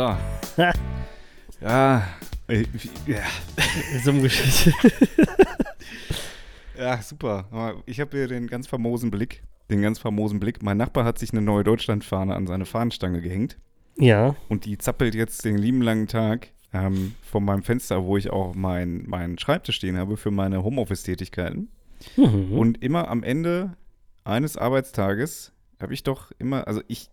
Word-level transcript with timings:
So. 0.00 0.16
ja. 1.60 2.08
äh, 2.48 2.64
Ja. 3.06 3.20
So 4.02 4.12
ja, 6.78 7.02
super. 7.02 7.82
Ich 7.84 8.00
habe 8.00 8.16
hier 8.16 8.26
den 8.26 8.46
ganz 8.46 8.66
famosen 8.66 9.10
Blick. 9.10 9.42
Den 9.68 9.82
ganz 9.82 9.98
famosen 9.98 10.40
Blick. 10.40 10.62
Mein 10.62 10.78
Nachbar 10.78 11.04
hat 11.04 11.18
sich 11.18 11.32
eine 11.32 11.42
neue 11.42 11.64
Deutschlandfahne 11.64 12.34
an 12.34 12.46
seine 12.46 12.64
Fahnenstange 12.64 13.20
gehängt. 13.20 13.58
Ja. 13.98 14.36
Und 14.48 14.64
die 14.64 14.78
zappelt 14.78 15.14
jetzt 15.14 15.44
den 15.44 15.58
lieben 15.58 15.82
langen 15.82 16.06
Tag 16.06 16.48
ähm, 16.72 17.14
vor 17.20 17.42
meinem 17.42 17.62
Fenster, 17.62 18.02
wo 18.02 18.16
ich 18.16 18.30
auch 18.30 18.54
meinen 18.54 19.06
meinen 19.06 19.38
Schreibtisch 19.38 19.76
stehen 19.76 19.98
habe 19.98 20.16
für 20.16 20.30
meine 20.30 20.64
Homeoffice-Tätigkeiten. 20.64 21.68
Mhm. 22.16 22.56
Und 22.56 22.82
immer 22.82 23.08
am 23.08 23.22
Ende 23.22 23.76
eines 24.24 24.56
Arbeitstages 24.56 25.52
habe 25.78 25.92
ich 25.92 26.04
doch 26.04 26.32
immer, 26.38 26.66
also 26.66 26.80
ich, 26.88 27.10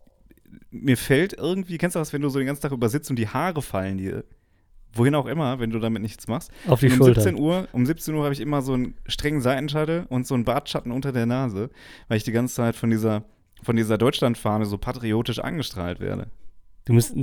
mir 0.72 0.98
fällt 0.98 1.34
irgendwie, 1.34 1.78
kennst 1.78 1.96
du 1.96 2.00
das, 2.00 2.14
wenn 2.14 2.22
du 2.22 2.30
so 2.30 2.40
den 2.40 2.48
ganzen 2.48 2.62
Tag 2.62 2.72
übersitzt 2.72 3.10
und 3.10 3.18
die 3.18 3.28
Haare 3.28 3.62
fallen 3.62 3.98
dir, 3.98 4.24
wohin 4.94 5.16
auch 5.16 5.26
immer, 5.28 5.60
wenn 5.60 5.70
du 5.70 5.80
damit 5.80 6.02
nichts 6.02 6.28
machst. 6.28 6.52
Auf 6.68 6.80
die 6.80 6.88
Und 6.88 6.94
um 6.94 6.98
Schulter. 7.00 7.22
17 7.22 7.40
Uhr, 7.42 7.68
um 7.72 7.86
17 7.86 8.16
Uhr 8.16 8.24
habe 8.24 8.34
ich 8.34 8.42
immer 8.42 8.62
so 8.62 8.74
einen 8.74 8.96
strengen 9.06 9.42
Seitenscheitel 9.42 10.06
und 10.10 10.26
so 10.26 10.34
einen 10.34 10.44
Bartschatten 10.46 10.92
unter 10.92 11.12
der 11.12 11.26
Nase, 11.26 11.70
weil 12.08 12.18
ich 12.18 12.24
die 12.24 12.32
ganze 12.32 12.56
Zeit 12.56 12.76
von 12.76 12.90
dieser, 12.90 13.24
von 13.62 13.76
dieser 13.76 13.98
Deutschlandfahne 13.98 14.66
so 14.66 14.78
patriotisch 14.78 15.40
angestrahlt 15.40 16.00
werde. 16.00 16.28
Du 16.86 16.94
musst, 16.94 17.14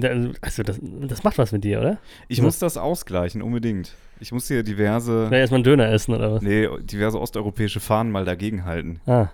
also 0.43 0.63
das, 0.63 0.79
das 0.83 1.25
macht 1.25 1.39
was 1.39 1.51
mit 1.51 1.65
dir, 1.65 1.81
oder? 1.81 1.99
Ich 2.29 2.39
Ja. 2.39 2.45
muss 2.45 2.59
das 2.59 2.77
ausgleichen, 2.77 3.41
unbedingt. 3.41 3.95
Ich 4.21 4.31
muss 4.31 4.47
hier 4.47 4.63
diverse, 4.63 5.27
Oder 5.29 5.39
erstmal 5.39 5.57
einen 5.59 5.65
Döner 5.65 5.91
essen 5.91 6.15
oder 6.15 6.33
was? 6.35 6.43
nee, 6.43 6.69
diverse 6.83 7.19
osteuropäische 7.19 7.81
Fahnen 7.81 8.13
mal 8.13 8.27
dagegen 8.27 8.67
halten. 8.67 9.01
Ah, 9.07 9.29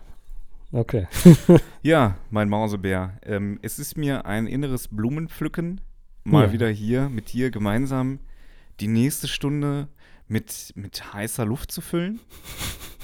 okay. 0.72 1.06
Ja, 1.82 2.16
mein 2.30 2.48
Mausebär. 2.48 3.18
Ähm, 3.22 3.58
es 3.62 3.78
ist 3.78 3.96
mir 3.96 4.26
ein 4.26 4.46
inneres 4.46 4.88
Blumenpflücken, 4.88 5.80
mal 6.24 6.46
Ja. 6.46 6.52
wieder 6.52 6.68
hier 6.68 7.08
mit 7.08 7.32
dir 7.32 7.50
gemeinsam 7.50 8.18
die 8.80 8.88
nächste 8.88 9.28
Stunde 9.28 9.88
mit, 10.28 10.72
mit 10.76 11.12
heißer 11.12 11.44
Luft 11.44 11.72
zu 11.72 11.80
füllen. 11.80 12.20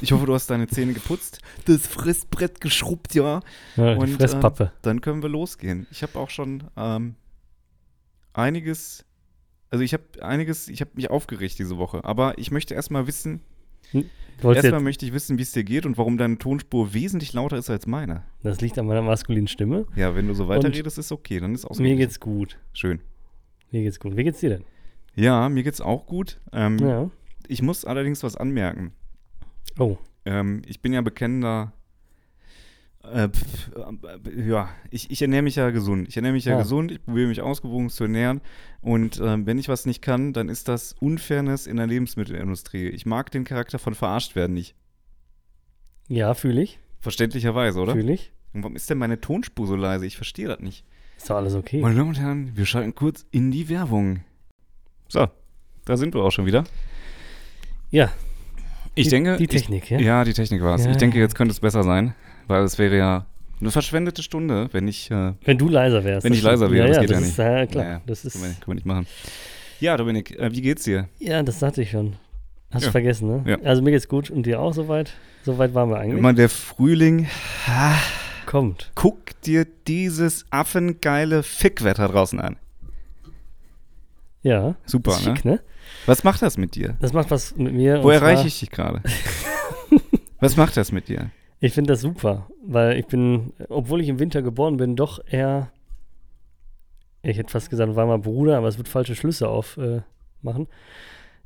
Ich 0.01 0.13
hoffe, 0.13 0.27
du 0.27 0.35
hast 0.35 0.49
deine 0.51 0.67
Zähne 0.69 0.93
geputzt, 0.93 1.41
das 1.65 1.87
Fressbrett 1.87 2.61
geschrubbt, 2.61 3.15
ja. 3.15 3.41
Ja, 3.77 3.95
Und, 3.97 4.11
Fresspappe. 4.11 4.73
Dann 4.83 5.01
können 5.01 5.23
wir 5.23 5.29
losgehen. 5.31 5.87
Ich 5.91 6.03
habe 6.03 6.19
auch 6.19 6.29
schon 6.31 6.65
ähm, 6.77 7.15
einiges, 8.33 9.05
also 9.71 9.83
ich 9.83 9.93
habe 9.93 10.05
einiges, 10.21 10.69
ich 10.69 10.81
habe 10.81 10.91
mich 10.95 11.11
aufgeregt 11.11 11.59
diese 11.59 11.79
Woche. 11.79 12.05
Aber 12.05 12.39
ich 12.39 12.51
möchte 12.51 12.75
erstmal 12.75 13.07
wissen, 13.07 13.41
wolltest 14.43 14.65
erstmal 14.65 14.83
möchte 14.83 15.07
ich 15.07 15.13
wissen, 15.13 15.39
wie 15.39 15.43
es 15.43 15.53
dir 15.53 15.65
geht 15.65 15.87
und 15.87 15.97
warum 15.99 16.19
deine 16.19 16.39
Tonspur 16.39 16.93
wesentlich 16.95 17.33
lauter 17.33 17.57
ist 17.57 17.71
als 17.71 17.87
meine. 17.87 18.23
das 18.43 18.61
liegt 18.61 18.79
an 18.79 18.87
meiner 18.87 19.03
maskulinen 19.03 19.49
Stimme. 19.49 19.87
Ja, 19.97 20.15
wenn 20.15 20.27
du 20.29 20.35
so 20.35 20.49
weiterredest, 20.49 20.99
ist 20.99 21.13
okay, 21.13 21.41
dann 21.41 21.55
ist 21.55 21.65
auch 21.65 21.79
Mir 21.79 21.97
geht's 21.97 22.21
gut. 22.21 22.59
schön. 22.73 23.01
Mir 23.71 23.83
geht's 23.83 23.99
gut. 23.99 24.17
Wie 24.17 24.25
geht's 24.25 24.41
dir 24.41 24.51
denn? 24.51 24.65
Ja, 25.15 25.49
mir 25.49 25.63
geht's 25.63 25.81
auch 25.81 26.07
gut. 26.07 26.41
Ähm, 26.53 26.79
Ja. 26.79 27.11
Ich 27.49 27.63
muss 27.63 27.85
allerdings 27.85 28.23
was 28.23 28.37
anmerken. 28.37 28.93
Oh. 29.79 29.97
Ähm, 30.25 30.63
ich 30.67 30.81
bin 30.81 30.93
ja 30.93 31.01
bekennender. 31.01 31.73
Äh, 33.13 33.29
pf, 33.29 33.71
äh, 34.27 34.49
ja, 34.49 34.69
ich, 34.91 35.11
ich 35.11 35.23
ernähre 35.23 35.43
mich 35.43 35.57
ja 35.57 35.71
gesund. 35.71 36.09
Ich 36.09 36.17
ernähre 36.17 36.33
mich 36.35 36.45
ja 36.45 36.57
Ah. 36.57 36.59
gesund, 36.59 36.91
ich 36.93 37.05
probiere 37.05 37.29
mich 37.29 37.41
ausgewogen 37.41 37.89
zu 37.91 38.05
ernähren. 38.05 38.41
Und 38.81 39.21
ähm, 39.23 39.47
wenn 39.47 39.59
ich 39.59 39.69
was 39.69 39.87
nicht 39.87 40.03
kann, 40.03 40.33
dann 40.33 40.49
ist 40.49 40.69
das 40.69 40.95
Unfairness 41.01 41.67
in 41.67 41.77
der 41.77 41.87
Lebensmittelindustrie. 41.87 42.89
Ich 42.89 43.07
mag 43.07 43.31
den 43.31 43.45
Charakter 43.45 43.79
von 43.79 43.95
verarscht 43.95 44.35
werden 44.37 44.55
nicht. 44.55 44.75
Ja, 46.09 46.35
fühle 46.35 46.63
ich. 46.63 46.79
Verständlicherweise, 47.01 47.81
oder? 47.81 47.93
Fühle 47.93 48.13
ich. 48.13 48.33
Und 48.53 48.63
warum 48.63 48.77
ist 48.77 48.89
denn 48.91 48.99
meine 48.99 49.21
Tonspur 49.21 49.67
so 49.67 49.77
leise? 49.77 50.07
Ich 50.07 50.17
verstehe 50.17 50.49
das 50.49 50.61
nicht. 50.61 50.85
Ist 51.17 51.31
doch 51.31 51.37
alles 51.37 51.55
okay. 51.55 51.81
Meine 51.81 51.95
Damen 51.97 52.09
und 52.11 52.19
Herren, 52.21 52.53
wir 52.57 52.67
schalten 52.67 52.95
kurz 52.95 53.27
in 53.31 53.51
die 53.51 53.69
Werbung. 53.69 54.21
So, 55.09 55.29
da 55.85 55.97
sind 55.97 56.15
wir 56.15 56.23
auch 56.23 56.31
schon 56.31 56.47
wieder. 56.47 56.65
Ja. 57.91 58.13
Ich 58.95 59.05
die, 59.05 59.11
denke, 59.11 59.37
Die 59.37 59.45
ich, 59.45 59.51
Technik, 59.51 59.91
ja? 59.91 59.99
ja, 59.99 60.25
die 60.25 60.33
Technik 60.33 60.63
war 60.63 60.75
es. 60.75 60.85
Ja, 60.85 60.91
ich 60.91 60.97
denke, 60.97 61.19
ja. 61.19 61.23
jetzt 61.25 61.35
könnte 61.35 61.53
es 61.53 61.61
besser 61.61 61.83
sein, 61.83 62.15
weil 62.47 62.63
es 62.65 62.79
wäre 62.79 62.97
ja 62.97 63.27
eine 63.61 63.71
verschwendete 63.71 64.23
Stunde, 64.23 64.69
wenn 64.73 64.87
ich, 64.89 65.11
äh, 65.11 65.33
Wenn 65.45 65.59
du 65.59 65.69
leiser 65.69 66.05
wärst. 66.05 66.25
Wenn 66.25 66.33
ich 66.33 66.43
leiser 66.43 66.71
wäre, 66.71 66.89
ja, 66.89 66.89
das 66.89 66.97
ja, 66.97 67.01
geht 67.03 67.11
ja 67.11 67.17
das 67.17 67.23
nicht. 67.25 67.33
Ist, 67.33 67.39
ja, 67.39 67.67
klar. 67.67 67.85
Naja, 67.85 68.01
Das 68.07 68.25
ist, 68.25 68.33
können 68.35 68.45
wir, 68.45 68.51
können 68.51 68.67
wir 68.67 68.75
nicht 68.75 68.87
machen. 68.87 69.07
Ja, 69.81 69.97
Dominik, 69.97 70.39
äh, 70.39 70.53
wie 70.53 70.61
geht's 70.63 70.85
dir? 70.85 71.09
ja, 71.19 71.43
das 71.43 71.59
sagte 71.61 71.83
ich 71.83 71.91
schon. 71.91 72.17
Hast 72.71 72.83
Ja. 72.83 72.89
du 72.89 72.93
vergessen, 72.93 73.29
ne? 73.29 73.45
Ja. 73.47 73.59
Also 73.65 73.81
mir 73.83 73.93
geht's 73.93 74.09
gut 74.09 74.29
und 74.31 74.45
dir 74.45 74.61
auch 74.61 74.75
soweit? 74.75 75.13
Soweit 75.45 75.73
waren 75.75 75.89
wir 75.91 75.99
eigentlich. 75.99 76.19
Immer 76.19 76.33
der 76.35 76.49
Frühling. 76.49 77.29
Ah, 77.67 77.95
Kommt. 78.45 78.91
guck 78.95 79.41
dir 79.43 79.67
dieses 79.87 80.45
affengeile 80.51 81.43
Fickwetter 81.43 82.09
draußen 82.09 82.41
an. 82.41 82.57
Ja. 84.43 84.75
Super, 84.85 85.13
ist 85.13 85.27
ne? 85.27 85.35
schick, 85.37 85.45
ne? 85.45 85.61
Was 86.07 86.25
macht 86.25 86.43
das 86.43 86.59
mit 86.59 86.75
dir? 86.75 86.97
Das 87.01 87.13
macht 87.13 87.31
was 87.31 87.57
mit 87.57 87.73
mir. 87.73 88.03
Wo 88.03 88.11
erreiche 88.11 88.47
ich 88.49 88.61
dich 88.61 88.71
gerade? 88.71 89.03
Was 90.41 90.57
macht 90.57 90.77
das 90.77 90.93
mit 90.93 91.09
dir? 91.09 91.31
Ich 91.61 91.73
finde 91.73 91.93
das 91.93 92.01
super, 92.01 92.47
weil 92.67 92.99
ich 92.99 93.07
bin, 93.07 93.53
obwohl 93.69 94.01
ich 94.01 94.09
im 94.09 94.19
Winter 94.19 94.43
geboren 94.43 94.77
bin, 94.77 94.95
doch 94.97 95.21
eher, 95.27 95.71
ich 97.23 97.39
hätte 97.39 97.51
fast 97.51 97.71
gesagt, 97.71 97.97
war 97.97 98.07
mal 98.07 98.19
Bruder, 98.19 98.59
aber 98.59 98.69
es 98.69 98.77
wird 98.79 98.89
falsche 98.89 99.15
Schlüsse 99.15 99.49
aufmachen. 99.49 100.05
Äh, 100.65 100.67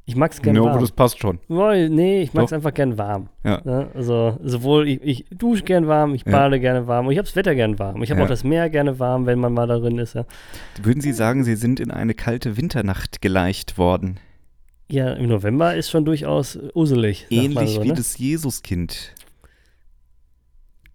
ich 0.06 0.16
mag 0.16 0.32
es 0.32 0.42
gerne 0.42 0.58
No, 0.58 0.64
aber 0.64 0.72
warm. 0.74 0.80
das 0.82 0.90
passt 0.90 1.20
schon. 1.20 1.38
Nee, 1.48 2.22
ich 2.22 2.34
mag 2.34 2.46
es 2.46 2.52
einfach 2.52 2.74
gern 2.74 2.98
warm. 2.98 3.28
Ja. 3.44 3.60
Ne? 3.64 3.88
Also 3.94 4.36
sowohl 4.42 4.88
ich, 4.88 5.00
ich 5.02 5.24
dusche 5.30 5.62
gern 5.62 5.86
warm, 5.86 6.14
ich 6.14 6.24
Ja. 6.26 6.32
bade 6.32 6.58
gerne 6.58 6.88
warm 6.88 7.06
und 7.06 7.12
ich 7.12 7.18
habe 7.18 7.26
das 7.26 7.36
Wetter 7.36 7.54
gern 7.54 7.78
warm. 7.78 8.02
Ich 8.02 8.10
habe 8.10 8.18
Ja. 8.20 8.24
auch 8.24 8.28
das 8.30 8.42
Meer 8.42 8.68
gerne 8.70 8.98
warm, 8.98 9.26
wenn 9.26 9.38
man 9.38 9.52
mal 9.52 9.68
darin 9.68 9.98
ist. 9.98 10.14
Ja. 10.14 10.24
Würden 10.82 11.00
Sie 11.00 11.12
sagen, 11.12 11.44
Sie 11.44 11.54
sind 11.54 11.78
in 11.78 11.92
eine 11.92 12.14
kalte 12.14 12.56
Winternacht 12.56 13.22
geleicht 13.22 13.78
worden? 13.78 14.18
ja, 14.88 15.12
im 15.12 15.28
November 15.28 15.76
ist 15.76 15.88
schon 15.88 16.04
durchaus 16.04 16.58
uselig. 16.74 17.26
Ähnlich 17.30 17.74
so, 17.74 17.84
wie 17.84 17.88
ne? 17.88 17.94
das 17.94 18.18
Jesuskind. 18.18 19.14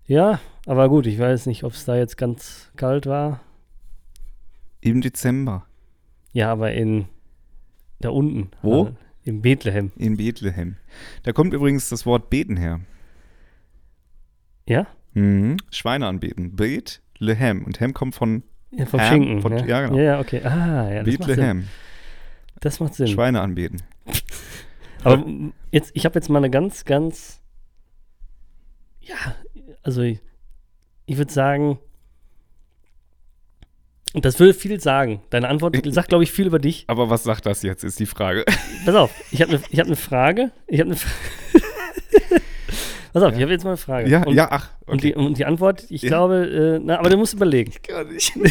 Ja, 0.08 0.40
aber 0.66 0.90
gut, 0.90 1.08
ich 1.08 1.18
weiß 1.20 1.46
nicht, 1.48 1.64
ob 1.64 1.74
es 1.74 1.86
da 1.86 1.96
jetzt 1.96 2.18
ganz 2.18 2.72
kalt 2.76 3.06
war. 3.06 3.42
Im 4.82 5.02
Dezember. 5.02 5.66
Ja, 6.34 6.52
aber 6.52 6.74
in 6.74 7.06
da 8.00 8.10
unten. 8.10 8.52
Wo? 8.62 8.86
Also 8.86 8.96
in 9.24 9.42
Bethlehem. 9.42 9.92
In 9.96 10.18
Bethlehem. 10.18 10.76
Da 11.24 11.32
kommt 11.32 11.54
übrigens 11.54 11.90
das 11.90 12.06
Wort 12.06 12.30
beten 12.30 12.58
her. 12.58 12.82
Ja? 14.68 14.86
Mhm. 15.14 15.58
Schweine 15.72 16.06
anbeten. 16.08 16.56
Bethlehem. 16.56 17.64
Und 17.64 17.80
Hem 17.80 17.94
kommt 17.94 18.14
von 18.16 18.44
Ja, 18.72 18.86
vom 18.86 19.00
Ham, 19.00 19.08
Schinken. 19.10 19.42
von- 19.42 19.58
ja. 19.58 19.66
ja, 19.66 19.82
genau. 19.88 19.98
Ja, 19.98 20.04
ja, 20.04 20.20
okay. 20.20 20.42
Ah, 20.44 20.92
ja, 20.92 21.04
das 21.04 21.18
macht 21.18 21.28
Sinn. 21.30 21.36
Bethlehem. 21.36 21.68
Das 22.60 22.80
macht 22.80 22.94
Sinn. 22.96 23.08
Schweine 23.08 23.42
anbeten. 23.42 23.82
Aber 25.04 25.24
jetzt, 25.72 25.92
ich 25.96 26.06
habe 26.06 26.16
jetzt 26.16 26.30
mal 26.30 26.40
eine 26.40 26.50
ganz, 26.50 26.84
ganz, 26.86 27.42
ja, 29.02 29.16
also 29.86 30.02
ich, 30.02 30.20
ich 31.06 31.18
würde 31.18 31.32
sagen, 31.32 31.78
und 34.14 34.24
das 34.26 34.40
würde 34.40 34.54
viel 34.54 34.80
sagen. 34.80 35.22
Deine 35.30 35.48
Antwort 35.50 35.78
sagt, 35.94 36.10
glaube 36.10 36.24
ich, 36.24 36.32
viel 36.32 36.48
über 36.48 36.60
dich. 36.60 36.86
Aber 36.88 37.10
was 37.10 37.24
sagt 37.24 37.46
das 37.46 37.62
jetzt, 37.64 37.84
ist 37.84 38.00
die 38.00 38.06
Frage. 38.06 38.46
Pass 38.86 38.96
auf, 38.96 39.12
ich 39.32 39.42
habe 39.42 39.52
eine 39.54 39.62
ich 39.70 39.80
hab 39.80 39.88
ne 39.88 39.96
Frage. 39.96 40.52
Ich 40.68 40.80
habe 40.80 40.92
eine 40.92 41.00
Pass 43.14 43.24
auf, 43.24 43.34
ich 43.34 43.42
habe 43.42 43.52
jetzt 43.52 43.64
mal 43.64 43.72
eine 43.72 43.78
Frage. 43.78 44.10
ja, 44.10 44.24
und, 44.24 44.34
ja, 44.36 44.48
ach. 44.52 44.72
Und, 44.86 45.04
die, 45.04 45.16
und 45.16 45.38
die 45.38 45.46
Antwort, 45.46 45.86
ich 45.90 46.02
Ja. 46.02 46.10
glaube, 46.10 46.46
äh, 46.78 46.80
na, 46.84 47.00
aber 47.00 47.10
du 47.10 47.16
musst 47.18 47.34
überlegen. 47.34 47.72
Gar 47.88 48.04
nicht. 48.06 48.34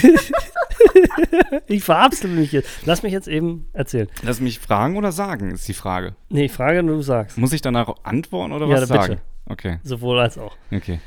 Ich 1.67 1.83
verabschiede 1.83 2.29
mich 2.29 2.53
jetzt. 2.53 2.69
Lass 2.85 3.03
mich 3.03 3.13
jetzt 3.13 3.27
eben 3.29 3.67
erzählen. 3.73 4.09
Lass 4.23 4.41
mich 4.41 4.59
fragen 4.59 4.97
oder 4.97 5.13
sagen, 5.13 5.51
ist 5.51 5.67
die 5.69 5.75
Frage. 5.75 6.15
Nee, 6.29 6.45
ich 6.47 6.53
frage 6.53 6.81
und 6.81 6.87
du 6.89 7.01
sagst. 7.03 7.39
Muss 7.39 7.53
ich 7.53 7.61
danach 7.63 7.93
antworten 8.03 8.53
oder 8.53 8.67
Ja, 8.67 8.75
was 8.75 8.89
bitte. 8.89 9.01
sagen? 9.01 9.21
Okay, 9.47 9.79
Sowohl 9.83 10.21
als 10.21 10.37
auch. 10.39 10.57
okay. 10.73 11.01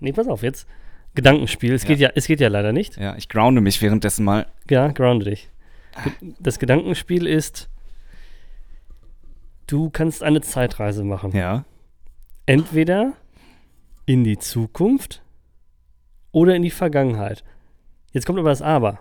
Nee, 0.00 0.12
pass 0.12 0.26
auf, 0.28 0.42
jetzt. 0.42 0.66
Gedankenspiel. 1.14 1.72
Es, 1.74 1.82
Ja. 1.82 1.88
geht, 1.88 1.98
ja, 1.98 2.10
es 2.14 2.26
geht 2.26 2.40
ja 2.40 2.48
leider 2.48 2.72
nicht. 2.72 2.96
Ja, 2.96 3.16
ich 3.16 3.28
grounde 3.28 3.60
mich 3.60 3.80
währenddessen 3.82 4.24
mal. 4.24 4.46
Ja, 4.68 4.88
grounde 4.88 5.26
dich. 5.30 5.48
Das 6.38 6.58
Gedankenspiel 6.58 7.26
ist, 7.26 7.68
du 9.66 9.90
kannst 9.90 10.22
eine 10.22 10.40
Zeitreise 10.40 11.04
machen. 11.04 11.32
Ja. 11.36 11.64
Entweder 12.46 13.12
in 14.06 14.24
die 14.24 14.38
Zukunft 14.38 15.22
oder 16.32 16.54
in 16.54 16.62
die 16.62 16.70
Vergangenheit. 16.70 17.44
Jetzt 18.12 18.26
kommt 18.26 18.38
aber 18.38 18.50
das 18.50 18.62
Aber. 18.62 19.00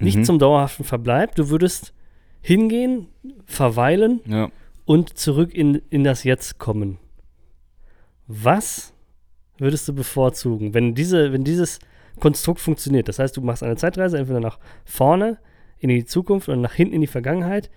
Nicht 0.00 0.16
Mhm. 0.18 0.24
zum 0.24 0.38
dauerhaften 0.38 0.84
Verbleib. 0.84 1.34
Du 1.34 1.48
würdest 1.50 1.92
hingehen, 2.40 3.08
verweilen 3.46 4.20
Ja. 4.26 4.48
und 4.84 5.18
zurück 5.18 5.52
in, 5.54 5.82
in 5.90 6.04
das 6.04 6.22
Jetzt 6.24 6.58
kommen. 6.58 6.98
Was 8.28 8.92
würdest 9.58 9.86
du 9.88 9.94
bevorzugen, 9.94 10.74
wenn, 10.74 10.94
diese, 10.94 11.32
wenn 11.32 11.44
dieses 11.44 11.78
Konstrukt 12.20 12.60
funktioniert? 12.60 13.08
Das 13.08 13.18
heißt, 13.18 13.36
du 13.36 13.40
machst 13.42 13.62
eine 13.62 13.76
Zeitreise 13.76 14.18
entweder 14.18 14.40
nach 14.40 14.58
vorne 14.84 15.38
in 15.78 15.88
die 15.88 16.04
Zukunft 16.04 16.48
oder 16.48 16.56
nach 16.56 16.74
hinten 16.74 16.94
in 16.94 17.00
die 17.00 17.06
Vergangenheit, 17.06 17.70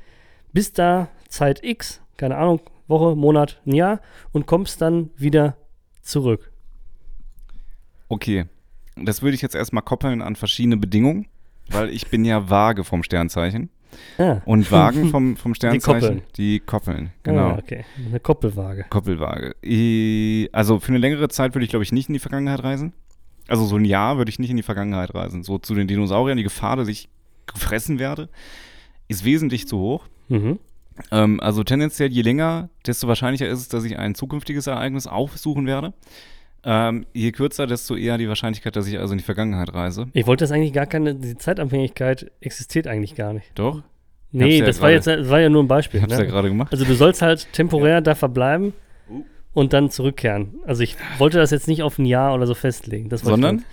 bis 0.54 0.74
da 0.74 1.10
Zeit 1.28 1.64
X, 1.64 2.02
keine 2.18 2.38
Ahnung, 2.38 2.62
Woche, 2.88 3.16
Monat, 3.16 3.62
ein 3.66 3.74
Jahr 3.74 4.02
und 4.32 4.46
kommst 4.48 4.82
dann 4.82 5.12
wieder 5.16 5.58
zurück. 6.02 6.52
Okay. 8.10 8.46
Das 8.98 9.22
würde 9.22 9.36
ich 9.36 9.42
jetzt 9.42 9.56
erstmal 9.56 9.84
koppeln 9.84 10.22
an 10.22 10.36
verschiedene 10.36 10.78
Bedingungen. 10.78 11.28
weil 11.70 11.90
ich 11.90 12.08
bin 12.10 12.26
ja 12.26 12.50
vage 12.50 12.84
vom 12.84 13.04
Sternzeichen. 13.04 13.70
Ah. 14.18 14.42
Und 14.46 14.72
Wagen 14.72 15.10
vom, 15.10 15.36
vom 15.38 15.54
Sternzeichen. 15.54 16.00
Koppeln. 16.00 16.22
Die 16.38 16.60
Koppeln, 16.60 17.12
genau. 17.24 17.50
Ah, 17.50 17.58
okay. 17.58 17.86
Eine 18.06 18.20
Koppelwaage. 18.20 18.86
Koppelwaage. 18.90 19.56
Also 20.52 20.80
für 20.80 20.90
eine 20.90 20.98
längere 20.98 21.30
Zeit 21.30 21.56
würde 21.56 21.64
ich, 21.64 21.70
glaube 21.70 21.84
ich, 21.84 21.92
nicht 21.92 22.10
in 22.10 22.14
die 22.14 22.20
Vergangenheit 22.20 22.64
reisen. 22.64 22.94
Also 23.48 23.66
so 23.66 23.76
ein 23.76 23.86
Jahr 23.86 24.18
würde 24.18 24.30
ich 24.30 24.40
nicht 24.40 24.50
in 24.50 24.58
die 24.58 24.64
Vergangenheit 24.64 25.14
reisen. 25.14 25.44
So 25.44 25.58
zu 25.58 25.76
den 25.76 25.88
Dinosauriern, 25.88 26.38
die 26.38 26.44
Gefahr, 26.44 26.78
dass 26.78 26.88
ich 26.88 27.10
gefressen 27.48 28.00
werde, 28.00 28.30
ist 29.08 29.26
wesentlich 29.26 29.68
zu 29.68 29.80
hoch. 29.80 30.06
Mhm. 30.30 30.60
Ähm, 31.12 31.40
also 31.40 31.64
tendenziell, 31.64 32.12
je 32.12 32.22
länger, 32.22 32.70
desto 32.86 33.08
wahrscheinlicher 33.08 33.48
ist 33.48 33.60
es, 33.60 33.68
dass 33.68 33.84
ich 33.84 33.98
ein 33.98 34.16
zukünftiges 34.16 34.68
Ereignis 34.68 35.08
aufsuchen 35.08 35.66
werde. 35.66 35.94
Ähm, 36.64 37.06
je 37.14 37.32
kürzer, 37.32 37.66
desto 37.66 37.96
eher 37.96 38.18
die 38.18 38.28
Wahrscheinlichkeit, 38.28 38.76
dass 38.76 38.88
ich 38.88 39.00
also 39.00 39.14
in 39.14 39.18
die 39.18 39.24
Vergangenheit 39.24 39.74
reise. 39.74 40.08
Ich 40.14 40.28
wollte 40.28 40.44
das 40.44 40.52
eigentlich 40.52 40.74
gar 40.74 40.86
keine, 40.86 41.16
die 41.16 41.36
Zeitabhängigkeit 41.38 42.32
existiert 42.40 42.86
eigentlich 42.88 43.16
gar 43.16 43.34
nicht. 43.34 43.48
Doch, 43.56 43.82
Nee, 44.34 44.60
ja 44.60 44.66
das 44.66 44.80
war 44.80 44.90
gerade- 44.92 44.96
jetzt 44.96 45.08
das 45.08 45.30
war 45.30 45.40
ja 45.42 45.50
nur 45.50 45.62
ein 45.64 45.68
Beispiel. 45.68 45.98
ich 45.98 46.04
habe 46.04 46.14
es 46.14 46.20
ne? 46.20 46.26
ja 46.26 46.32
gerade 46.32 46.48
gemacht. 46.50 46.72
Also 46.72 46.86
du 46.86 46.94
sollst 46.94 47.22
halt 47.22 47.52
temporär 47.52 48.00
da 48.02 48.16
verbleiben 48.16 48.74
und 49.54 49.74
dann 49.74 49.90
zurückkehren. 49.90 50.56
Also 50.66 50.84
ich 50.84 50.96
wollte 51.18 51.38
das 51.38 51.52
jetzt 51.52 51.68
nicht 51.68 51.84
auf 51.84 51.98
ein 52.00 52.06
Jahr 52.06 52.34
oder 52.34 52.48
so 52.48 52.54
festlegen. 52.54 53.10
Sondern? 53.18 53.66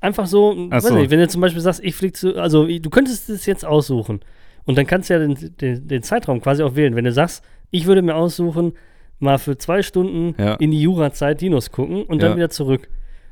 einfach 0.00 0.26
so, 0.26 0.54
Ach 0.70 0.76
weiß 0.76 0.84
so. 0.88 0.94
nicht, 0.94 1.10
wenn 1.10 1.18
du 1.18 1.26
zum 1.28 1.40
Beispiel 1.40 1.60
sagst, 1.60 1.82
ich 1.82 1.94
fliege 1.96 2.12
zu, 2.12 2.36
also 2.36 2.66
du 2.66 2.90
könntest 2.90 3.28
es 3.30 3.46
jetzt 3.46 3.64
aussuchen 3.64 4.20
und 4.64 4.78
dann 4.78 4.86
kannst 4.86 5.10
du 5.10 5.14
ja 5.14 5.20
den, 5.20 5.56
den, 5.60 5.88
den 5.88 6.02
Zeitraum 6.02 6.40
quasi 6.40 6.62
auch 6.62 6.76
wählen. 6.76 6.94
Wenn 6.94 7.04
du 7.04 7.12
sagst, 7.12 7.42
ich 7.70 7.86
würde 7.86 8.02
mir 8.02 8.14
aussuchen, 8.14 8.74
mal 9.22 9.38
für 9.38 9.56
zwei 9.56 9.82
Stunden 9.82 10.34
Ja. 10.40 10.54
in 10.54 10.70
die 10.70 10.80
Jurazeit 10.82 11.40
Dinos 11.40 11.70
gucken 11.70 12.02
und 12.04 12.22
dann 12.22 12.32
Ja. 12.32 12.36
wieder 12.36 12.50
zurück. 12.50 12.88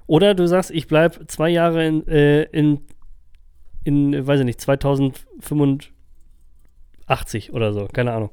Oder 0.07 0.35
du 0.35 0.47
sagst, 0.49 0.71
ich 0.71 0.87
bleibe 0.89 1.27
zwei 1.27 1.51
Jahre 1.51 1.87
in, 1.87 2.07
äh, 2.09 2.43
in, 2.45 2.81
in, 3.85 4.27
weiß 4.27 4.41
ich 4.41 4.47
nicht, 4.47 4.61
2085 4.61 7.53
oder 7.53 7.73
so, 7.73 7.87
keine 7.93 8.13
Ahnung. 8.13 8.31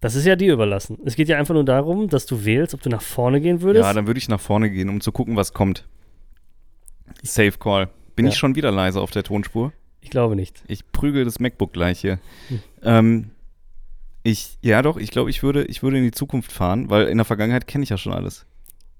Das 0.00 0.14
ist 0.16 0.26
ja 0.26 0.34
dir 0.34 0.52
überlassen. 0.52 0.98
Es 1.04 1.14
geht 1.14 1.28
ja 1.28 1.38
einfach 1.38 1.54
nur 1.54 1.64
darum, 1.64 2.08
dass 2.08 2.26
du 2.26 2.44
wählst, 2.44 2.74
ob 2.74 2.82
du 2.82 2.88
nach 2.90 3.02
vorne 3.02 3.40
gehen 3.40 3.62
würdest. 3.62 3.84
Ja, 3.84 3.92
dann 3.92 4.06
würde 4.08 4.18
ich 4.18 4.28
nach 4.28 4.40
vorne 4.40 4.68
gehen, 4.70 4.88
um 4.88 5.00
zu 5.00 5.12
gucken, 5.12 5.36
was 5.36 5.52
kommt. 5.52 5.86
Safe 7.22 7.52
Call. 7.52 7.88
Bin 8.16 8.26
Ja. 8.26 8.32
ich 8.32 8.36
schon 8.36 8.56
wieder 8.56 8.72
leise 8.72 9.00
auf 9.00 9.10
der 9.10 9.22
Tonspur? 9.22 9.72
ich 10.04 10.10
glaube 10.10 10.34
nicht. 10.34 10.64
Ich 10.66 10.90
prügel 10.90 11.24
das 11.24 11.38
MacBook 11.38 11.72
gleich 11.72 12.00
hier. 12.00 12.18
Hm. 12.48 12.60
Ähm, 12.82 13.30
ich, 14.22 14.58
ja 14.62 14.82
doch, 14.82 14.96
ich 14.96 15.10
glaube, 15.10 15.30
ich 15.30 15.42
würde, 15.42 15.64
ich 15.64 15.82
würde 15.82 15.98
in 15.98 16.04
die 16.04 16.10
Zukunft 16.12 16.52
fahren, 16.52 16.90
weil 16.90 17.06
in 17.08 17.18
der 17.18 17.24
Vergangenheit 17.24 17.66
kenne 17.66 17.84
ich 17.84 17.90
ja 17.90 17.98
schon 17.98 18.12
alles. 18.12 18.46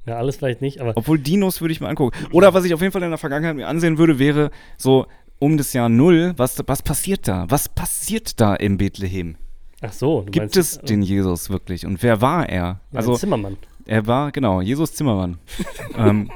Ja, 0.05 0.17
alles 0.17 0.37
vielleicht 0.37 0.61
nicht, 0.63 0.81
aber 0.81 0.93
Obwohl 0.97 1.19
Dinos 1.19 1.61
würde 1.61 1.73
ich 1.73 1.81
mir 1.81 1.89
angucken. 1.89 2.17
Oder 2.33 2.55
was 2.55 2.65
ich 2.65 2.75
auf 2.75 2.81
jeden 2.81 2.93
Fall 2.93 3.03
in 3.05 3.11
der 3.11 3.19
Vergangenheit 3.19 3.55
mir 3.55 3.69
ansehen 3.69 3.99
würde, 3.99 4.19
wäre 4.19 4.51
so 4.77 5.07
um 5.39 5.57
das 5.57 5.73
Jahr 5.73 5.89
Null, 5.89 6.35
was, 6.37 6.61
was 6.67 6.83
passiert 6.83 7.29
da? 7.29 7.47
Was 7.49 7.69
passiert 7.69 8.41
da 8.41 8.55
im 8.57 8.79
Bethlehem? 8.79 9.37
ach 9.81 9.93
so. 9.93 10.21
Du 10.23 10.27
Gibt 10.33 10.37
meinst, 10.55 10.57
es 10.57 10.79
den 10.79 11.03
Jesus 11.03 11.51
wirklich? 11.51 11.87
Und 11.87 12.03
wer 12.03 12.21
war 12.21 12.49
er? 12.49 12.63
ja, 12.63 12.81
Also 12.99 13.17
Zimmermann. 13.17 13.57
er 13.87 14.07
war, 14.07 14.33
genau, 14.33 14.61
Jesus 14.61 14.95
Zimmermann. 14.95 15.39
ähm, 15.97 16.31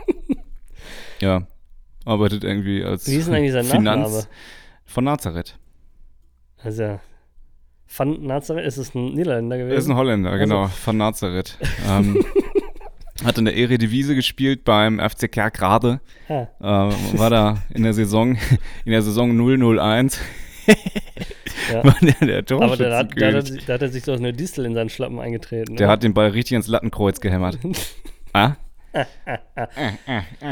ja, 1.20 1.46
arbeitet 2.04 2.44
irgendwie 2.44 2.84
als 2.84 3.06
Wie 3.08 3.16
ist 3.16 3.26
denn 3.26 3.34
eigentlich 3.34 3.52
sein 3.52 3.64
Finanz 3.64 4.10
Nachname? 4.12 4.26
von 4.84 5.04
Nazareth. 5.04 5.56
Also. 6.62 7.00
Van 7.96 8.22
Nazareth, 8.26 8.66
ist 8.66 8.76
es 8.76 8.94
ein 8.94 9.14
Niederländer 9.14 9.58
gewesen? 9.58 9.78
Ist 9.78 9.88
ein 9.88 9.96
Holländer, 9.96 10.30
Also- 10.30 10.44
genau, 10.44 10.66
von 10.66 10.96
Nazareth. 10.96 11.56
ähm, 11.88 12.24
hat 13.24 13.38
in 13.38 13.46
der 13.46 13.56
Eredivisie 13.56 14.14
gespielt 14.14 14.64
beim 14.64 14.98
FC 15.00 15.30
Kerkrade. 15.30 16.00
Ah, 16.28 16.46
Äh, 16.60 17.18
war 17.18 17.30
da 17.30 17.58
in 17.74 17.82
der 17.82 17.94
Saison, 17.94 18.36
in 18.84 18.92
der 18.92 19.02
Saison 19.02 19.30
001. 19.36 20.18
ja. 21.72 21.84
war 21.84 21.96
der, 22.02 22.42
der 22.42 22.56
Aber 22.60 22.76
da 22.76 22.98
hat, 22.98 23.12
da, 23.16 23.26
hat 23.26 23.34
er, 23.34 23.40
Torschützenkönig. 23.40 23.44
sich- 23.48 23.64
da 23.66 23.72
hat 23.74 23.82
er 23.82 23.88
sich 23.88 24.04
so 24.04 24.12
eine 24.12 24.32
Distel 24.32 24.66
in 24.66 24.74
seinen 24.74 24.90
Schlappen 24.90 25.18
eingetreten. 25.20 25.76
Der 25.76 25.86
ne? 25.86 25.92
hat 25.92 26.02
den 26.02 26.12
Ball 26.12 26.28
richtig 26.30 26.56
ins 26.56 26.66
Lattenkreuz 26.68 27.20
gehämmert. 27.20 27.58
ah? 28.34 28.56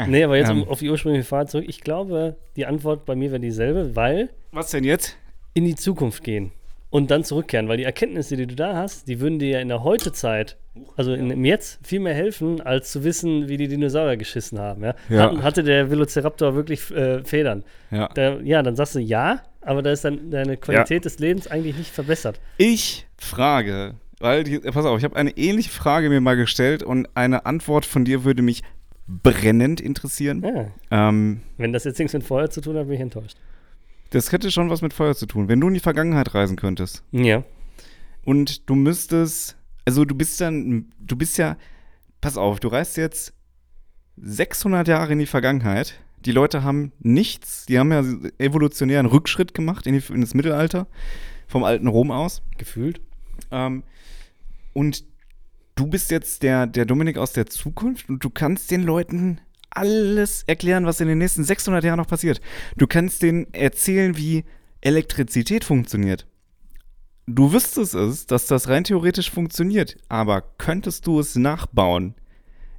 Nee, 0.07 0.23
aber 0.23 0.37
jetzt 0.37 0.49
Ähm. 0.51 0.63
um 0.63 0.67
auf 0.69 0.79
die 0.79 0.89
ursprüngliche 0.89 1.25
Frage 1.25 1.49
zurück. 1.49 1.65
Ich 1.67 1.81
glaube, 1.81 2.35
die 2.55 2.65
Antwort 2.65 3.05
bei 3.05 3.15
mir 3.15 3.31
wäre 3.31 3.39
dieselbe, 3.39 3.95
weil 3.95 4.29
Was 4.51 4.71
denn 4.71 4.83
jetzt? 4.83 5.17
in 5.53 5.65
die 5.65 5.75
Zukunft 5.75 6.23
gehen 6.23 6.51
und 6.95 7.11
dann 7.11 7.25
zurückkehren, 7.25 7.67
weil 7.67 7.75
die 7.75 7.83
Erkenntnisse, 7.83 8.37
die 8.37 8.47
du 8.47 8.55
da 8.55 8.77
hast, 8.77 9.09
die 9.09 9.19
würden 9.19 9.37
dir 9.37 9.49
ja 9.49 9.59
in 9.59 9.67
der 9.67 9.83
Heutezeit, 9.83 10.55
also 10.95 11.13
in, 11.13 11.29
im 11.29 11.43
Jetzt, 11.43 11.85
viel 11.85 11.99
mehr 11.99 12.13
helfen, 12.13 12.61
als 12.61 12.89
zu 12.89 13.03
wissen, 13.03 13.49
wie 13.49 13.57
die 13.57 13.67
Dinosaurier 13.67 14.15
geschissen 14.15 14.59
haben. 14.59 14.81
Ja? 14.81 14.95
Ja. 15.09 15.23
Hatten, 15.23 15.43
hatte 15.43 15.63
der 15.63 15.91
Velociraptor 15.91 16.55
wirklich 16.55 16.89
äh, 16.91 17.21
Federn? 17.25 17.65
Ja. 17.91 18.07
Da, 18.13 18.39
ja, 18.39 18.63
dann 18.63 18.77
sagst 18.77 18.95
du 18.95 18.99
ja, 18.99 19.41
aber 19.59 19.81
da 19.81 19.91
ist 19.91 20.05
dann 20.05 20.31
deine 20.31 20.55
Qualität 20.55 21.03
des 21.03 21.19
Lebens 21.19 21.47
eigentlich 21.47 21.77
nicht 21.77 21.91
verbessert. 21.91 22.39
Ich 22.55 23.05
frage, 23.17 23.95
weil, 24.19 24.45
die, 24.45 24.59
pass 24.59 24.85
auf, 24.85 24.97
ich 24.97 25.03
habe 25.03 25.17
eine 25.17 25.31
ähnliche 25.31 25.71
Frage 25.71 26.07
mir 26.07 26.21
mal 26.21 26.37
gestellt 26.37 26.81
und 26.81 27.09
eine 27.13 27.45
Antwort 27.45 27.85
von 27.85 28.05
dir 28.05 28.23
würde 28.23 28.41
mich 28.41 28.63
brennend 29.05 29.81
interessieren. 29.81 30.41
Ja. 30.45 31.09
Ähm, 31.09 31.41
Wenn 31.57 31.73
das 31.73 31.83
jetzt 31.83 31.99
nichts 31.99 32.13
mit 32.13 32.23
Feuer 32.23 32.49
zu 32.49 32.61
tun 32.61 32.77
hat, 32.77 32.85
bin 32.85 32.95
ich 32.95 33.01
enttäuscht. 33.01 33.35
Das 34.15 34.31
hätte 34.31 34.49
schon 34.49 34.69
was 34.69 34.81
mit 34.81 34.93
Feuer 34.93 35.13
zu 35.13 35.25
tun. 35.25 35.49
Wenn 35.49 35.59
du 35.59 35.67
in 35.67 35.73
die 35.73 35.79
Vergangenheit 35.81 36.33
reisen 36.33 36.55
könntest 36.55 37.03
Ja. 37.11 37.43
und 38.23 38.69
du 38.69 38.75
müsstest, 38.75 39.57
also 39.85 40.05
du 40.05 40.15
bist 40.15 40.39
dann, 40.39 40.91
du 40.99 41.15
bist 41.17 41.37
ja, 41.37 41.57
pass 42.21 42.37
auf, 42.37 42.59
du 42.61 42.69
reist 42.69 42.95
jetzt 42.97 43.33
600 44.17 44.87
Jahre 44.87 45.13
in 45.13 45.19
die 45.19 45.25
Vergangenheit. 45.25 45.99
Die 46.25 46.31
Leute 46.31 46.63
haben 46.63 46.91
nichts, 46.99 47.65
die 47.65 47.77
haben 47.77 47.91
ja 47.91 48.03
evolutionären 48.39 49.05
Rückschritt 49.05 49.53
gemacht 49.53 49.85
in, 49.85 49.99
die, 49.99 50.13
in 50.13 50.21
das 50.21 50.33
Mittelalter, 50.33 50.87
vom 51.47 51.63
alten 51.63 51.87
Rom 51.87 52.09
aus. 52.11 52.41
Gefühlt. 52.57 53.01
Ähm, 53.51 53.83
und 54.73 55.03
du 55.75 55.87
bist 55.87 56.09
jetzt 56.09 56.41
der, 56.41 56.67
der 56.67 56.85
Dominik 56.85 57.17
aus 57.17 57.33
der 57.33 57.45
Zukunft 57.47 58.07
und 58.09 58.23
du 58.23 58.29
kannst 58.29 58.71
den 58.71 58.81
Leuten 58.83 59.39
alles 59.75 60.43
erklären, 60.43 60.85
was 60.85 61.01
in 61.01 61.07
den 61.07 61.17
nächsten 61.17 61.43
600 61.43 61.83
Jahren 61.83 61.97
noch 61.97 62.07
passiert. 62.07 62.41
Du 62.77 62.87
kannst 62.87 63.21
denen 63.21 63.53
erzählen, 63.53 64.17
wie 64.17 64.45
Elektrizität 64.81 65.63
funktioniert. 65.63 66.27
Du 67.27 67.51
wüsstest 67.53 67.95
es, 67.95 68.27
dass 68.27 68.45
das 68.45 68.69
rein 68.69 68.83
theoretisch 68.83 69.31
funktioniert, 69.31 69.97
aber 70.09 70.41
könntest 70.41 71.07
du 71.07 71.19
es 71.19 71.35
nachbauen? 71.35 72.13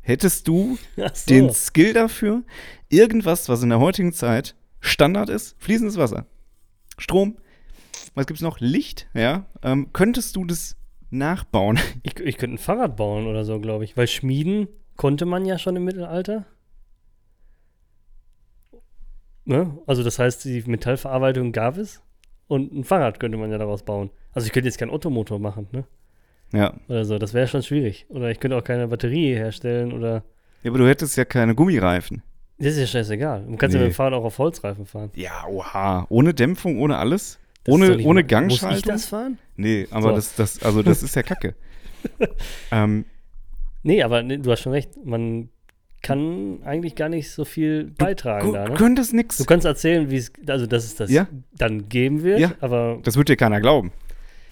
Hättest 0.02 0.46
du 0.46 0.78
so. 0.96 1.04
den 1.28 1.52
Skill 1.52 1.92
dafür, 1.92 2.44
irgendwas, 2.88 3.48
was 3.48 3.62
in 3.64 3.70
der 3.70 3.80
heutigen 3.80 4.12
Zeit 4.12 4.54
Standard 4.80 5.30
ist, 5.30 5.56
fließendes 5.58 5.96
Wasser, 5.96 6.26
Strom, 6.96 7.38
was 8.14 8.26
gibt's 8.26 8.42
noch? 8.42 8.60
Licht, 8.60 9.08
ja. 9.14 9.46
Ähm, 9.62 9.92
könntest 9.92 10.36
du 10.36 10.44
das 10.44 10.76
nachbauen? 11.10 11.78
Ich, 12.02 12.18
ich 12.20 12.36
könnte 12.36 12.54
ein 12.54 12.58
Fahrrad 12.58 12.96
bauen 12.96 13.26
oder 13.26 13.44
so, 13.44 13.60
glaube 13.60 13.84
ich. 13.84 13.96
Weil 13.96 14.06
Schmieden 14.06 14.68
konnte 14.96 15.26
man 15.26 15.44
ja 15.44 15.58
schon 15.58 15.76
im 15.76 15.84
Mittelalter. 15.84 16.46
Ne? 19.46 19.78
Also 19.86 20.02
das 20.02 20.18
heißt, 20.18 20.44
die 20.44 20.62
Metallverarbeitung 20.66 21.52
gab 21.52 21.78
es. 21.78 22.02
Und 22.48 22.72
ein 22.72 22.84
Fahrrad 22.84 23.18
könnte 23.18 23.38
man 23.38 23.50
ja 23.50 23.58
daraus 23.58 23.82
bauen. 23.82 24.10
Also 24.32 24.46
ich 24.46 24.52
könnte 24.52 24.68
jetzt 24.68 24.78
keinen 24.78 24.90
Ottomotor 24.90 25.38
machen, 25.38 25.66
ne? 25.72 25.84
Ja. 26.52 26.74
Oder 26.88 27.04
so, 27.04 27.18
das 27.18 27.34
wäre 27.34 27.48
schon 27.48 27.62
schwierig. 27.62 28.06
Oder 28.08 28.30
ich 28.30 28.38
könnte 28.38 28.56
auch 28.56 28.62
keine 28.62 28.86
Batterie 28.86 29.34
herstellen 29.34 29.92
oder. 29.92 30.22
Ja, 30.62 30.70
aber 30.70 30.78
du 30.78 30.86
hättest 30.88 31.16
ja 31.16 31.24
keine 31.24 31.54
Gummireifen. 31.56 32.22
Das 32.58 32.68
ist 32.74 32.78
ja 32.80 32.86
scheißegal. 32.86 33.42
Man 33.46 33.58
kann 33.58 33.70
ja 33.70 33.78
Nee. 33.78 33.84
mit 33.86 33.92
dem 33.92 33.96
Fahrrad 33.96 34.14
auch 34.14 34.24
auf 34.24 34.38
Holzreifen 34.38 34.86
fahren. 34.86 35.10
Ja, 35.14 35.44
oha. 35.48 36.06
Ohne 36.08 36.34
Dämpfung, 36.34 36.78
ohne 36.78 36.96
alles? 36.98 37.38
Das 37.64 37.74
ohne 37.74 37.86
ohne 37.98 37.98
mal- 37.98 38.04
Muss 38.12 38.20
ich 38.22 38.26
Gangschaltung? 38.28 38.92
das 38.92 39.06
fahren? 39.06 39.38
Nee, 39.56 39.88
aber 39.90 40.10
So. 40.10 40.14
das, 40.14 40.34
das, 40.36 40.62
also 40.62 40.82
das 40.82 41.02
ist 41.02 41.16
ja 41.16 41.22
Kacke. 41.24 41.54
ähm, 42.70 43.04
Nee, 43.82 44.02
aber 44.02 44.22
nee, 44.22 44.38
du 44.38 44.50
hast 44.50 44.60
schon 44.62 44.72
recht. 44.72 44.90
Man 45.04 45.48
kann 46.06 46.60
eigentlich 46.64 46.94
gar 46.94 47.08
nicht 47.08 47.30
so 47.30 47.44
viel 47.44 47.84
beitragen 47.98 48.46
du 48.48 48.52
da, 48.52 48.68
ne? 48.68 48.74
könntest 48.76 49.12
nix. 49.12 49.38
Du 49.38 49.44
kannst 49.44 49.66
erzählen, 49.66 50.10
wie 50.10 50.16
es, 50.16 50.32
also 50.46 50.66
dass 50.66 50.84
es 50.84 50.94
das 50.94 51.10
Ja. 51.10 51.26
dann 51.58 51.88
geben 51.88 52.22
wird, 52.22 52.38
Ja. 52.40 52.52
aber 52.60 52.98
Das 53.02 53.16
wird 53.16 53.28
dir 53.28 53.36
keiner 53.36 53.60
glauben. 53.60 53.90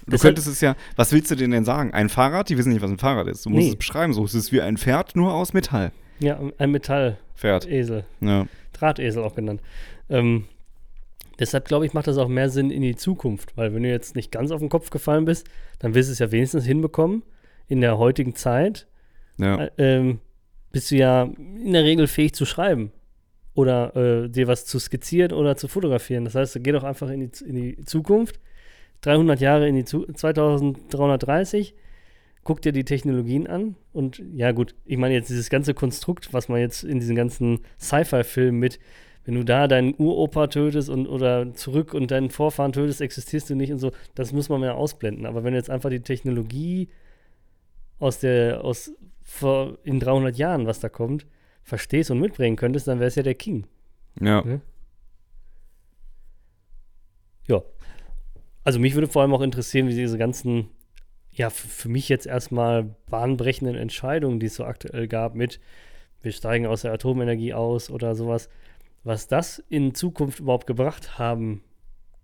Du 0.07 0.11
Deshalb- 0.11 0.31
könntest 0.35 0.49
es 0.49 0.61
ja, 0.61 0.75
was 0.97 1.13
willst 1.13 1.31
du 1.31 1.35
denen 1.35 1.53
denn 1.53 1.65
sagen? 1.65 1.95
Ein 1.95 2.09
Fahrrad? 2.09 2.49
Die 2.51 2.59
wissen 2.59 2.73
nicht, 2.73 2.83
was 2.83 2.91
ein 2.91 2.99
Fahrrad 2.99 3.27
ist. 3.29 3.47
Du 3.47 3.51
musst 3.51 3.63
Nee. 3.65 3.71
es 3.71 3.77
beschreiben. 3.77 4.13
So, 4.13 4.25
es 4.25 4.35
ist 4.35 4.53
wie 4.53 4.61
ein 4.61 4.77
Pferd, 4.77 5.17
nur 5.17 5.33
aus 5.33 5.53
Metall. 5.55 5.93
ja, 6.19 6.39
ein 6.59 6.71
Metallesel, 6.71 7.17
Pferd. 7.37 7.67
Ja. 8.21 8.47
Drahtesel 8.73 9.23
auch 9.23 9.35
genannt. 9.35 9.61
Ähm, 10.11 10.45
deshalb 11.39 11.67
glaube 11.67 11.87
ich, 11.87 11.95
macht 11.95 12.07
das 12.07 12.19
auch 12.19 12.29
mehr 12.29 12.51
Sinn 12.51 12.71
in 12.71 12.83
die 12.83 12.97
Zukunft, 12.97 13.57
weil 13.57 13.73
wenn 13.75 13.83
du 13.83 13.89
jetzt 13.89 14.15
nicht 14.17 14.31
ganz 14.33 14.51
auf 14.51 14.61
den 14.61 14.69
Kopf 14.69 14.91
gefallen 14.91 15.25
bist, 15.25 15.47
dann 15.79 15.95
wirst 15.95 16.09
du 16.09 16.13
es 16.13 16.19
ja 16.19 16.31
wenigstens 16.33 16.65
hinbekommen. 16.65 17.23
In 17.69 17.81
der 17.81 17.97
heutigen 17.99 18.35
Zeit 18.35 18.87
ja. 19.39 19.65
äh, 19.65 19.71
ähm, 19.79 20.19
bist 20.75 20.91
du 20.91 20.97
ja 20.97 21.23
in 21.23 21.73
der 21.73 21.85
Regel 21.85 22.09
fähig 22.09 22.35
zu 22.35 22.45
schreiben 22.45 22.91
oder 23.55 23.95
äh, 23.95 24.29
dir 24.29 24.49
was 24.49 24.67
zu 24.67 24.81
skizzieren 24.81 25.33
oder 25.33 25.57
zu 25.57 25.69
fotografieren. 25.69 26.25
Das 26.25 26.35
heißt, 26.35 26.59
geh 26.65 26.73
doch 26.73 26.83
einfach 26.83 27.09
in 27.11 27.21
die, 27.21 27.45
in 27.45 27.55
die 27.55 27.85
Zukunft, 27.85 28.41
300 29.03 29.41
Jahre 29.41 29.69
in 29.69 29.77
die 29.77 29.85
Zu 29.85 30.05
2330, 30.05 31.75
guck 32.43 32.61
dir 32.61 32.73
die 32.73 32.85
Technologien 32.85 33.47
an 33.47 33.77
und 33.93 34.21
ja 34.35 34.51
gut, 34.51 34.75
ich 34.85 34.99
meine 34.99 35.15
jetzt 35.15 35.31
dieses 35.31 35.49
ganze 35.49 35.75
Konstrukt, 35.75 36.33
was 36.33 36.49
man 36.49 36.59
jetzt 36.59 36.83
in 36.83 36.99
diesen 36.99 37.15
ganzen 37.15 37.61
Sci-Fi-Filmen 37.79 38.59
mit 38.59 38.81
wenn 39.27 39.37
du 39.37 39.45
da 39.45 39.69
deinen 39.69 39.95
Uropa 39.97 40.49
tötest 40.49 40.91
und 40.91 41.07
oder 41.07 41.55
zurück 41.55 41.95
und 41.95 42.11
deinen 42.11 42.29
Vorfahren 42.29 42.73
tötest, 42.73 43.01
existierst 43.01 43.49
du 43.49 43.55
nicht 43.55 43.73
und 43.73 43.79
so. 43.79 43.91
Das 44.15 44.33
muss 44.33 44.51
man 44.51 44.61
mehr 44.61 44.75
ausblenden. 44.75 45.25
Aber 45.25 45.45
wenn 45.45 45.55
jetzt 45.55 45.71
einfach 45.71 45.89
die 45.89 46.01
Technologie 46.01 46.91
aus 47.99 48.19
der, 48.19 48.63
aus 48.63 48.93
vor, 49.25 49.79
in 49.83 49.99
300 49.99 50.37
Jahren, 50.37 50.67
was 50.67 50.81
da 50.81 50.89
kommt, 50.89 51.27
verstehst 51.63 52.11
und 52.11 52.21
mitbringen 52.21 52.57
könntest, 52.57 52.87
dann 52.87 53.01
wär's 53.01 53.15
ja 53.17 53.23
der 53.23 53.35
King. 53.35 53.67
Ja. 54.21 54.43
Ne? 54.43 54.61
Ja. 57.49 57.63
Also 58.63 58.79
mich 58.79 58.95
würde 58.95 59.09
vor 59.09 59.23
allem 59.23 59.35
auch 59.35 59.41
interessieren, 59.41 59.89
wie 59.89 59.95
diese 59.95 60.19
ganzen, 60.19 60.69
ja, 61.33 61.51
für 61.51 61.89
mich 61.89 62.09
jetzt 62.09 62.27
erstmal 62.27 62.85
bahnbrechenden 63.11 63.77
Entscheidungen, 63.77 64.41
die 64.41 64.47
es 64.47 64.55
so 64.55 64.65
aktuell 64.65 65.09
gab 65.09 65.35
mit, 65.35 65.61
wir 66.23 66.33
steigen 66.33 66.67
aus 66.67 66.83
der 66.83 66.93
Atomenergie 66.93 67.53
aus 67.53 67.91
oder 67.91 68.15
sowas, 68.15 68.49
was 69.03 69.29
das 69.29 69.63
in 69.69 69.95
Zukunft 69.95 70.41
überhaupt 70.41 70.67
gebracht 70.67 71.19
haben 71.19 71.63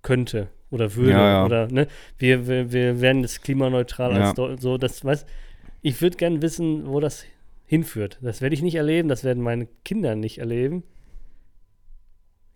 könnte 0.02 0.48
oder 0.70 0.94
würde 0.94 1.10
Ja, 1.10 1.28
ja. 1.28 1.44
oder 1.44 1.66
ne, 1.68 1.86
wir, 2.16 2.46
wir, 2.46 2.72
wir 2.72 3.00
werden 3.02 3.20
jetzt 3.20 3.42
klimaneutral 3.42 4.12
Ja. 4.16 4.32
als 4.32 4.62
so, 4.62 4.78
das 4.78 5.04
weiß, 5.04 5.26
ich 5.82 6.00
würde 6.02 6.16
gern 6.16 6.42
wissen, 6.42 6.86
wo 6.86 7.00
das 7.00 7.24
hinführt. 7.66 8.18
Das 8.22 8.40
werde 8.40 8.54
ich 8.54 8.62
nicht 8.62 8.74
erleben, 8.74 9.08
das 9.08 9.24
werden 9.24 9.42
meine 9.42 9.68
Kinder 9.84 10.16
nicht 10.16 10.38
erleben. 10.38 10.82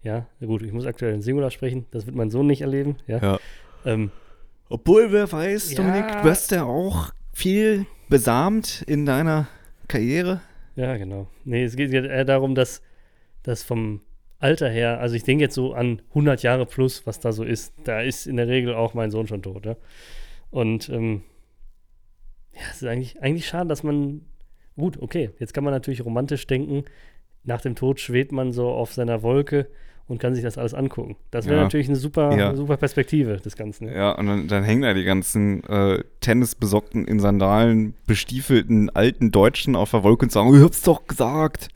Ja, 0.03 0.27
gut, 0.45 0.63
ich 0.63 0.73
muss 0.73 0.85
aktuell 0.87 1.15
in 1.15 1.23
Singular 1.23 1.51
sprechen, 1.51 1.87
das 1.91 2.05
wird 2.07 2.15
mein 2.17 2.31
Sohn 2.31 2.47
nicht 2.47 2.61
erleben, 2.61 2.97
ja. 3.07 3.19
Ja. 3.23 3.39
Ähm, 3.87 4.11
Obwohl, 4.69 5.13
wer 5.13 5.31
weiß, 5.31 5.73
Ja. 5.73 5.77
Dominik, 5.79 6.05
du 6.23 6.29
hast 6.29 6.51
ja 6.51 6.65
auch 6.65 7.11
viel 7.33 7.87
besamt 8.09 8.83
in 8.87 9.07
deiner 9.07 9.49
Karriere. 9.89 10.41
ja, 10.77 10.97
genau. 10.97 11.29
Nee, 11.45 11.65
es 11.65 11.77
geht 11.77 11.93
eher 11.93 12.25
darum, 12.25 12.55
dass 12.55 12.83
das 13.43 13.63
vom 13.63 14.01
Alter 14.41 14.69
her, 14.69 15.01
also 15.01 15.15
ich 15.15 15.23
denke 15.25 15.45
jetzt 15.45 15.55
so 15.55 15.73
an 15.73 16.03
100 16.11 16.43
Jahre 16.43 16.67
plus, 16.67 17.07
was 17.07 17.19
da 17.21 17.33
so 17.33 17.45
ist, 17.45 17.73
da 17.85 18.01
ist 18.03 18.27
in 18.27 18.37
der 18.37 18.49
Regel 18.49 18.75
auch 18.75 18.93
mein 18.93 19.11
Sohn 19.11 19.27
schon 19.27 19.43
tot, 19.43 19.65
ja. 19.65 19.77
Und 20.51 20.89
ähm, 20.91 21.23
ja, 22.55 22.61
es 22.71 22.83
ist 22.83 22.89
eigentlich, 22.89 23.21
eigentlich 23.23 23.47
schade, 23.47 23.69
dass 23.69 23.83
man, 23.83 24.23
gut, 24.77 25.01
okay, 25.01 25.31
jetzt 25.39 25.55
kann 25.55 25.65
man 25.65 25.73
natürlich 25.73 26.05
romantisch 26.05 26.47
denken, 26.47 26.85
nach 27.45 27.61
dem 27.61 27.75
Tod 27.75 28.01
schwebt 28.01 28.33
man 28.33 28.53
so 28.53 28.69
auf 28.69 28.93
seiner 28.93 29.23
Wolke 29.23 29.67
und 30.07 30.19
kann 30.19 30.35
sich 30.35 30.43
das 30.45 30.59
alles 30.59 30.75
angucken. 30.75 31.17
Das 31.31 31.47
wäre 31.47 31.57
Ja. 31.59 31.63
natürlich 31.65 31.89
eine 31.89 31.97
super, 31.97 32.37
Ja. 32.37 32.55
super 32.55 32.77
Perspektive 32.77 33.37
des 33.39 33.57
Ganzen. 33.57 33.89
Ja, 33.89 34.13
und 34.13 34.27
dann, 34.27 34.49
dann 34.49 34.63
hängen 34.65 34.83
da 34.83 34.93
die 34.95 35.05
ganzen 35.05 35.65
äh, 35.65 36.03
tennisbesockten, 36.21 37.07
in 37.07 37.21
Sandalen 37.21 37.95
bestiefelten 38.07 38.91
alten 38.91 39.31
Deutschen 39.31 39.77
auf 39.77 39.91
der 39.93 40.03
Wolke 40.05 40.27
und 40.27 40.31
sagen, 40.33 40.55
ich 40.55 40.63
hab's 40.63 40.83
doch 40.83 41.07
gesagt. 41.07 41.69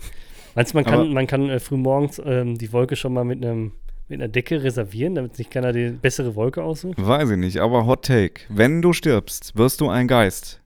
Meinst 0.55 0.73
du, 0.75 0.79
man 0.79 0.87
Aber- 0.87 0.97
kann, 1.05 1.13
man 1.13 1.27
kann 1.27 1.49
äh, 1.49 1.59
frühmorgens 1.61 2.21
ähm, 2.25 2.59
die 2.59 2.73
Wolke 2.73 2.97
schon 2.97 3.13
mal 3.15 3.25
mit 3.25 3.45
einem 3.45 3.73
mit 4.11 4.21
einer 4.23 4.29
Decke 4.29 4.63
reservieren, 4.63 5.15
damit 5.15 5.37
sich 5.37 5.51
keiner 5.51 5.71
die 5.75 5.91
bessere 5.91 6.35
Wolke 6.35 6.63
aussucht? 6.65 6.95
Weiß 6.99 7.29
ich 7.29 7.37
nicht, 7.37 7.59
aber 7.59 7.85
Hot 7.85 8.07
Take. 8.07 8.41
Wenn 8.49 8.81
du 8.81 8.95
stirbst, 8.95 9.55
wirst 9.55 9.83
du 9.83 9.91
ein 9.91 10.09
Geist. 10.09 10.63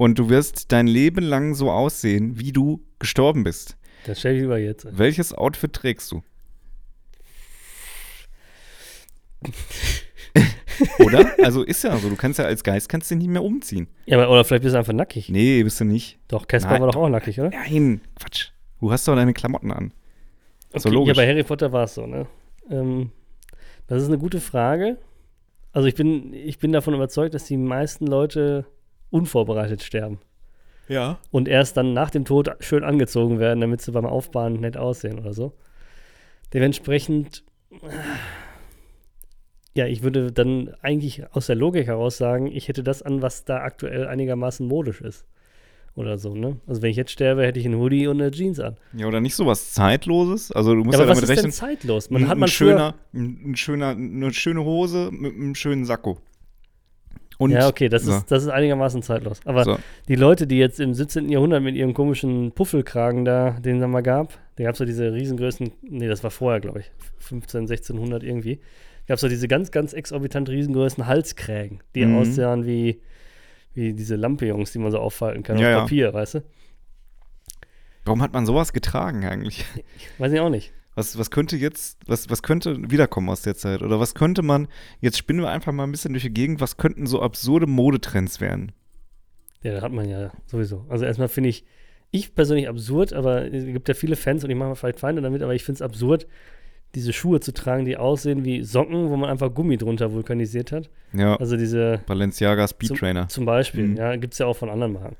Und 0.00 0.18
du 0.18 0.30
wirst 0.30 0.72
dein 0.72 0.86
Leben 0.86 1.22
lang 1.22 1.52
so 1.52 1.70
aussehen, 1.70 2.38
wie 2.40 2.52
du 2.52 2.80
gestorben 2.98 3.44
bist. 3.44 3.76
Das 4.06 4.20
stell 4.20 4.34
ich 4.34 4.40
lieber 4.40 4.56
jetzt. 4.56 4.86
Welches 4.90 5.34
Outfit 5.34 5.74
trägst 5.74 6.10
du? 6.10 6.22
Oder? 11.00 11.30
Also 11.42 11.62
ist 11.62 11.84
ja 11.84 11.94
so, 11.98 12.08
du 12.08 12.16
kannst 12.16 12.38
ja 12.38 12.46
als 12.46 12.64
Geist 12.64 12.88
kannst 12.88 13.10
du 13.10 13.14
nicht 13.16 13.28
mehr 13.28 13.44
umziehen. 13.44 13.88
Ja, 14.06 14.16
aber, 14.16 14.30
oder 14.30 14.42
vielleicht 14.42 14.62
bist 14.62 14.74
du 14.74 14.78
einfach 14.78 14.94
nackig. 14.94 15.28
Nee, 15.28 15.62
bist 15.64 15.78
du 15.80 15.84
nicht. 15.84 16.18
Doch, 16.28 16.48
Casper 16.48 16.80
war 16.80 16.90
doch 16.90 16.96
auch 16.96 17.10
nackig, 17.10 17.38
oder? 17.38 17.50
Nein, 17.50 18.00
Quatsch. 18.18 18.52
Du 18.80 18.90
hast 18.90 19.06
doch 19.06 19.14
deine 19.14 19.34
Klamotten 19.34 19.70
an. 19.70 19.92
So 20.72 20.88
Okay, 20.88 20.94
logisch. 20.94 21.18
Ja, 21.18 21.22
bei 21.22 21.28
Harry 21.28 21.42
Potter 21.42 21.72
war 21.72 21.84
es 21.84 21.92
so, 21.92 22.06
ne? 22.06 22.26
Ähm, 22.70 23.10
das 23.86 24.00
ist 24.00 24.08
eine 24.08 24.16
gute 24.16 24.40
Frage. 24.40 24.96
Also 25.72 25.88
ich 25.88 25.94
bin, 25.94 26.32
ich 26.32 26.58
bin 26.58 26.72
davon 26.72 26.94
überzeugt, 26.94 27.34
dass 27.34 27.44
die 27.44 27.58
meisten 27.58 28.06
Leute 28.06 28.64
unvorbereitet 29.10 29.82
sterben. 29.82 30.18
Ja. 30.88 31.18
Und 31.30 31.46
erst 31.48 31.76
dann 31.76 31.92
nach 31.92 32.10
dem 32.10 32.24
Tod 32.24 32.50
schön 32.60 32.82
angezogen 32.82 33.38
werden, 33.38 33.60
damit 33.60 33.80
sie 33.80 33.92
beim 33.92 34.06
Aufbahnen 34.06 34.60
nett 34.60 34.76
aussehen 34.76 35.18
oder 35.18 35.32
so. 35.32 35.52
Dementsprechend, 36.52 37.44
ja, 39.74 39.86
ich 39.86 40.02
würde 40.02 40.32
dann 40.32 40.74
eigentlich 40.82 41.22
aus 41.32 41.46
der 41.46 41.54
Logik 41.54 41.86
heraus 41.86 42.16
sagen, 42.16 42.48
ich 42.48 42.66
hätte 42.66 42.82
das 42.82 43.02
an, 43.02 43.22
was 43.22 43.44
da 43.44 43.58
aktuell 43.58 44.06
einigermaßen 44.08 44.66
modisch 44.66 45.00
ist. 45.00 45.24
Oder 45.96 46.18
so, 46.18 46.34
ne? 46.34 46.56
Also 46.66 46.82
wenn 46.82 46.90
ich 46.90 46.96
jetzt 46.96 47.10
sterbe, 47.10 47.44
hätte 47.44 47.58
ich 47.58 47.66
einen 47.66 47.76
Hoodie 47.76 48.06
und 48.06 48.20
eine 48.20 48.30
Jeans 48.30 48.60
an. 48.60 48.76
Ja, 48.92 49.06
oder 49.06 49.20
nicht 49.20 49.34
so 49.34 49.44
was 49.46 49.72
Zeitloses. 49.72 50.52
Also 50.52 50.74
du 50.74 50.84
musst 50.84 50.98
Ja, 50.98 51.04
ja, 51.04 51.10
aber 51.10 51.10
was 51.10 51.20
damit 51.20 51.30
ist 51.30 51.42
denn 51.44 51.50
rechnen. 51.50 51.78
zeitlos? 51.78 52.10
Man 52.10 52.22
ein, 52.22 52.28
hat 52.28 52.38
man 52.38 52.48
ein 52.48 52.52
schöner, 52.52 52.94
ein, 53.12 53.50
ein 53.50 53.56
schöner, 53.56 53.88
eine 53.88 54.32
schöne 54.32 54.64
Hose 54.64 55.10
mit 55.12 55.34
einem 55.34 55.54
schönen 55.56 55.84
Sakko. 55.84 56.18
Und 57.40 57.52
Ja, 57.52 57.68
okay, 57.68 57.88
das, 57.88 58.02
so. 58.04 58.12
ist, 58.12 58.30
das 58.30 58.42
ist 58.42 58.48
einigermaßen 58.50 59.02
zeitlos. 59.02 59.40
Aber 59.46 59.64
So. 59.64 59.78
die 60.08 60.14
Leute, 60.14 60.46
die 60.46 60.58
jetzt 60.58 60.78
im 60.78 60.92
17. 60.94 61.28
Jahrhundert 61.30 61.62
mit 61.62 61.74
ihrem 61.74 61.94
komischen 61.94 62.52
Puffelkragen 62.52 63.24
da, 63.24 63.52
den 63.52 63.76
es 63.76 63.80
da 63.80 63.88
mal 63.88 64.02
gab, 64.02 64.38
da 64.56 64.64
gab 64.64 64.72
es 64.74 64.78
so 64.78 64.84
diese 64.84 65.12
riesengroßen, 65.12 65.72
nee, 65.82 66.06
das 66.06 66.22
war 66.22 66.30
vorher, 66.30 66.60
glaube 66.60 66.80
ich, 66.80 66.90
15, 67.18 67.60
1600 67.62 68.22
irgendwie, 68.22 68.60
gab 69.08 69.14
es 69.14 69.20
so 69.22 69.28
diese 69.28 69.48
ganz, 69.48 69.70
ganz 69.70 69.94
exorbitant 69.94 70.48
riesengroßen 70.50 71.06
Halskrägen, 71.06 71.80
die 71.94 72.04
Mhm. 72.04 72.16
aussahen 72.16 72.66
wie, 72.66 73.00
wie 73.72 73.94
diese 73.94 74.16
Lampe-Jungs, 74.16 74.72
die 74.72 74.78
man 74.78 74.90
so 74.92 74.98
aufhalten 74.98 75.42
kann 75.42 75.56
Ja, 75.58 75.70
ja. 75.70 75.76
auf 75.78 75.82
Papier, 75.84 76.12
weißt 76.12 76.34
du? 76.34 76.42
Warum 78.04 78.22
hat 78.22 78.32
man 78.32 78.44
sowas 78.46 78.72
getragen 78.72 79.24
eigentlich? 79.24 79.64
Weiß 80.18 80.32
ich 80.32 80.40
auch 80.40 80.50
nicht. 80.50 80.72
Was, 81.00 81.16
was 81.18 81.30
könnte 81.30 81.56
jetzt, 81.56 81.98
was, 82.06 82.28
was 82.28 82.42
könnte 82.42 82.76
wiederkommen 82.90 83.30
aus 83.30 83.40
der 83.42 83.54
Zeit? 83.54 83.80
Oder 83.82 83.98
was 84.00 84.14
könnte 84.14 84.42
man, 84.42 84.68
jetzt 85.00 85.16
spinnen 85.16 85.40
wir 85.40 85.48
einfach 85.50 85.72
mal 85.72 85.84
ein 85.84 85.90
bisschen 85.92 86.12
durch 86.12 86.24
die 86.24 86.32
Gegend, 86.34 86.60
was 86.60 86.76
könnten 86.76 87.06
so 87.06 87.22
absurde 87.22 87.66
Modetrends 87.66 88.40
werden? 88.40 88.72
Ja, 89.62 89.72
da 89.72 89.80
hat 89.80 89.92
man 89.92 90.08
ja 90.08 90.30
sowieso. 90.46 90.84
Also 90.90 91.06
erstmal 91.06 91.28
finde 91.28 91.48
ich, 91.50 91.64
ich 92.10 92.34
persönlich 92.34 92.68
absurd, 92.68 93.12
aber 93.14 93.50
es 93.52 93.64
gibt 93.64 93.88
ja 93.88 93.94
viele 93.94 94.14
Fans 94.16 94.44
und 94.44 94.50
ich 94.50 94.56
mache 94.56 94.68
mir 94.68 94.76
vielleicht 94.76 95.00
Feinde 95.00 95.22
damit, 95.22 95.42
aber 95.42 95.54
ich 95.54 95.64
finde 95.64 95.76
es 95.76 95.82
absurd, 95.82 96.26
diese 96.94 97.12
Schuhe 97.12 97.40
zu 97.40 97.54
tragen, 97.54 97.84
die 97.86 97.96
aussehen 97.96 98.44
wie 98.44 98.62
Socken, 98.62 99.08
wo 99.10 99.16
man 99.16 99.30
einfach 99.30 99.54
Gummi 99.54 99.78
drunter 99.78 100.12
vulkanisiert 100.12 100.70
hat. 100.72 100.90
Ja, 101.14 101.36
Also 101.36 101.56
diese 101.56 102.00
Balenciaga 102.06 102.66
Speed 102.68 102.96
Trainer. 102.98 103.28
zum 103.28 103.44
Beispiel, 103.46 103.86
Mhm. 103.88 103.96
ja, 103.96 104.16
gibt 104.16 104.32
es 104.34 104.38
ja 104.40 104.46
auch 104.46 104.56
von 104.56 104.68
anderen 104.68 104.92
Marken. 104.94 105.16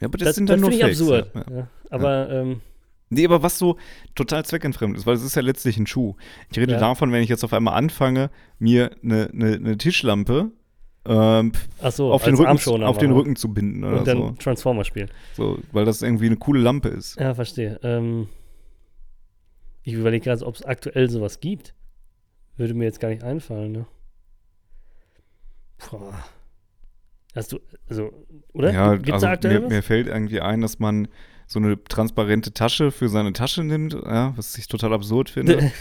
Ja, 0.00 0.06
aber 0.06 0.16
das, 0.18 0.28
Das, 0.28 0.36
sind 0.36 0.48
das 0.48 0.54
dann 0.54 0.60
nur 0.60 0.70
finde 0.70 0.90
ich 0.90 0.98
Fakes. 0.98 1.00
absurd. 1.00 1.30
Ja. 1.50 1.56
Ja. 1.56 1.68
Aber 1.90 2.30
ähm, 2.30 2.60
Nee, 3.10 3.24
aber 3.24 3.42
was 3.42 3.58
so 3.58 3.76
total 4.14 4.44
zweckentfremd 4.44 4.96
ist, 4.96 5.04
weil 5.04 5.16
es 5.16 5.22
ist 5.22 5.34
ja 5.34 5.42
letztlich 5.42 5.76
ein 5.76 5.86
Schuh. 5.86 6.14
Ich 6.50 6.58
rede 6.58 6.72
Ja. 6.74 6.78
davon, 6.78 7.12
wenn 7.12 7.22
ich 7.22 7.28
jetzt 7.28 7.44
auf 7.44 7.52
einmal 7.52 7.74
anfange, 7.74 8.30
mir 8.58 8.92
eine, 9.02 9.28
eine, 9.32 9.54
eine 9.54 9.78
Tischlampe 9.78 10.52
ähm, 11.06 11.52
so, 11.90 12.12
auf, 12.12 12.24
den 12.24 12.34
Rücken, 12.34 12.84
auf 12.84 12.98
den. 12.98 13.10
Rücken 13.12 13.34
zu 13.34 13.52
binden 13.52 13.84
oder 13.84 13.98
und 14.00 14.06
dann 14.06 14.18
so. 14.18 14.30
Transformer 14.32 14.84
spielen. 14.84 15.10
so. 15.34 15.58
Weil 15.72 15.84
das 15.84 16.02
irgendwie 16.02 16.26
eine 16.26 16.36
coole 16.36 16.60
Lampe 16.60 16.88
ist. 16.88 17.18
Ja, 17.18 17.34
verstehe. 17.34 17.80
Ähm, 17.82 18.28
ich 19.82 19.94
überlege 19.94 20.24
gerade, 20.24 20.46
ob 20.46 20.54
es 20.54 20.62
aktuell 20.62 21.08
sowas 21.08 21.40
gibt. 21.40 21.74
Würde 22.56 22.74
mir 22.74 22.84
jetzt 22.84 23.00
gar 23.00 23.08
nicht 23.08 23.24
einfallen, 23.24 23.72
ne? 23.72 23.86
Boah. 25.90 26.22
Hast 27.34 27.52
du, 27.52 27.60
also, 27.88 28.12
oder? 28.52 28.72
Ja, 28.72 28.96
Gibt 28.96 29.08
es 29.08 29.14
also 29.14 29.26
da 29.26 29.32
aktuell 29.32 29.60
mir, 29.60 29.64
was? 29.64 29.70
mir 29.70 29.82
fällt 29.82 30.06
irgendwie 30.08 30.40
ein, 30.40 30.60
dass 30.60 30.78
man 30.78 31.08
so 31.50 31.58
eine 31.58 31.82
transparente 31.82 32.52
Tasche 32.52 32.92
für 32.92 33.08
seine 33.08 33.32
Tasche 33.32 33.64
nimmt, 33.64 33.92
ja, 33.92 34.32
was 34.36 34.56
ich 34.56 34.68
total 34.68 34.92
absurd 34.92 35.28
finde. 35.30 35.72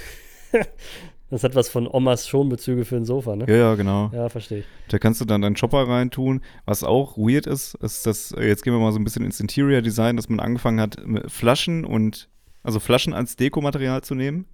das 1.30 1.44
hat 1.44 1.54
was 1.54 1.70
von 1.70 1.88
Omas 1.88 2.28
Schonbezüge 2.28 2.86
für 2.86 2.96
ein 2.96 3.06
Sofa, 3.06 3.36
ne? 3.36 3.46
ja, 3.48 3.56
ja, 3.56 3.76
genau. 3.76 4.10
Ja, 4.12 4.30
verstehe 4.30 4.60
ich. 4.60 4.66
Da 4.88 4.98
kannst 4.98 5.22
du 5.22 5.26
dann 5.26 5.44
deinen 5.44 5.56
Chopper 5.56 5.88
reintun. 5.88 6.42
Was 6.66 6.84
auch 6.84 7.18
weird 7.18 7.46
ist, 7.46 7.76
ist, 7.76 8.08
dass, 8.08 8.32
äh, 8.32 8.48
jetzt 8.48 8.64
gehen 8.64 8.74
wir 8.74 8.80
mal 8.80 8.92
so 8.92 8.98
ein 8.98 9.04
bisschen 9.04 9.24
ins 9.24 9.40
Interior 9.40 9.84
Design, 9.84 10.16
dass 10.16 10.28
man 10.28 10.40
angefangen 10.40 10.82
hat, 10.82 10.98
Flaschen 11.28 11.86
und, 11.86 12.30
also 12.64 12.80
Flaschen 12.80 13.14
als 13.14 13.36
Dekomaterial 13.36 14.02
zu 14.02 14.16
nehmen. 14.16 14.48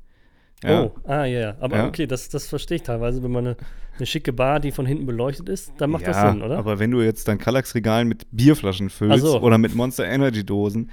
Ja. 0.63 0.83
Oh, 0.83 0.95
ah, 1.03 1.25
ja, 1.25 1.39
ja. 1.39 1.57
Aber 1.59 1.77
Ja. 1.77 1.87
okay, 1.87 2.07
das, 2.07 2.29
das 2.29 2.47
verstehe 2.47 2.77
ich 2.77 2.83
teilweise. 2.83 3.21
Wenn 3.23 3.31
man 3.31 3.47
eine, 3.47 3.57
eine 3.97 4.05
schicke 4.05 4.33
Bar, 4.33 4.59
die 4.59 4.71
von 4.71 4.85
hinten 4.85 5.05
beleuchtet 5.05 5.49
ist, 5.49 5.73
dann 5.77 5.91
macht 5.91 6.03
ja, 6.03 6.09
das 6.09 6.21
Sinn, 6.21 6.41
oder? 6.41 6.57
Aber 6.57 6.79
wenn 6.79 6.91
du 6.91 7.01
jetzt 7.01 7.27
dein 7.27 7.37
Kallax-Regal 7.37 8.05
mit 8.05 8.25
Bierflaschen 8.31 8.89
füllst 8.89 9.25
so. 9.25 9.41
oder 9.41 9.57
mit 9.57 9.75
Monster 9.75 10.05
Energy-Dosen, 10.05 10.89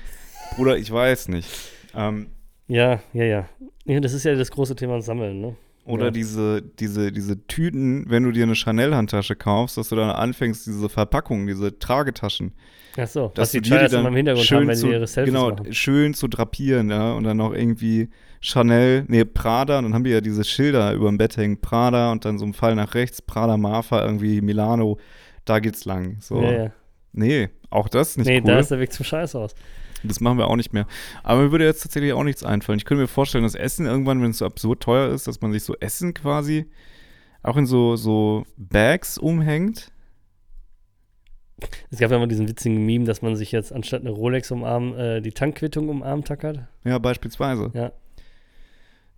Bruder, 0.57 0.77
ich 0.77 0.91
weiß 0.91 1.29
nicht. 1.29 1.49
Ähm, 1.95 2.29
ja, 2.69 3.01
ja, 3.13 3.25
ja. 3.25 3.49
Ja, 3.85 4.01
das 4.01 4.13
ist 4.13 4.25
ja 4.25 4.35
das 4.35 4.51
große 4.51 4.77
Thema 4.77 5.01
Sammeln, 5.01 5.41
ne? 5.41 5.57
Oder 5.85 6.07
Ja. 6.07 6.11
diese, 6.13 6.63
diese, 6.63 7.11
diese 7.11 7.45
Tüten, 7.49 8.05
wenn 8.09 8.23
du 8.23 8.31
dir 8.31 8.45
eine 8.45 8.55
Chanel-Handtasche 8.55 9.35
kaufst, 9.35 9.77
dass 9.77 9.89
du 9.89 9.97
dann 9.97 10.11
anfängst, 10.11 10.67
diese 10.67 10.89
Verpackungen, 10.89 11.47
diese 11.49 11.77
Tragetaschen, 11.79 12.53
Ach 12.97 13.07
so, 13.09 13.29
dass 13.35 13.55
was 13.55 13.63
die 13.63 13.69
Chayas 13.69 13.93
immer 13.93 14.09
im 14.09 14.17
Hintergrund 14.17 14.51
haben, 14.53 14.69
wenn 14.69 14.77
zu, 14.77 14.87
sie 14.87 14.93
ihre 14.93 15.07
Selfies 15.07 15.33
genau, 15.35 15.51
machen. 15.51 15.73
schön 15.73 16.15
zu 16.15 16.29
drapieren, 16.29 16.91
ja, 16.91 17.13
und 17.15 17.25
dann 17.25 17.39
noch 17.39 17.53
irgendwie 17.53 18.11
Chanel, 18.41 19.05
nee, 19.09 19.25
Prada, 19.25 19.79
und 19.79 19.85
dann 19.85 19.95
haben 19.95 20.05
die 20.05 20.11
ja 20.11 20.21
diese 20.21 20.45
Schilder 20.45 20.93
über 20.93 21.09
dem 21.09 21.19
Bett 21.19 21.37
hängen, 21.37 21.61
Prada 21.61 22.13
und 22.13 22.25
dann 22.25 22.39
so 22.39 22.45
ein 22.45 22.53
Fall 22.53 22.75
nach 22.77 22.95
rechts, 22.95 23.21
Prada 23.23 23.57
Marfa, 23.57 24.05
irgendwie 24.05 24.41
Milano, 24.41 24.99
da 25.45 25.59
geht's 25.59 25.85
lang. 25.85 26.17
So. 26.21 26.43
Ja, 26.43 26.53
ja. 26.53 26.71
Nee, 27.13 27.49
auch 27.71 27.89
das 27.89 28.17
nicht 28.17 28.27
Nee, 28.27 28.39
cool. 28.41 28.47
da 28.47 28.59
ist 28.61 28.71
der 28.71 28.79
Weg 28.79 28.93
zum 28.93 29.05
Scheiß 29.05 29.35
aus. 29.35 29.55
Das 30.09 30.21
machen 30.21 30.39
wir 30.39 30.49
auch 30.49 30.57
nicht 30.57 30.73
mehr. 30.73 30.87
Aber 31.23 31.43
mir 31.43 31.53
würde 31.53 31.65
jetzt 31.65 31.83
tatsächlich 31.83 32.13
auch 32.13 32.25
nichts 32.25 32.45
einfallen. 32.45 32.79
Ich 32.79 32.85
könnte 32.85 33.03
mir 33.03 33.09
vorstellen, 33.09 33.45
dass 33.45 33.55
Essen 33.55 33.87
irgendwann, 33.87 34.23
wenn 34.23 34.31
es 34.31 34.39
so 34.39 34.47
absurd 34.47 34.83
teuer 34.83 35.09
ist, 35.09 35.27
dass 35.27 35.41
man 35.41 35.53
sich 35.53 35.63
so 35.65 35.77
Essen 35.81 36.15
quasi 36.15 36.67
auch 37.43 37.57
in 37.57 37.67
so, 37.67 37.97
so 37.97 38.45
Bags 38.57 39.19
umhängt. 39.19 39.91
Es 41.91 41.99
gab 41.99 42.11
ja 42.11 42.19
mal 42.19 42.29
diesen 42.29 42.49
witzigen 42.49 42.85
Meme, 42.85 43.05
dass 43.05 43.23
man 43.23 43.37
sich 43.37 43.53
jetzt 43.53 43.73
anstatt 43.73 44.01
eine 44.01 44.11
Rolex 44.11 44.51
umarmen, 44.51 44.95
äh, 44.95 45.23
die 45.23 45.33
Tankquittung 45.33 45.89
umarmt 45.89 46.27
tackert. 46.27 46.61
Ja, 46.85 46.99
beispielsweise. 46.99 47.71
Ja. 47.75 47.93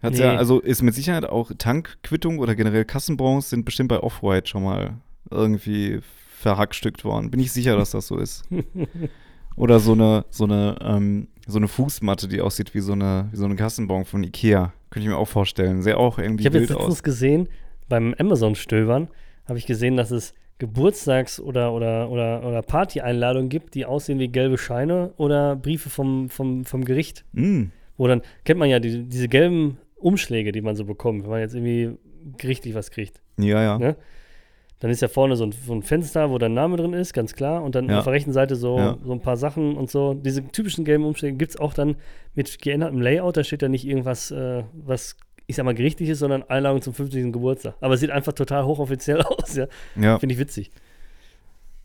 Hat's 0.03 0.19
Nee. 0.19 0.25
ja, 0.25 0.37
also 0.37 0.61
ist 0.61 0.83
mit 0.83 0.95
Sicherheit 0.95 1.25
auch 1.25 1.51
Tankquittung 1.57 2.39
oder 2.39 2.55
generell 2.55 2.85
Kassenbons 2.85 3.49
sind 3.49 3.65
bestimmt 3.65 3.89
bei 3.89 4.01
Off-White 4.01 4.49
schon 4.49 4.65
mal 4.65 4.99
irgendwie 5.31 6.01
verhackstückt 6.39 7.05
worden. 7.05 7.31
Bin 7.31 7.41
ich 7.41 7.53
sicher, 7.53 7.77
dass 7.77 7.93
das 7.93 8.07
so 8.07 8.19
ist. 8.19 8.45
Oder 9.57 9.79
so 9.79 9.93
eine, 9.93 10.25
so 10.31 10.45
eine, 10.45 10.77
ähm, 10.83 11.29
so 11.47 11.59
eine 11.59 11.69
Fußmatte, 11.69 12.29
die 12.29 12.41
aussieht 12.41 12.75
wie 12.75 12.81
so 12.81 12.93
eine, 12.93 13.29
wie 13.31 13.37
so 13.37 13.45
eine 13.45 13.57
Kassenbon 13.57 14.05
von 14.05 14.25
Ikea. 14.25 14.73
Könnte 14.91 15.07
ich 15.07 15.13
mir 15.13 15.19
auch 15.19 15.29
vorstellen. 15.29 15.83
Sähe 15.83 15.97
auch 15.97 16.19
irgendwie 16.19 16.43
Ich 16.43 16.47
habe 16.47 16.59
jetzt 16.59 16.71
letztens 16.71 16.89
aus. 16.89 17.03
gesehen, 17.03 17.49
beim 17.89 18.15
Amazon-Stöbern, 18.19 19.09
habe 19.47 19.59
ich 19.59 19.67
gesehen, 19.67 19.97
dass 19.97 20.11
es 20.11 20.35
Geburtstags- 20.59 21.41
oder, 21.41 21.73
oder, 21.73 22.11
oder, 22.11 22.45
oder 22.47 22.63
Party-Einladungen 22.63 23.49
gibt, 23.49 23.75
die 23.75 23.85
aussehen 23.87 24.19
wie 24.19 24.29
gelbe 24.29 24.57
Scheine 24.57 25.13
oder 25.17 25.57
Briefe 25.57 25.91
vom, 25.91 26.31
vom, 26.31 26.65
vom 26.65 26.85
Gericht. 26.85 27.25
Mm, 27.33 27.65
Wo 27.97 28.07
dann, 28.07 28.23
kennt 28.45 28.59
man 28.61 28.71
ja 28.71 28.79
die, 28.81 29.05
diese 29.05 29.29
gelben 29.29 29.79
Umschläge, 29.97 30.53
die 30.53 30.63
man 30.63 30.77
so 30.77 30.85
bekommt, 30.85 31.25
wenn 31.25 31.31
man 31.31 31.41
jetzt 31.41 31.55
irgendwie 31.55 31.97
gerichtlich 32.39 32.75
was 32.75 32.91
kriegt. 32.91 33.21
ja, 33.37 33.63
ja. 33.63 33.79
Ne? 33.79 33.97
Dann 34.81 34.91
ist 34.91 35.01
ja 35.01 35.09
vorne 35.09 35.37
so 35.37 35.45
ein, 35.45 35.53
so 35.53 35.73
ein 35.73 35.83
Fenster, 35.83 36.31
wo 36.31 36.37
dein 36.39 36.53
Name 36.53 36.77
drin 36.77 36.93
ist, 36.93 37.13
ganz 37.15 37.35
klar. 37.35 37.63
Und 37.63 37.75
dann 37.75 37.89
Ja. 37.89 37.99
auf 37.99 38.05
der 38.05 38.13
rechten 38.13 38.33
Seite 38.33 38.57
so, 38.57 38.77
Ja. 38.79 38.99
so 39.03 39.13
ein 39.13 39.21
paar 39.21 39.37
Sachen 39.37 39.77
und 39.77 39.91
so. 39.91 40.15
Diese 40.15 40.47
typischen 40.49 40.85
gelben 40.85 41.05
Umschläge 41.05 41.37
gibt 41.37 41.51
es 41.53 41.57
auch 41.59 41.73
dann 41.75 41.97
mit 42.35 42.61
geändertem 42.61 43.01
Layout. 43.01 43.37
Da 43.37 43.45
steht 43.45 43.63
da 43.63 43.69
nicht 43.69 43.87
irgendwas, 43.87 44.31
äh, 44.31 44.65
was, 44.75 45.17
ich 45.47 45.57
sag 45.57 45.65
mal, 45.65 45.75
gerichtlich 45.75 46.09
ist, 46.11 46.19
sondern 46.19 46.43
Einladung 46.43 46.83
zum 46.83 46.93
50. 46.93 47.33
Geburtstag. 47.33 47.77
Aber 47.81 47.95
es 47.95 48.01
sieht 48.01 48.11
einfach 48.11 48.33
total 48.35 48.65
hochoffiziell 48.67 49.23
aus, 49.23 49.55
ja. 49.57 49.69
Ja, 49.97 50.19
Finde 50.19 50.35
ich 50.35 50.39
witzig. 50.41 50.71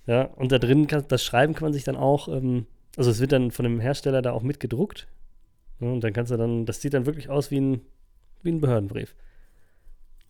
Ja, 0.08 0.24
und 0.24 0.52
da 0.52 0.58
drin, 0.60 0.88
kann, 0.88 1.06
das 1.08 1.24
Schreiben 1.24 1.54
kann 1.54 1.68
man 1.68 1.74
sich 1.74 1.84
dann 1.84 1.96
auch, 1.96 2.28
ähm, 2.28 2.66
also 2.98 3.12
es 3.12 3.20
wird 3.22 3.32
dann 3.32 3.52
von 3.52 3.64
dem 3.64 3.80
Hersteller 3.80 4.22
da 4.24 4.32
auch 4.32 4.42
mitgedruckt. 4.42 5.08
Ja, 5.80 5.88
und 5.88 6.04
dann 6.04 6.12
kannst 6.14 6.32
du 6.32 6.38
dann, 6.38 6.66
das 6.66 6.82
sieht 6.82 6.94
dann 6.96 7.06
wirklich 7.06 7.30
aus 7.30 7.52
wie 7.52 7.62
ein, 7.62 7.82
wie 8.42 8.52
ein 8.52 8.60
Behördenbrief. 8.60 9.16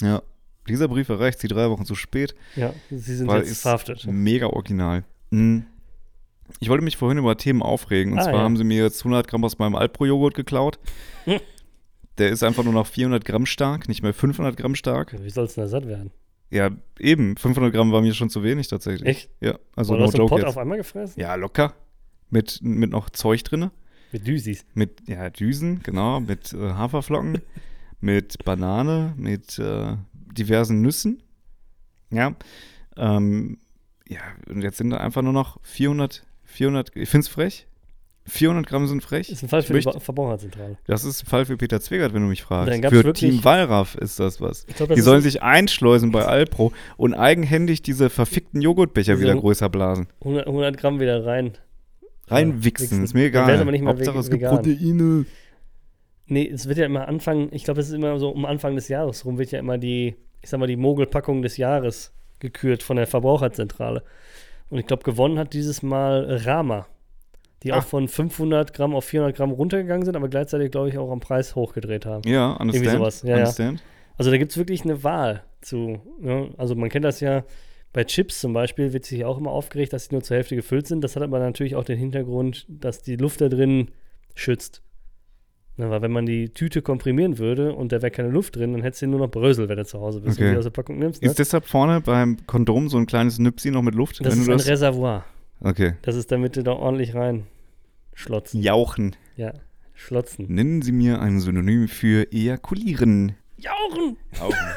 ja. 0.02 0.22
Dieser 0.68 0.88
Brief 0.88 1.10
erreicht 1.10 1.40
sie 1.40 1.48
drei 1.48 1.70
Wochen 1.70 1.86
zu 1.86 1.96
spät. 1.96 2.36
Ja, 2.56 2.74
sie 2.90 3.16
sind 3.16 3.32
jetzt 3.32 3.62
verhaftet. 3.62 4.06
Mega 4.06 4.48
original. 4.48 5.04
Mm. 5.32 5.60
Ich 6.60 6.70
wollte 6.70 6.84
mich 6.84 6.98
vorhin 6.98 7.18
über 7.18 7.38
Themen 7.38 7.62
aufregen. 7.62 8.14
Und 8.14 8.20
Ah, 8.20 8.24
zwar 8.24 8.34
ja. 8.36 8.40
haben 8.42 8.58
sie 8.58 8.64
mir 8.64 8.84
jetzt 8.84 9.00
100 9.02 9.28
Gramm 9.28 9.44
aus 9.46 9.60
meinem 9.60 9.76
Alpro-Joghurt 9.76 10.34
geklaut. 10.34 10.80
Hm. 11.26 11.40
Der 12.18 12.30
ist 12.30 12.44
einfach 12.44 12.64
nur 12.64 12.74
noch 12.74 12.88
400 12.88 13.24
Gramm 13.24 13.46
stark, 13.46 13.88
nicht 13.88 14.02
mehr 14.04 14.14
500 14.14 14.58
Gramm 14.58 14.76
stark. 14.76 15.16
Wie 15.24 15.30
soll 15.30 15.46
es 15.46 15.54
denn 15.56 15.64
da 15.64 15.68
satt 15.70 15.88
werden? 15.88 16.12
Ja, 16.52 16.72
eben. 17.00 17.38
500 17.38 17.72
Gramm 17.72 17.92
war 17.92 18.02
mir 18.02 18.14
schon 18.14 18.30
zu 18.30 18.44
wenig 18.44 18.68
tatsächlich. 18.68 19.08
Echt? 19.08 19.30
Ja, 19.40 19.58
also 19.76 19.94
Oder 19.94 20.02
no 20.02 20.08
hast 20.08 20.14
du 20.16 20.22
einen 20.22 20.30
Pott 20.30 20.40
jetzt. 20.40 20.48
auf 20.50 20.58
einmal 20.58 20.78
gefressen? 20.78 21.20
Ja, 21.20 21.36
locker. 21.36 21.74
Mit, 22.30 22.60
mit 22.62 22.90
noch 22.92 23.10
Zeug 23.12 23.44
drinne. 23.44 23.72
Mit 24.12 24.26
Düsis. 24.28 24.66
Mit 24.74 25.08
ja, 25.08 25.30
Düsen, 25.30 25.82
genau. 25.84 26.20
Mit 26.20 26.52
äh, 26.54 26.58
Haferflocken. 26.74 27.42
mit 28.02 28.44
Banane. 28.44 29.14
Mit 29.16 29.60
äh, 29.60 29.96
diversen 30.32 30.82
Nüssen. 30.82 31.22
Ja. 32.12 32.36
Ähm, 32.98 33.58
ja, 34.08 34.20
und 34.50 34.62
jetzt 34.62 34.78
sind 34.78 34.90
da 34.90 34.98
einfach 34.98 35.22
nur 35.22 35.34
noch 35.34 35.60
400, 35.64 36.26
400, 36.46 36.96
ich 36.96 37.10
find's 37.10 37.28
frech. 37.28 37.68
400 38.26 38.68
Gramm 38.68 38.86
sind 38.88 39.02
frech. 39.02 39.30
Ist 39.30 39.42
ein 39.42 39.50
Fall 39.50 39.64
für 39.64 39.70
die 39.70 39.78
möchte- 39.78 39.94
Ba- 39.94 40.00
Verbraucherzentrale. 40.00 40.78
Das 40.86 41.04
ist 41.04 41.24
ein 41.24 41.26
Fall 41.26 41.46
für 41.46 41.58
Peter 41.58 41.82
Zwegert, 41.82 42.14
wenn 42.14 42.22
du 42.22 42.28
mich 42.28 42.44
fragst. 42.44 42.72
Für 42.74 42.92
wirklich- 42.92 43.32
Team 43.38 43.44
Wallraff 43.44 43.96
ist 43.96 44.20
das 44.20 44.40
was. 44.40 44.66
Ich 44.68 44.76
glaube, 44.76 44.94
Die 44.94 45.02
sollen 45.02 45.22
sich 45.22 45.42
einschleusen 45.42 46.12
bei 46.12 46.26
Alpro 46.26 46.72
und 46.98 47.16
eigenhändig 47.16 47.82
diese 47.82 48.10
verfickten 48.12 48.62
Joghurtbecher 48.62 49.14
Diese- 49.16 49.24
wieder 49.24 49.36
größer 49.36 49.70
blasen. 49.70 50.08
100, 50.22 50.46
100 50.48 50.78
Gramm 50.78 51.00
wieder 51.00 51.26
rein. 51.26 51.54
Reinwichsen, 52.28 52.90
wichsen. 52.92 53.04
ist 53.04 53.14
mir 53.16 53.26
egal. 53.26 53.66
Hauptsache 53.88 54.20
es 54.20 54.30
gibt. 54.30 54.44
Proteine. 54.44 55.26
Nee, 56.30 56.48
es 56.48 56.68
wird 56.68 56.78
ja 56.78 56.86
immer 56.86 57.08
Anfang, 57.08 57.50
ich 57.52 57.64
glaube, 57.64 57.80
das 57.80 57.90
ist 57.90 57.96
immer 57.96 58.18
so 58.20 58.30
um 58.30 58.46
Anfang 58.46 58.76
des 58.76 58.88
Jahres 58.88 59.26
rum, 59.26 59.38
wird 59.38 59.52
ja 59.52 59.60
immer 59.60 59.78
die, 59.78 60.16
ich 60.42 60.50
sag 60.50 60.60
mal, 60.60 60.68
die 60.68 60.76
Mogelpackung 60.78 61.42
des 61.42 61.58
Jahres 61.58 62.14
gekürt 62.40 62.84
von 62.84 62.98
der 62.98 63.08
Verbraucherzentrale. 63.08 64.04
Und 64.70 64.78
ich 64.80 64.86
glaube, 64.86 65.04
gewonnen 65.04 65.40
hat 65.40 65.54
dieses 65.54 65.82
Mal 65.82 66.42
Rama, 66.46 66.88
die 67.64 67.74
Ah. 67.74 67.80
auch 67.80 67.84
von 67.84 68.08
500 68.08 68.74
Gramm 68.74 68.96
auf 68.96 69.06
400 69.06 69.36
Gramm 69.36 69.52
runtergegangen 69.52 70.06
sind, 70.06 70.16
aber 70.16 70.30
gleichzeitig, 70.30 70.72
glaube 70.72 70.90
ich, 70.90 70.98
auch 70.98 71.12
am 71.12 71.20
Preis 71.20 71.56
hochgedreht 71.56 72.06
haben. 72.06 72.22
Ja, 72.30 72.52
understand. 72.54 72.92
sowas, 72.92 73.22
ja, 73.24 73.30
ja. 73.30 73.36
understand. 73.38 73.84
Also 74.18 74.32
da 74.32 74.38
gibt 74.38 74.52
es 74.52 74.58
wirklich 74.58 74.84
eine 74.84 75.04
Wahl 75.04 75.44
zu. 75.62 76.00
Ne? 76.20 76.50
Also 76.58 76.76
man 76.76 76.90
kennt 76.90 77.06
das 77.06 77.20
ja 77.22 77.44
bei 77.92 78.04
Chips 78.04 78.40
zum 78.40 78.54
Beispiel, 78.54 78.94
wird 78.94 79.06
sich 79.06 79.26
auch 79.26 79.38
immer 79.38 79.52
aufgeregt, 79.52 79.94
dass 79.94 80.06
sie 80.06 80.14
nur 80.16 80.22
zur 80.24 80.38
Hälfte 80.38 80.56
gefüllt 80.56 80.88
sind. 80.88 81.04
Das 81.04 81.16
hat 81.16 81.24
aber 81.24 81.40
natürlich 81.40 81.76
auch 81.76 81.84
den 81.84 81.98
Hintergrund, 81.98 82.66
dass 82.68 83.02
die 83.02 83.16
Luft 83.16 83.42
da 83.42 83.50
drin 83.50 83.90
schützt. 84.36 84.84
Ne, 85.80 85.90
weil 85.90 86.02
wenn 86.02 86.12
man 86.12 86.26
die 86.26 86.50
Tüte 86.50 86.82
komprimieren 86.82 87.38
würde 87.38 87.74
und 87.74 87.94
da 87.94 88.02
wäre 88.02 88.12
keine 88.12 88.28
Luft 88.28 88.58
drin, 88.58 88.74
dann 88.74 88.82
hättest 88.82 89.02
du 89.02 89.08
nur 89.08 89.20
noch 89.22 89.30
Brösel, 89.32 89.70
wenn 89.70 89.78
du 89.78 89.86
zu 89.86 90.02
Hause 90.02 90.20
bist 90.20 90.38
Okay. 90.38 90.48
und 90.48 90.52
die 90.54 90.58
aus 90.58 90.66
der 90.66 90.72
Packung 90.72 91.00
nimmst. 91.00 91.22
Ne? 91.22 91.30
Ist 91.30 91.40
deshalb 91.40 91.66
vorne 91.68 92.02
beim 92.02 92.36
Kondom 92.48 92.90
so 92.90 92.98
ein 92.98 93.06
kleines 93.06 93.40
Nüpsi 93.40 93.72
noch 93.72 93.82
mit 93.82 93.96
Luft? 93.96 94.20
Das 94.26 94.36
ist 94.36 94.50
ein 94.50 94.58
das 94.58 94.68
Reservoir. 94.68 95.24
okay. 95.62 95.94
Das 96.02 96.18
ist, 96.18 96.34
damit 96.34 96.58
du 96.58 96.64
da 96.64 96.74
ordentlich 96.74 97.16
rein 97.16 97.48
schlotzen. 98.14 98.62
Jauchen. 98.62 99.16
Ja, 99.38 99.54
schlotzen. 99.94 100.48
Nennen 100.50 100.82
Sie 100.82 100.92
mir 100.92 101.22
ein 101.22 101.40
Synonym 101.40 101.88
für 101.88 102.30
ejakulieren. 102.34 103.38
Jauchen! 103.58 104.18
Jauchen. 104.38 104.58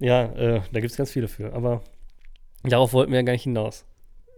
Ja, 0.00 0.26
äh, 0.34 0.60
da 0.72 0.80
gibt 0.80 0.92
es 0.92 0.96
ganz 0.96 1.10
viele 1.10 1.26
für. 1.26 1.52
Aber 1.54 1.82
darauf 2.62 2.92
wollten 2.92 3.10
wir 3.10 3.18
ja 3.18 3.24
gar 3.24 3.32
nicht 3.32 3.42
hinaus. 3.42 3.84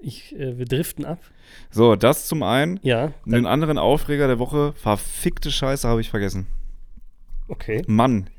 Ich, 0.02 0.34
äh, 0.34 0.56
wir 0.58 0.64
driften 0.64 1.04
ab. 1.04 1.18
so, 1.70 1.94
das 1.96 2.26
zum 2.26 2.42
einen. 2.42 2.80
Ja, 2.82 3.12
Und 3.26 3.32
den 3.32 3.46
anderen 3.46 3.76
Aufreger 3.78 4.26
der 4.26 4.38
Woche, 4.38 4.72
verfickte 4.74 5.50
Scheiße, 5.50 5.86
habe 5.88 6.00
ich 6.00 6.10
vergessen. 6.10 6.46
okay. 7.48 7.82
Mann, 7.86 8.30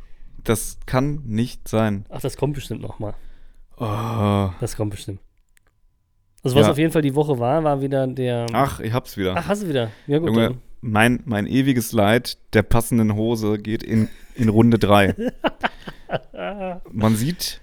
das 0.43 0.79
kann 0.85 1.21
nicht 1.25 1.67
sein. 1.67 2.05
Ach, 2.09 2.19
das 2.21 2.35
kommt 2.37 2.53
bestimmt 2.55 2.81
noch 2.81 2.97
mal. 2.99 3.13
Oh. 3.77 4.51
Das 4.59 4.75
kommt 4.75 4.91
bestimmt. 4.91 5.19
Also 6.43 6.55
was 6.55 6.65
Ja. 6.65 6.71
auf 6.71 6.77
jeden 6.79 6.91
Fall 6.91 7.03
die 7.03 7.13
Woche 7.13 7.37
war, 7.37 7.63
war 7.63 7.81
wieder 7.81 8.07
der. 8.07 8.47
Ach, 8.53 8.79
ich 8.79 8.91
hab's 8.93 9.15
wieder. 9.17 9.35
Ach, 9.37 9.47
hast 9.47 9.61
du 9.63 9.69
wieder? 9.69 9.91
Ja 10.07 10.17
gut. 10.17 10.29
Junge, 10.29 10.57
mein, 10.81 11.21
mein 11.25 11.45
ewiges 11.45 11.91
Leid 11.91 12.39
der 12.53 12.63
passenden 12.63 13.13
Hose 13.15 13.59
geht 13.59 13.83
in, 13.83 14.09
in 14.33 14.49
Runde 14.49 14.79
3. 14.79 15.15
Man 16.91 17.15
sieht 17.15 17.60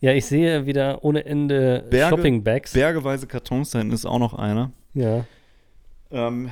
Ja, 0.00 0.12
ich 0.12 0.26
sehe 0.26 0.66
wieder 0.66 1.02
ohne 1.04 1.24
Ende 1.26 1.84
Berge- 1.90 2.10
Shopping-Bags. 2.16 2.72
bergeweise 2.72 3.26
Kartons, 3.26 3.70
da 3.70 3.78
hinten 3.80 3.94
ist 3.94 4.06
auch 4.06 4.18
noch 4.18 4.34
einer. 4.34 4.70
ja. 4.94 5.24
Ähm, 6.10 6.48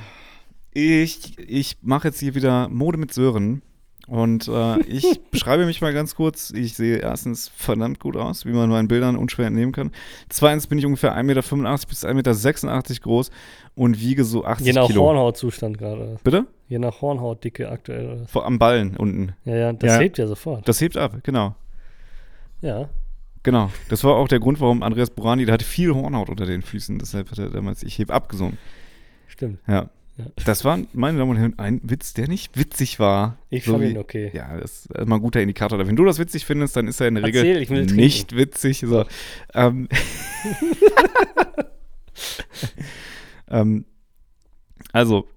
ich 0.71 1.39
ich 1.39 1.77
mache 1.81 2.09
jetzt 2.09 2.19
hier 2.19 2.35
wieder 2.35 2.69
Mode 2.69 2.97
mit 2.99 3.11
Sören. 3.13 3.63
Und 4.07 4.47
äh, 4.47 4.79
ich 4.83 5.19
beschreibe 5.31 5.65
mich 5.65 5.81
mal 5.81 5.91
ganz 5.93 6.13
kurz. 6.15 6.51
Ich 6.51 6.75
sehe 6.75 6.97
erstens 6.97 7.49
verdammt 7.49 7.99
gut 7.99 8.15
aus, 8.15 8.45
wie 8.45 8.51
man 8.51 8.69
meinen 8.69 8.87
Bildern 8.87 9.15
unschwer 9.17 9.47
entnehmen 9.47 9.71
kann. 9.73 9.91
Zweitens 10.29 10.67
bin 10.67 10.77
ich 10.77 10.85
ungefähr 10.85 11.17
1,85 11.17 11.23
Meter 11.23 11.41
bis 11.87 12.05
1,86 12.05 12.13
Meter 12.13 13.01
groß 13.01 13.31
und 13.75 13.99
wiege 13.99 14.23
so 14.23 14.45
80 14.45 14.67
Je 14.67 14.73
nach 14.73 14.87
Kilo. 14.87 15.01
Hornhautzustand 15.01 15.77
gerade. 15.79 16.17
Bitte? 16.23 16.45
Je 16.69 16.77
nach 16.79 17.01
Hornhautdicke 17.01 17.69
aktuell. 17.69 18.25
Vor, 18.27 18.45
am 18.45 18.59
Ballen 18.59 18.95
unten. 18.95 19.33
Ja, 19.43 19.55
ja, 19.55 19.73
das 19.73 19.93
Ja. 19.93 19.99
hebt 19.99 20.17
ja 20.19 20.27
sofort. 20.27 20.67
Das 20.69 20.79
hebt 20.79 20.95
ab, 20.97 21.15
genau. 21.23 21.55
ja. 22.61 22.87
Genau. 23.43 23.71
Das 23.89 24.03
war 24.03 24.15
auch 24.15 24.27
der 24.27 24.39
Grund, 24.39 24.59
warum 24.59 24.83
Andreas 24.83 25.09
Burani, 25.09 25.45
der 25.45 25.53
hatte 25.53 25.65
viel 25.65 25.93
Hornhaut 25.93 26.29
unter 26.29 26.45
den 26.45 26.61
Füßen. 26.61 26.99
Deshalb 26.99 27.31
hat 27.31 27.37
er 27.39 27.49
damals 27.49 27.83
Ich 27.83 27.97
heb 27.99 28.11
abgesungen. 28.11 28.57
Stimmt. 29.27 29.59
Ja. 29.67 29.89
Ja. 30.17 30.25
Das 30.45 30.65
war, 30.65 30.79
meine 30.93 31.19
Damen 31.19 31.29
und 31.29 31.37
Herren, 31.37 31.59
ein 31.59 31.79
Witz, 31.83 32.13
der 32.15 32.27
nicht 32.27 32.57
witzig 32.57 32.99
war. 32.99 33.37
Ich 33.51 33.65
So 33.65 33.73
fand 33.73 33.83
wie- 33.83 33.89
ihn 33.91 33.99
okay. 33.99 34.31
Ja, 34.33 34.57
das 34.57 34.85
ist 34.87 34.95
immer 34.97 35.15
ein 35.17 35.21
guter 35.21 35.41
Indikator. 35.41 35.77
Wenn 35.85 35.95
du 35.95 36.05
das 36.05 36.17
witzig 36.17 36.43
findest, 36.43 36.75
dann 36.75 36.87
ist 36.87 36.99
er 36.99 37.07
in 37.07 37.15
der 37.15 37.23
Regel 37.23 37.45
Erzähl, 37.45 37.85
nicht 37.85 38.35
witzig. 38.35 38.79
So. 38.79 39.05
Ähm, 39.53 39.87
ähm, 43.49 43.85
also, 44.91 45.27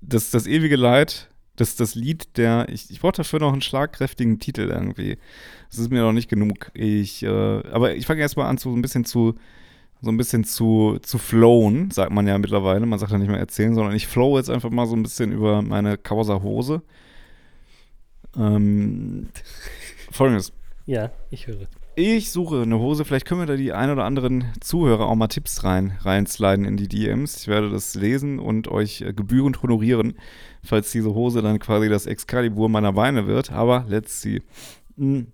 das, 0.00 0.30
das 0.30 0.46
ewige 0.46 0.76
Leid, 0.76 1.28
das, 1.58 1.74
das 1.76 1.94
Lied 1.94 2.36
der, 2.36 2.68
ich, 2.68 2.90
ich 2.90 3.00
brauche 3.00 3.12
dafür 3.12 3.40
noch 3.40 3.52
einen 3.52 3.62
schlagkräftigen 3.62 4.38
Titel 4.38 4.70
irgendwie. 4.70 5.18
Das 5.70 5.78
ist 5.78 5.90
mir 5.90 6.02
noch 6.02 6.12
nicht 6.12 6.30
genug. 6.30 6.70
Ich, 6.72 7.22
äh, 7.24 7.28
aber 7.28 7.96
ich 7.96 8.06
fange 8.06 8.20
erstmal 8.20 8.46
an, 8.46 8.58
so 8.58 8.72
ein 8.72 8.80
bisschen 8.80 9.04
zu, 9.04 9.34
so 10.00 10.10
ein 10.10 10.16
bisschen 10.16 10.44
zu, 10.44 10.98
zu 11.02 11.18
flowen, 11.18 11.90
sagt 11.90 12.12
man 12.12 12.26
ja 12.28 12.38
mittlerweile. 12.38 12.86
Man 12.86 12.98
sagt 12.98 13.10
ja 13.10 13.18
nicht 13.18 13.28
mehr 13.28 13.40
erzählen, 13.40 13.74
sondern 13.74 13.94
ich 13.94 14.06
flow 14.06 14.38
jetzt 14.38 14.50
einfach 14.50 14.70
mal 14.70 14.86
so 14.86 14.94
ein 14.94 15.02
bisschen 15.02 15.32
über 15.32 15.60
meine 15.62 15.98
Causa 15.98 16.42
Hose. 16.42 16.82
Ähm, 18.36 19.28
Folgendes. 20.12 20.52
Ja, 20.86 21.10
ich 21.30 21.48
höre. 21.48 21.66
Ich 22.00 22.30
suche 22.30 22.62
eine 22.62 22.78
Hose. 22.78 23.04
Vielleicht 23.04 23.26
können 23.26 23.40
wir 23.40 23.46
da 23.46 23.56
die 23.56 23.72
ein 23.72 23.90
oder 23.90 24.04
anderen 24.04 24.52
Zuhörer 24.60 25.08
auch 25.08 25.16
mal 25.16 25.26
Tipps 25.26 25.64
rein, 25.64 25.98
reinsliden 26.02 26.64
in 26.64 26.76
die 26.76 26.86
DMs. 26.86 27.38
Ich 27.38 27.48
werde 27.48 27.70
das 27.70 27.96
lesen 27.96 28.38
und 28.38 28.68
euch 28.68 29.00
äh, 29.00 29.12
gebührend 29.12 29.64
honorieren, 29.64 30.14
falls 30.62 30.92
diese 30.92 31.12
Hose 31.12 31.42
dann 31.42 31.58
quasi 31.58 31.88
das 31.88 32.06
Excalibur 32.06 32.68
meiner 32.68 32.92
Beine 32.92 33.26
wird. 33.26 33.50
Aber 33.50 33.84
let's 33.88 34.20
see. 34.20 34.42
Hm. 34.96 35.32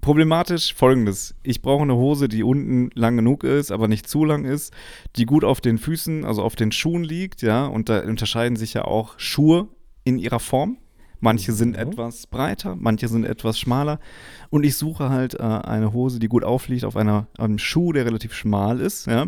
Problematisch 0.00 0.72
folgendes. 0.72 1.34
Ich 1.42 1.60
brauche 1.60 1.82
eine 1.82 1.96
Hose, 1.96 2.28
die 2.28 2.42
unten 2.42 2.88
lang 2.94 3.16
genug 3.16 3.44
ist, 3.44 3.72
aber 3.72 3.86
nicht 3.86 4.08
zu 4.08 4.24
lang 4.24 4.46
ist, 4.46 4.72
die 5.16 5.26
gut 5.26 5.44
auf 5.44 5.60
den 5.60 5.76
Füßen, 5.76 6.24
also 6.24 6.42
auf 6.42 6.56
den 6.56 6.72
Schuhen 6.72 7.04
liegt, 7.04 7.42
ja. 7.42 7.66
Und 7.66 7.90
da 7.90 8.00
unterscheiden 8.00 8.56
sich 8.56 8.72
ja 8.72 8.86
auch 8.86 9.18
Schuhe 9.18 9.68
in 10.04 10.18
ihrer 10.18 10.40
Form. 10.40 10.78
Manche 11.20 11.52
sind 11.52 11.76
Mhm. 11.76 11.82
etwas 11.82 12.26
breiter, 12.26 12.76
manche 12.78 13.08
sind 13.08 13.24
etwas 13.24 13.58
schmaler. 13.58 14.00
Und 14.48 14.64
ich 14.64 14.76
suche 14.76 15.10
halt 15.10 15.34
äh, 15.34 15.42
eine 15.42 15.92
Hose, 15.92 16.18
die 16.18 16.28
gut 16.28 16.44
aufliegt 16.44 16.84
auf 16.84 16.96
einer, 16.96 17.26
einem 17.38 17.58
Schuh, 17.58 17.92
der 17.92 18.06
relativ 18.06 18.34
schmal 18.34 18.80
ist, 18.80 19.06
ja. 19.06 19.26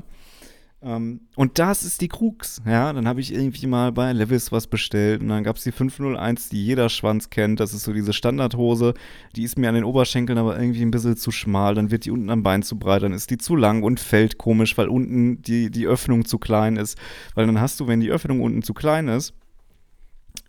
Ähm, 0.85 1.21
und 1.37 1.61
das 1.61 1.85
ist 1.85 2.01
die 2.01 2.09
Krux, 2.09 2.61
ja. 2.67 2.93
Dann 2.93 3.07
habe 3.07 3.21
ich 3.21 3.33
irgendwie 3.33 3.67
mal 3.69 3.93
bei 3.93 4.13
Levis 4.13 4.51
was 4.51 4.67
bestellt 4.67 5.23
und 5.23 5.29
dann 5.29 5.45
gab 5.45 5.57
es 5.57 5.63
die 5.63 5.71
501, 5.71 6.49
die 6.49 6.65
jeder 6.65 6.89
Schwanz 6.89 7.31
kennt. 7.31 7.61
Das 7.61 7.73
ist 7.73 7.85
so 7.85 7.93
diese 7.93 8.13
Standardhose, 8.13 8.95
die 9.37 9.45
ist 9.45 9.59
mir 9.59 9.69
an 9.69 9.77
den 9.77 9.85
Oberschenkeln 9.85 10.39
aber 10.39 10.59
irgendwie 10.59 10.83
ein 10.83 10.91
bisschen 10.91 11.17
zu 11.17 11.31
schmal. 11.31 11.77
Dann 11.77 11.93
wird 11.93 12.05
die 12.05 12.11
unten 12.11 12.31
am 12.31 12.43
Bein 12.43 12.63
zu 12.65 12.79
breit, 12.79 13.03
dann 13.05 13.13
ist 13.13 13.31
die 13.31 13.39
zu 13.39 13.55
lang 13.55 13.85
und 13.85 14.01
fällt 14.01 14.39
komisch, 14.39 14.77
weil 14.77 14.89
unten 14.89 15.41
die, 15.43 15.71
die 15.71 15.87
Öffnung 15.87 16.25
zu 16.25 16.39
klein 16.39 16.77
ist. 16.77 16.99
Weil 17.37 17.47
dann 17.47 17.61
hast 17.61 17.79
du, 17.79 17.87
wenn 17.87 18.01
die 18.01 18.11
Öffnung 18.11 18.41
unten 18.41 18.63
zu 18.63 18.75
klein 18.75 19.07
ist 19.07 19.35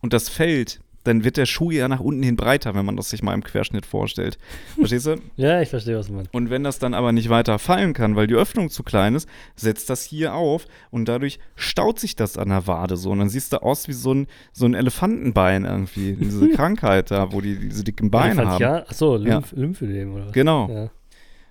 und 0.02 0.14
das 0.14 0.30
fällt, 0.30 0.80
dann 1.04 1.24
wird 1.24 1.38
der 1.38 1.46
Schuh 1.46 1.72
ja 1.72 1.88
nach 1.88 2.00
unten 2.00 2.24
hin 2.24 2.36
breiter, 2.36 2.76
wenn 2.76 2.86
man 2.86 2.96
das 2.96 3.10
sich 3.10 3.24
mal 3.24 3.34
im 3.34 3.44
Querschnitt 3.44 3.86
vorstellt. 3.86 4.38
Verstehst 4.76 5.06
du? 5.08 5.16
Ja, 5.36 5.62
ich 5.62 5.70
verstehe, 5.70 5.98
was 5.98 6.08
du 6.08 6.14
meinst. 6.14 6.34
Und 6.34 6.50
wenn 6.50 6.64
das 6.64 6.80
dann 6.80 6.94
aber 6.94 7.12
nicht 7.12 7.30
weiter 7.30 7.60
fallen 7.60 7.94
kann, 7.94 8.16
weil 8.16 8.28
die 8.28 8.36
Öffnung 8.36 8.70
zu 8.70 8.84
klein 8.84 9.16
ist, 9.16 9.28
setzt 9.56 9.90
das 9.90 10.04
hier 10.04 10.36
auf 10.36 10.68
und 10.92 11.08
dadurch 11.08 11.40
staut 11.56 12.00
sich 12.00 12.16
das 12.16 12.38
an 12.38 12.50
der 12.50 12.68
Wade 12.68 12.98
so. 12.98 13.12
Und 13.12 13.20
dann 13.20 13.30
siehst 13.30 13.52
du 13.54 13.62
aus 13.62 13.88
wie 13.88 13.94
so 13.94 14.14
ein, 14.14 14.28
so 14.52 14.66
ein 14.66 14.74
Elefantenbein 14.74 15.66
irgendwie. 15.66 16.14
Diese 16.14 16.50
Krankheit 16.56 17.12
da, 17.12 17.32
wo 17.32 17.42
die 17.42 17.58
diese 17.58 17.84
dicken 17.84 18.12
Beine 18.12 18.48
haben. 18.48 18.62
Ja, 18.62 18.78
achso, 18.78 19.18
Lymph, 19.18 19.52
Lymphödem 19.54 20.14
oder 20.14 20.26
was? 20.28 20.34
Genau. 20.34 20.70
Ja. 20.70 20.90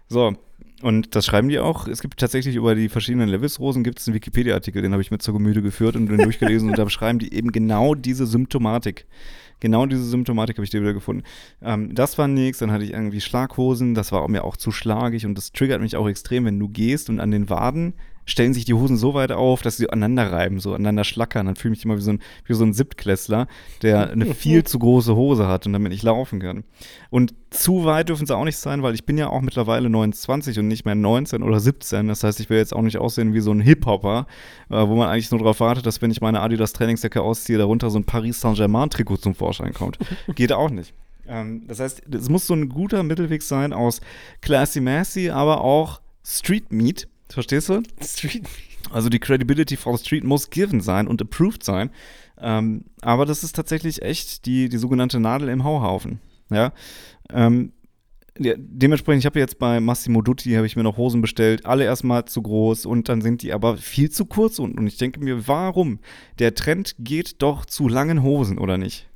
So. 0.08 0.34
Und 0.82 1.14
das 1.14 1.24
schreiben 1.24 1.48
die 1.48 1.60
auch. 1.60 1.86
Es 1.86 2.02
gibt 2.02 2.18
tatsächlich 2.18 2.56
über 2.56 2.74
die 2.74 2.88
verschiedenen 2.88 3.28
Levis-Rosen 3.28 3.84
gibt 3.84 4.00
es 4.00 4.08
einen 4.08 4.16
Wikipedia-Artikel, 4.16 4.82
den 4.82 4.92
habe 4.92 5.00
ich 5.00 5.12
mir 5.12 5.18
zur 5.18 5.34
Gemüte 5.34 5.62
geführt 5.62 5.94
und 5.94 6.08
den 6.08 6.18
durchgelesen 6.22 6.68
und 6.68 6.76
da 6.76 6.84
beschreiben 6.84 7.20
die 7.20 7.32
eben 7.32 7.52
genau 7.52 7.94
diese 7.94 8.26
Symptomatik. 8.26 9.06
Genau 9.60 9.86
diese 9.86 10.02
Symptomatik 10.04 10.56
habe 10.56 10.64
ich 10.64 10.70
dir 10.70 10.80
wieder 10.80 10.92
gefunden. 10.92 11.22
Ähm, 11.62 11.94
das 11.94 12.18
war 12.18 12.26
nix, 12.26 12.58
dann 12.58 12.72
hatte 12.72 12.82
ich 12.82 12.92
irgendwie 12.92 13.20
Schlaghosen, 13.20 13.94
das 13.94 14.10
war 14.10 14.26
mir 14.28 14.42
auch 14.42 14.56
zu 14.56 14.72
schlagig 14.72 15.24
und 15.24 15.38
das 15.38 15.52
triggert 15.52 15.80
mich 15.80 15.94
auch 15.94 16.08
extrem, 16.08 16.46
wenn 16.46 16.58
du 16.58 16.68
gehst 16.68 17.08
und 17.08 17.20
an 17.20 17.30
den 17.30 17.48
Waden 17.48 17.94
stellen 18.24 18.54
sich 18.54 18.64
die 18.64 18.74
Hosen 18.74 18.96
so 18.96 19.14
weit 19.14 19.32
auf, 19.32 19.62
dass 19.62 19.76
sie 19.76 19.90
aneinander 19.90 20.30
reiben, 20.30 20.60
so 20.60 20.74
aneinander 20.74 21.04
schlackern. 21.04 21.46
Dann 21.46 21.56
fühle 21.56 21.74
ich 21.74 21.80
mich 21.80 21.84
immer 21.84 21.96
wie 21.96 22.02
so 22.02 22.12
ein, 22.12 22.22
wie 22.46 22.54
so 22.54 22.64
ein 22.64 22.72
Siebtklässler, 22.72 23.48
der 23.82 24.10
eine 24.10 24.26
viel 24.34 24.64
zu 24.64 24.78
große 24.78 25.16
Hose 25.16 25.48
hat 25.48 25.66
und 25.66 25.72
damit 25.72 25.92
nicht 25.92 26.02
laufen 26.02 26.40
kann. 26.40 26.64
Und 27.10 27.34
zu 27.50 27.84
weit 27.84 28.08
dürfen 28.08 28.26
sie 28.26 28.36
auch 28.36 28.44
nicht 28.44 28.56
sein, 28.56 28.82
weil 28.82 28.94
ich 28.94 29.04
bin 29.04 29.18
ja 29.18 29.28
auch 29.28 29.40
mittlerweile 29.40 29.90
29 29.90 30.58
und 30.58 30.68
nicht 30.68 30.84
mehr 30.84 30.94
19 30.94 31.42
oder 31.42 31.60
17. 31.60 32.08
Das 32.08 32.24
heißt, 32.24 32.40
ich 32.40 32.48
will 32.48 32.58
jetzt 32.58 32.74
auch 32.74 32.82
nicht 32.82 32.98
aussehen 32.98 33.34
wie 33.34 33.40
so 33.40 33.52
ein 33.52 33.60
Hip-Hopper, 33.60 34.26
äh, 34.70 34.86
wo 34.86 34.94
man 34.94 35.08
eigentlich 35.08 35.30
nur 35.30 35.40
darauf 35.40 35.60
wartet, 35.60 35.86
dass 35.86 36.00
wenn 36.00 36.10
ich 36.10 36.20
meine 36.20 36.40
Adidas 36.40 36.72
Trainingsjacke 36.72 37.22
ausziehe, 37.22 37.58
darunter 37.58 37.90
so 37.90 37.98
ein 37.98 38.04
Paris 38.04 38.40
Saint-Germain-Trikot 38.40 39.16
zum 39.18 39.34
Vorschein 39.34 39.74
kommt. 39.74 39.98
Geht 40.34 40.52
auch 40.52 40.70
nicht. 40.70 40.94
Ähm, 41.26 41.66
das 41.66 41.80
heißt, 41.80 42.02
es 42.14 42.28
muss 42.28 42.46
so 42.46 42.54
ein 42.54 42.68
guter 42.68 43.02
Mittelweg 43.02 43.42
sein 43.42 43.72
aus 43.72 44.00
classy-massy, 44.40 45.30
aber 45.30 45.62
auch 45.62 46.00
Street-Meat. 46.24 47.08
Verstehst 47.32 47.68
du? 47.68 47.82
Street. 48.02 48.44
Also 48.90 49.08
die 49.08 49.18
Credibility 49.18 49.76
for 49.76 49.96
the 49.96 50.04
Street 50.04 50.24
muss 50.24 50.50
given 50.50 50.80
sein 50.80 51.06
und 51.06 51.20
approved 51.20 51.62
sein. 51.62 51.90
Ähm, 52.38 52.84
aber 53.00 53.26
das 53.26 53.44
ist 53.44 53.54
tatsächlich 53.54 54.02
echt 54.02 54.46
die, 54.46 54.68
die 54.68 54.78
sogenannte 54.78 55.20
Nadel 55.20 55.48
im 55.48 55.64
Hauhaufen. 55.64 56.20
Ja. 56.50 56.72
Ähm, 57.30 57.72
ja, 58.38 58.54
dementsprechend, 58.56 59.20
ich 59.20 59.26
habe 59.26 59.38
jetzt 59.38 59.58
bei 59.58 59.78
Massimo 59.78 60.22
Dutti, 60.22 60.52
habe 60.52 60.66
ich 60.66 60.74
mir 60.74 60.82
noch 60.82 60.96
Hosen 60.96 61.20
bestellt, 61.20 61.66
alle 61.66 61.84
erstmal 61.84 62.24
zu 62.24 62.40
groß 62.40 62.86
und 62.86 63.08
dann 63.08 63.20
sind 63.20 63.42
die 63.42 63.52
aber 63.52 63.76
viel 63.76 64.10
zu 64.10 64.24
kurz 64.24 64.58
unten. 64.58 64.78
Und 64.78 64.86
ich 64.86 64.96
denke 64.96 65.20
mir, 65.20 65.46
warum? 65.46 65.98
Der 66.38 66.54
Trend 66.54 66.96
geht 66.98 67.42
doch 67.42 67.66
zu 67.66 67.88
langen 67.88 68.22
Hosen, 68.22 68.58
oder 68.58 68.78
nicht? 68.78 69.08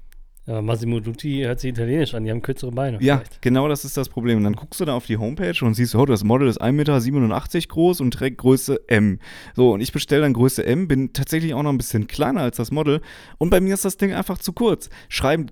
Ja, 0.47 0.63
Massimo 0.63 1.01
Dutti 1.01 1.41
hört 1.45 1.59
sich 1.59 1.71
italienisch 1.71 2.15
an, 2.15 2.23
die 2.23 2.31
haben 2.31 2.41
kürzere 2.41 2.71
Beine. 2.71 2.99
Ja, 3.01 3.17
vielleicht. 3.19 3.43
genau 3.43 3.67
das 3.67 3.85
ist 3.85 3.97
das 3.97 4.09
Problem. 4.09 4.39
Und 4.39 4.45
dann 4.45 4.55
guckst 4.55 4.81
du 4.81 4.85
da 4.85 4.95
auf 4.95 5.05
die 5.07 5.17
Homepage 5.17 5.57
und 5.65 5.75
siehst, 5.75 5.97
oh, 5.97 6.07
das 6.07 6.23
Model 6.23 6.47
ist 6.47 6.63
1,87 6.63 7.13
Meter 7.13 7.67
groß 7.69 8.01
und 8.01 8.13
trägt 8.13 8.39
Größe 8.39 8.81
M. 8.89 9.19
So, 9.57 9.73
und 9.73 9.81
ich 9.81 9.93
bestelle 9.93 10.23
dann 10.23 10.35
Größe 10.35 10.65
M, 10.65 10.87
bin 10.87 11.13
tatsächlich 11.13 11.53
auch 11.55 11.65
noch 11.65 11.71
ein 11.71 11.79
bisschen 11.79 12.07
kleiner 12.07 12.43
als 12.43 12.59
das 12.59 12.71
Model. 12.71 13.01
Und 13.39 13.51
bei 13.51 13.61
mir 13.61 13.75
ist 13.75 13.85
das 13.85 13.97
Ding 13.97 14.13
einfach 14.13 14.39
zu 14.39 14.53
kurz. 14.53 14.89
Schreiben, 15.09 15.47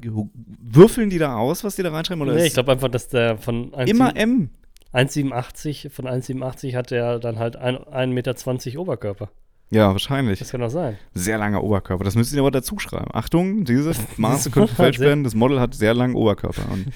würfeln 0.62 1.10
die 1.10 1.18
da 1.18 1.36
aus, 1.36 1.64
was 1.64 1.74
die 1.74 1.82
da 1.82 1.90
reinschreiben? 1.90 2.22
Oder 2.22 2.34
Nee, 2.34 2.46
ich 2.46 2.54
glaube 2.54 2.70
einfach, 2.70 2.88
dass 2.88 3.08
der 3.08 3.36
von 3.36 3.74
1, 3.74 3.90
immer 3.90 4.14
M. 4.16 4.50
1,87, 4.92 5.90
von 5.90 6.06
1,87 6.06 6.76
hat 6.76 6.92
der 6.92 7.18
dann 7.18 7.40
halt 7.40 7.56
ein- 7.56 7.78
1,20 7.78 8.12
Meter 8.12 8.80
Oberkörper. 8.80 9.30
Ja, 9.70 9.90
wahrscheinlich. 9.90 10.38
Das 10.38 10.50
kann 10.50 10.60
doch 10.60 10.70
sein. 10.70 10.98
Sehr 11.14 11.38
langer 11.38 11.62
Oberkörper. 11.62 12.04
Das 12.04 12.14
müsst 12.14 12.32
ihr 12.32 12.40
aber 12.40 12.50
dazu 12.50 12.78
schreiben. 12.78 13.10
Achtung, 13.12 13.64
diese 13.64 13.92
Maße 14.16 14.50
können 14.50 14.68
falsch 14.68 14.98
werden. 15.00 15.24
Das 15.24 15.34
Model 15.34 15.60
hat 15.60 15.74
sehr 15.74 15.94
langen 15.94 16.14
Oberkörper. 16.14 16.70
Und 16.70 16.86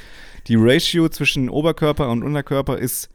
die 0.46 0.56
Ratio 0.56 1.08
zwischen 1.08 1.50
Oberkörper 1.50 2.08
und 2.10 2.22
Unterkörper 2.22 2.78
ist 2.78 3.10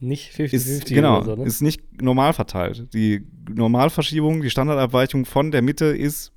Nicht 0.00 0.38
ist, 0.38 0.64
50-50 0.84 0.94
genau, 0.94 1.22
so, 1.22 1.36
ne? 1.36 1.44
ist 1.44 1.62
nicht 1.62 2.02
normal 2.02 2.32
verteilt. 2.32 2.92
Die 2.92 3.26
Normalverschiebung, 3.48 4.42
die 4.42 4.50
Standardabweichung 4.50 5.24
von 5.24 5.50
der 5.50 5.62
Mitte 5.62 5.86
ist 5.86 6.32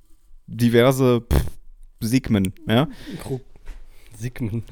diverse 0.46 1.22
pff, 1.22 1.44
Sigmen, 2.00 2.52
ja. 2.68 2.88
Sigmund. 4.16 4.64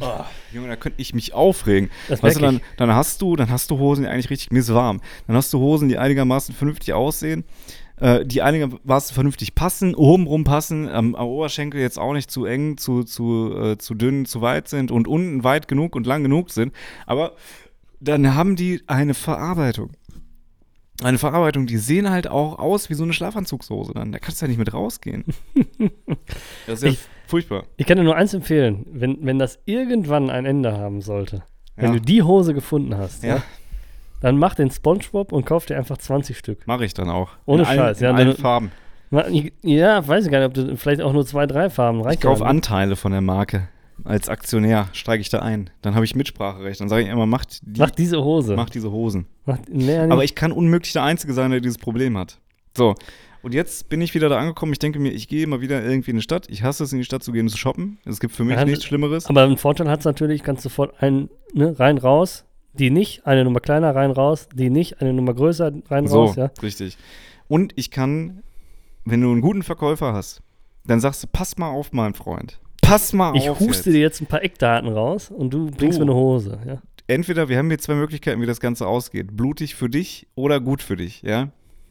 Junge, 0.52 0.68
da 0.68 0.76
könnte 0.76 1.00
ich 1.00 1.14
mich 1.14 1.35
aufregen. 1.35 1.90
Das 2.09 2.22
Weißt 2.22 2.37
du, 2.37 2.40
dann, 2.40 2.61
dann 2.76 2.94
hast 2.94 3.22
du, 3.22 3.37
dann 3.37 3.50
hast 3.50 3.70
du 3.70 3.78
Hosen, 3.78 4.05
die 4.05 4.09
eigentlich 4.09 4.31
richtig, 4.31 4.50
mir 4.50 4.61
ist 4.61 4.72
warm. 4.72 5.00
Dann 5.26 5.37
hast 5.37 5.52
du 5.52 5.59
Hosen, 5.59 5.88
die 5.88 5.98
einigermaßen 5.98 6.55
vernünftig 6.55 6.92
aussehen, 6.92 7.44
äh, 8.00 8.24
die 8.24 8.42
einigermaßen 8.42 9.14
vernünftig 9.14 9.55
passen, 9.55 9.94
obenrum 9.94 10.44
passen, 10.44 10.88
am, 10.88 11.14
am 11.14 11.26
Oberschenkel 11.26 11.81
jetzt 11.81 11.98
auch 11.98 12.12
nicht 12.12 12.31
zu 12.31 12.44
eng, 12.44 12.76
zu, 12.76 13.05
zu, 13.05 13.55
äh, 13.57 13.78
zu 13.78 13.94
dünn, 13.94 14.26
zu 14.26 14.40
weit 14.40 14.68
sind 14.68 14.90
und 14.90 15.09
unten 15.09 15.44
weit 15.44 15.68
genug 15.68 15.96
und 15.96 16.07
lang 16.07 16.22
genug 16.22 16.50
sind. 16.50 16.72
Aber 17.07 17.33
dann 18.00 18.35
haben 18.35 18.57
die 18.57 18.83
eine 18.88 19.14
Verarbeitung. 19.14 19.90
Eine 21.04 21.18
Verarbeitung, 21.18 21.66
die 21.66 21.76
sehen 21.78 22.10
halt 22.10 22.28
auch 22.28 22.58
aus 22.58 22.90
wie 22.90 22.94
so 22.94 23.04
eine 23.04 23.12
Schlafanzugshose 23.12 23.92
dann. 23.94 24.12
Da 24.12 24.18
kannst 24.18 24.40
du 24.40 24.46
ja 24.46 24.48
nicht 24.48 24.58
mit 24.58 24.72
rausgehen. 24.72 25.24
das 26.66 26.78
ist 26.78 26.82
ja 26.84 26.90
Ich- 26.90 26.98
furchtbar. 27.26 27.64
Ich 27.76 27.86
kann 27.86 27.96
dir 27.98 28.04
nur 28.04 28.16
eins 28.16 28.34
empfehlen, 28.34 28.86
wenn, 28.90 29.18
wenn 29.24 29.38
das 29.38 29.58
irgendwann 29.64 30.30
ein 30.30 30.44
Ende 30.44 30.76
haben 30.76 31.00
sollte, 31.00 31.42
wenn 31.76 31.92
Ja. 31.94 31.98
du 31.98 32.00
die 32.00 32.22
Hose 32.22 32.54
gefunden 32.54 32.96
hast, 32.96 33.22
ja. 33.22 33.36
Ja. 33.36 33.42
dann 34.20 34.36
mach 34.38 34.54
den 34.54 34.70
Spongebob 34.70 35.32
und 35.32 35.44
kauf 35.46 35.66
dir 35.66 35.76
einfach 35.76 35.98
20 35.98 36.36
Stück. 36.38 36.66
Mache 36.66 36.84
ich 36.84 36.94
dann 36.94 37.08
auch. 37.08 37.30
Ohne 37.46 37.62
in 37.62 37.68
allen, 37.68 37.78
Scheiß, 37.78 38.00
ja, 38.00 38.10
In 38.10 38.16
allen 38.16 38.28
dann- 38.28 38.36
Farben. 38.36 38.70
Ja, 39.62 40.06
weiß 40.08 40.24
ich 40.24 40.30
gar 40.30 40.38
nicht, 40.38 40.46
ob 40.48 40.54
du 40.54 40.76
vielleicht 40.78 41.02
auch 41.02 41.12
nur 41.12 41.26
zwei, 41.26 41.46
drei 41.46 41.68
Farben 41.68 42.00
reicht. 42.00 42.20
Ich 42.20 42.22
kaufe 42.22 42.44
ja? 42.44 42.48
Anteile 42.48 42.96
von 42.96 43.12
der 43.12 43.20
Marke. 43.20 43.68
Als 44.05 44.28
Aktionär 44.28 44.88
steige 44.92 45.20
ich 45.20 45.28
da 45.28 45.40
ein. 45.40 45.70
Dann 45.83 45.94
habe 45.94 46.05
ich 46.05 46.14
Mitspracherecht. 46.16 46.81
Dann 46.81 46.88
sage 46.88 47.02
ich 47.05 47.09
immer, 47.09 47.26
macht, 47.26 47.61
die, 47.62 47.81
Mach 47.81 47.90
diese 47.90 48.22
Hose. 48.22 48.57
macht 48.57 48.74
diese 48.74 48.90
Hosen. 48.90 49.26
Mach, 49.46 49.59
nee, 49.70 49.96
Aber 49.96 50.24
ich 50.24 50.35
kann 50.35 50.50
unmöglich 50.52 50.92
der 50.92 51.05
Einzige 51.05 51.33
sein, 51.35 51.50
der 51.50 51.61
dieses 51.61 51.78
Problem 51.78 52.16
hat. 52.18 52.38
So. 52.76 52.94
Und 53.42 53.55
jetzt 53.55 53.88
bin 53.88 54.00
ich 54.00 54.14
wieder 54.14 54.28
da 54.28 54.38
angekommen. 54.38 54.72
Ich 54.72 54.78
denke 54.78 54.98
mir, 55.00 55.11
ich 55.11 55.26
gehe 55.28 55.46
mal 55.46 55.61
wieder 55.61 55.83
irgendwie 55.85 56.12
in 56.12 56.16
die 56.16 56.22
Stadt. 56.22 56.46
Ich 56.48 56.62
hasse 56.62 56.85
es, 56.85 56.92
in 56.92 56.98
die 56.98 57.05
Stadt 57.05 57.22
zu 57.24 57.33
gehen 57.33 57.46
und 57.46 57.50
zu 57.50 57.59
shoppen. 57.59 57.98
Es 58.05 58.20
gibt 58.20 58.35
für 58.35 58.44
mich 58.44 58.57
Ja, 58.57 58.64
nichts 58.64 58.85
Schlimmeres. 58.85 59.26
aber 59.26 59.42
einen 59.42 59.57
Vorteil 59.57 59.88
hat 59.88 60.00
es 60.00 60.05
natürlich, 60.05 60.42
kannst 60.42 60.64
du 60.64 60.68
sofort 60.68 61.02
ein, 61.02 61.28
ne, 61.52 61.78
rein, 61.78 61.98
raus, 61.98 62.44
die 62.72 62.90
nicht, 62.90 63.26
eine 63.26 63.44
Nummer 63.44 63.59
kleiner, 63.61 63.94
rein, 63.94 64.11
raus, 64.12 64.48
die 64.55 64.70
nicht, 64.70 65.00
eine 65.00 65.12
Nummer 65.12 65.35
größer, 65.35 65.72
rein, 65.90 66.07
So, 66.07 66.24
raus, 66.26 66.37
ja. 66.37 66.50
richtig. 66.62 66.96
Und 67.48 67.72
ich 67.76 67.90
kann, 67.90 68.42
wenn 69.05 69.20
du 69.20 69.31
einen 69.33 69.40
guten 69.40 69.62
Verkäufer 69.64 70.12
hast, 70.12 70.40
dann 70.87 71.00
sagst 71.00 71.24
du, 71.24 71.26
pass 71.31 71.59
mal 71.59 71.68
auf, 71.68 71.92
mein 71.92 72.14
Freund. 72.14 72.61
Pass 72.83 73.12
mal 73.14 73.35
Ich 73.37 73.49
auf. 73.49 73.59
huste 73.61 73.88
jetzt. 73.90 73.95
dir 73.97 74.01
jetzt 74.01 74.21
ein 74.21 74.27
paar 74.27 74.42
Eckdaten 74.42 74.90
raus 74.90 75.31
und 75.31 75.51
du 75.55 75.71
bringst 75.71 75.99
Du. 75.99 76.05
mir 76.05 76.11
eine 76.12 76.14
Hose, 76.21 76.59
ja. 76.66 76.83
entweder 77.07 77.49
wir 77.49 77.57
haben 77.57 77.68
hier 77.68 77.79
zwei 77.79 77.95
Möglichkeiten, 77.95 78.40
wie 78.42 78.47
das 78.47 78.61
Ganze 78.61 78.87
ausgeht. 78.87 79.35
Blutig 79.37 79.75
für 79.75 79.88
dich 79.88 80.27
oder 80.35 80.61
gut 80.61 80.83
für 80.83 80.97
dich, 80.97 81.23
ja? 81.23 81.49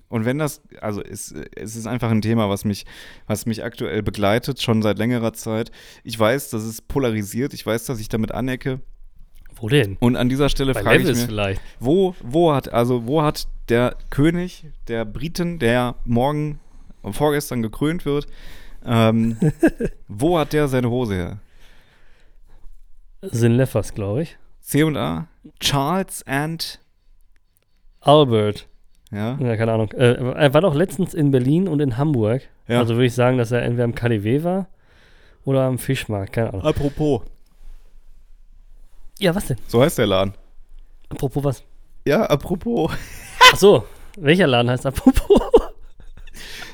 Und 0.09 0.25
wenn 0.25 0.37
das, 0.37 0.61
also 0.81 1.01
es, 1.01 1.33
es 1.55 1.75
ist 1.77 1.87
einfach 1.87 2.11
ein 2.11 2.21
Thema, 2.21 2.49
was 2.49 2.65
mich, 2.65 2.85
was 3.27 3.45
mich 3.45 3.63
aktuell 3.63 4.03
begleitet, 4.03 4.61
schon 4.61 4.81
seit 4.81 4.97
längerer 4.99 5.31
Zeit. 5.31 5.71
Ich 6.03 6.19
weiß, 6.19 6.49
dass 6.49 6.63
es 6.63 6.81
polarisiert, 6.81 7.53
ich 7.53 7.65
weiß, 7.65 7.85
dass 7.85 7.99
ich 8.01 8.09
damit 8.09 8.33
anecke. 8.33 8.81
Wo 9.55 9.69
denn? 9.69 9.95
Und 10.01 10.17
an 10.17 10.27
dieser 10.27 10.49
Stelle 10.49 10.73
Bei 10.73 10.83
frage 10.83 10.97
ich 10.97 11.03
Levis 11.05 11.17
mich, 11.19 11.27
vielleicht. 11.27 11.61
wo, 11.79 12.13
wo 12.21 12.53
hat, 12.53 12.73
also 12.73 13.07
wo 13.07 13.21
hat 13.21 13.47
der 13.69 13.95
König 14.09 14.65
der 14.89 15.05
Briten, 15.05 15.59
der 15.59 15.95
morgen, 16.03 16.59
vorgestern 17.09 17.61
gekrönt 17.61 18.03
wird, 18.05 18.27
ähm, 18.85 19.37
wo 20.07 20.37
hat 20.37 20.53
der 20.53 20.67
seine 20.67 20.89
Hose 20.89 21.15
her? 21.15 21.37
Sin 23.21 23.53
Leffers, 23.53 23.93
glaube 23.93 24.23
ich. 24.23 24.37
C 24.61 24.83
und 24.83 24.97
A. 24.97 25.27
Charles 25.59 26.23
and. 26.27 26.79
Albert. 27.99 28.67
Ja. 29.11 29.37
Ja, 29.39 29.57
keine 29.57 29.73
Ahnung. 29.73 29.91
Äh, 29.91 30.13
er 30.13 30.53
war 30.53 30.61
doch 30.61 30.73
letztens 30.73 31.13
in 31.13 31.31
Berlin 31.31 31.67
und 31.67 31.81
in 31.81 31.97
Hamburg. 31.97 32.41
Ja. 32.67 32.79
Also 32.79 32.95
würde 32.95 33.05
ich 33.05 33.13
sagen, 33.13 33.37
dass 33.37 33.51
er 33.51 33.61
entweder 33.61 33.83
am 33.83 33.93
KDW 33.93 34.43
war 34.43 34.67
oder 35.43 35.63
am 35.63 35.77
Fischmarkt. 35.77 36.33
Keine 36.33 36.49
Ahnung. 36.49 36.65
Apropos. 36.65 37.21
Ja, 39.19 39.35
was 39.35 39.45
denn? 39.47 39.57
So 39.67 39.81
heißt 39.81 39.97
der 39.97 40.07
Laden. 40.07 40.33
Apropos 41.09 41.43
was? 41.43 41.63
Ja, 42.05 42.23
apropos. 42.23 42.91
Ach 43.51 43.55
so, 43.55 43.83
welcher 44.17 44.47
Laden 44.47 44.71
heißt 44.71 44.85
apropos? 44.85 45.41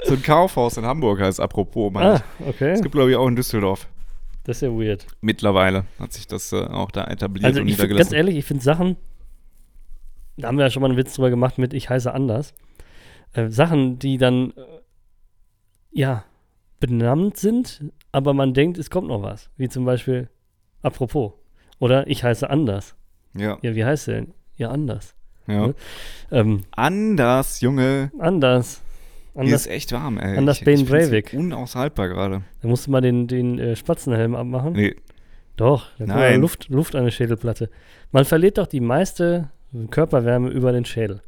So 0.08 0.14
ein 0.14 0.22
Kaufhaus 0.24 0.78
in 0.78 0.86
Hamburg 0.86 1.20
heißt 1.22 1.40
apropos. 1.40 1.92
ah, 1.96 2.22
okay. 2.48 2.72
Es 2.72 2.82
gibt, 2.82 2.94
glaube 2.94 3.12
ich, 3.12 3.16
auch 3.18 3.28
in 3.28 3.36
Düsseldorf. 3.36 3.88
Das 4.44 4.58
ist 4.58 4.62
ja 4.62 4.70
weird. 4.70 5.06
Mittlerweile 5.22 5.86
hat 6.00 6.14
sich 6.14 6.26
das 6.28 6.54
äh, 6.54 6.58
auch 6.64 6.92
da 6.92 7.04
etabliert 7.06 7.46
Also 7.46 7.60
und 7.62 7.68
ich 7.68 7.76
find, 7.76 7.90
ganz 7.90 8.12
niedergelassen. 8.12 8.16
ehrlich, 8.16 8.38
ich 8.38 8.46
finde 8.46 8.64
Sachen, 8.64 8.96
da 10.38 10.48
haben 10.48 10.58
wir 10.58 10.66
ja 10.66 10.70
schon 10.72 10.82
mal 10.82 10.88
einen 10.90 10.98
Witz 10.98 11.14
drüber 11.14 11.30
gemacht 11.30 11.58
mit 11.58 11.74
Ich 11.74 11.90
heiße 11.90 12.14
anders. 12.14 12.54
Äh, 13.34 13.50
Sachen, 13.50 14.00
die 14.00 14.18
dann, 14.18 14.52
äh, 14.52 14.62
ja, 15.92 16.24
benannt 16.80 17.38
sind, 17.38 17.84
aber 18.12 18.34
man 18.34 18.54
denkt, 18.54 18.78
es 18.78 18.90
kommt 18.90 19.08
noch 19.10 19.22
was. 19.24 19.50
Wie 19.58 19.68
zum 19.68 19.84
Beispiel, 19.84 20.30
apropos. 20.82 21.34
Oder 21.80 22.08
ich 22.08 22.24
heiße 22.24 22.50
anders. 22.50 22.96
Ja, 23.34 23.58
Ja, 23.62 23.76
wie 23.76 23.84
heißt 23.84 24.08
der 24.08 24.16
denn? 24.22 24.34
Ja, 24.56 24.70
anders. 24.70 25.14
ja. 25.48 25.68
Ne? 25.68 25.76
Ähm, 26.32 26.64
Anders, 26.72 27.60
Junge. 27.62 28.12
anders. 28.20 28.82
Hier 29.38 29.44
Anders. 29.44 29.68
ist 29.68 29.72
echt 29.72 29.92
warm, 29.92 30.18
ey. 30.18 30.36
Ben 30.36 30.48
ich 30.48 30.60
find's 30.60 30.90
Breivik. 30.90 31.34
Unaushaltbar 31.38 32.08
gerade. 32.08 32.42
Da 32.62 32.68
musst 32.68 32.88
du 32.88 32.92
mal 32.92 33.02
den, 33.02 33.28
den 33.28 33.60
äh, 33.60 33.76
Spatzenhelm 33.76 34.36
abmachen. 34.36 34.74
Nee, 34.74 34.96
Doch, 35.58 35.92
da 36.00 36.06
kommt 36.06 36.18
Nein. 36.18 36.42
Luft, 36.42 36.70
Luft 36.70 36.96
an 36.96 37.04
der 37.04 37.12
Schädelplatte. 37.12 37.70
Man 38.12 38.26
verliert 38.26 38.58
doch 38.58 38.66
die 38.66 38.80
meiste 38.80 39.52
Körperwärme 39.92 40.50
über 40.50 40.72
den 40.72 40.86
Schädel. 40.86 41.22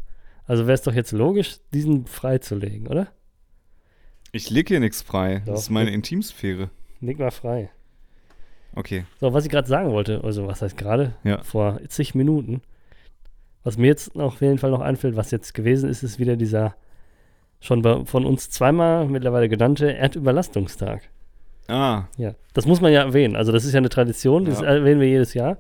Also 0.48 0.66
wäre 0.66 0.74
es 0.74 0.82
doch 0.82 0.94
jetzt 0.94 1.12
logisch, 1.12 1.58
diesen 1.72 2.08
freizulegen, 2.08 2.88
oder? 2.88 3.10
ich 4.32 4.50
leg 4.50 4.68
hier 4.68 4.80
nichts 4.80 5.04
frei. 5.04 5.44
Doch. 5.46 5.54
Das 5.54 5.62
ist 5.64 5.70
meine 5.70 5.92
Intimsphäre. 5.92 6.72
Leg 7.02 7.20
mal 7.20 7.30
frei. 7.32 7.70
Okay. 8.76 9.06
So, 9.20 9.34
was 9.34 9.46
ich 9.46 9.52
gerade 9.52 9.68
sagen 9.68 9.92
wollte, 9.92 10.24
also 10.24 10.48
was 10.48 10.64
heißt 10.64 10.78
gerade? 10.78 11.14
Ja. 11.24 11.44
Vor 11.44 11.80
zig 11.88 12.16
Minuten. 12.16 12.62
Was 13.64 13.78
mir 13.78 13.88
jetzt 13.88 14.16
auf 14.16 14.42
jeden 14.42 14.58
Fall 14.58 14.72
noch 14.72 14.82
einfällt, 14.82 15.16
was 15.16 15.30
jetzt 15.30 15.54
gewesen 15.54 15.90
ist, 15.90 16.02
ist 16.02 16.18
wieder 16.18 16.36
dieser 16.36 16.76
schon 17.62 18.06
von 18.06 18.26
uns 18.26 18.50
zweimal 18.50 19.06
mittlerweile 19.08 19.50
genannte 19.50 19.92
Erdüberlastungstag. 19.94 21.02
Ah, 21.68 22.06
Ja, 22.18 22.34
das 22.54 22.66
muss 22.66 22.82
man 22.82 22.92
ja 22.92 23.02
erwähnen. 23.02 23.36
Also 23.36 23.52
das 23.52 23.64
ist 23.66 23.74
ja 23.74 23.78
eine 23.78 23.90
Tradition, 23.90 24.46
das 24.46 24.62
Ja. 24.62 24.68
erwähnen 24.68 25.00
wir 25.02 25.08
jedes 25.08 25.34
Jahr. 25.34 25.58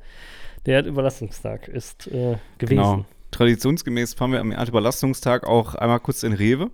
Der 0.65 0.75
Erdüberlastungstag 0.77 1.67
ist 1.67 2.07
äh, 2.07 2.37
gewesen. 2.57 2.77
genau. 2.77 3.05
Traditionsgemäß 3.31 4.15
fahren 4.15 4.31
wir 4.31 4.39
am 4.39 4.51
Erdüberlastungstag 4.51 5.45
auch 5.45 5.75
einmal 5.75 5.99
kurz 5.99 6.23
in 6.23 6.33
Rewe, 6.33 6.71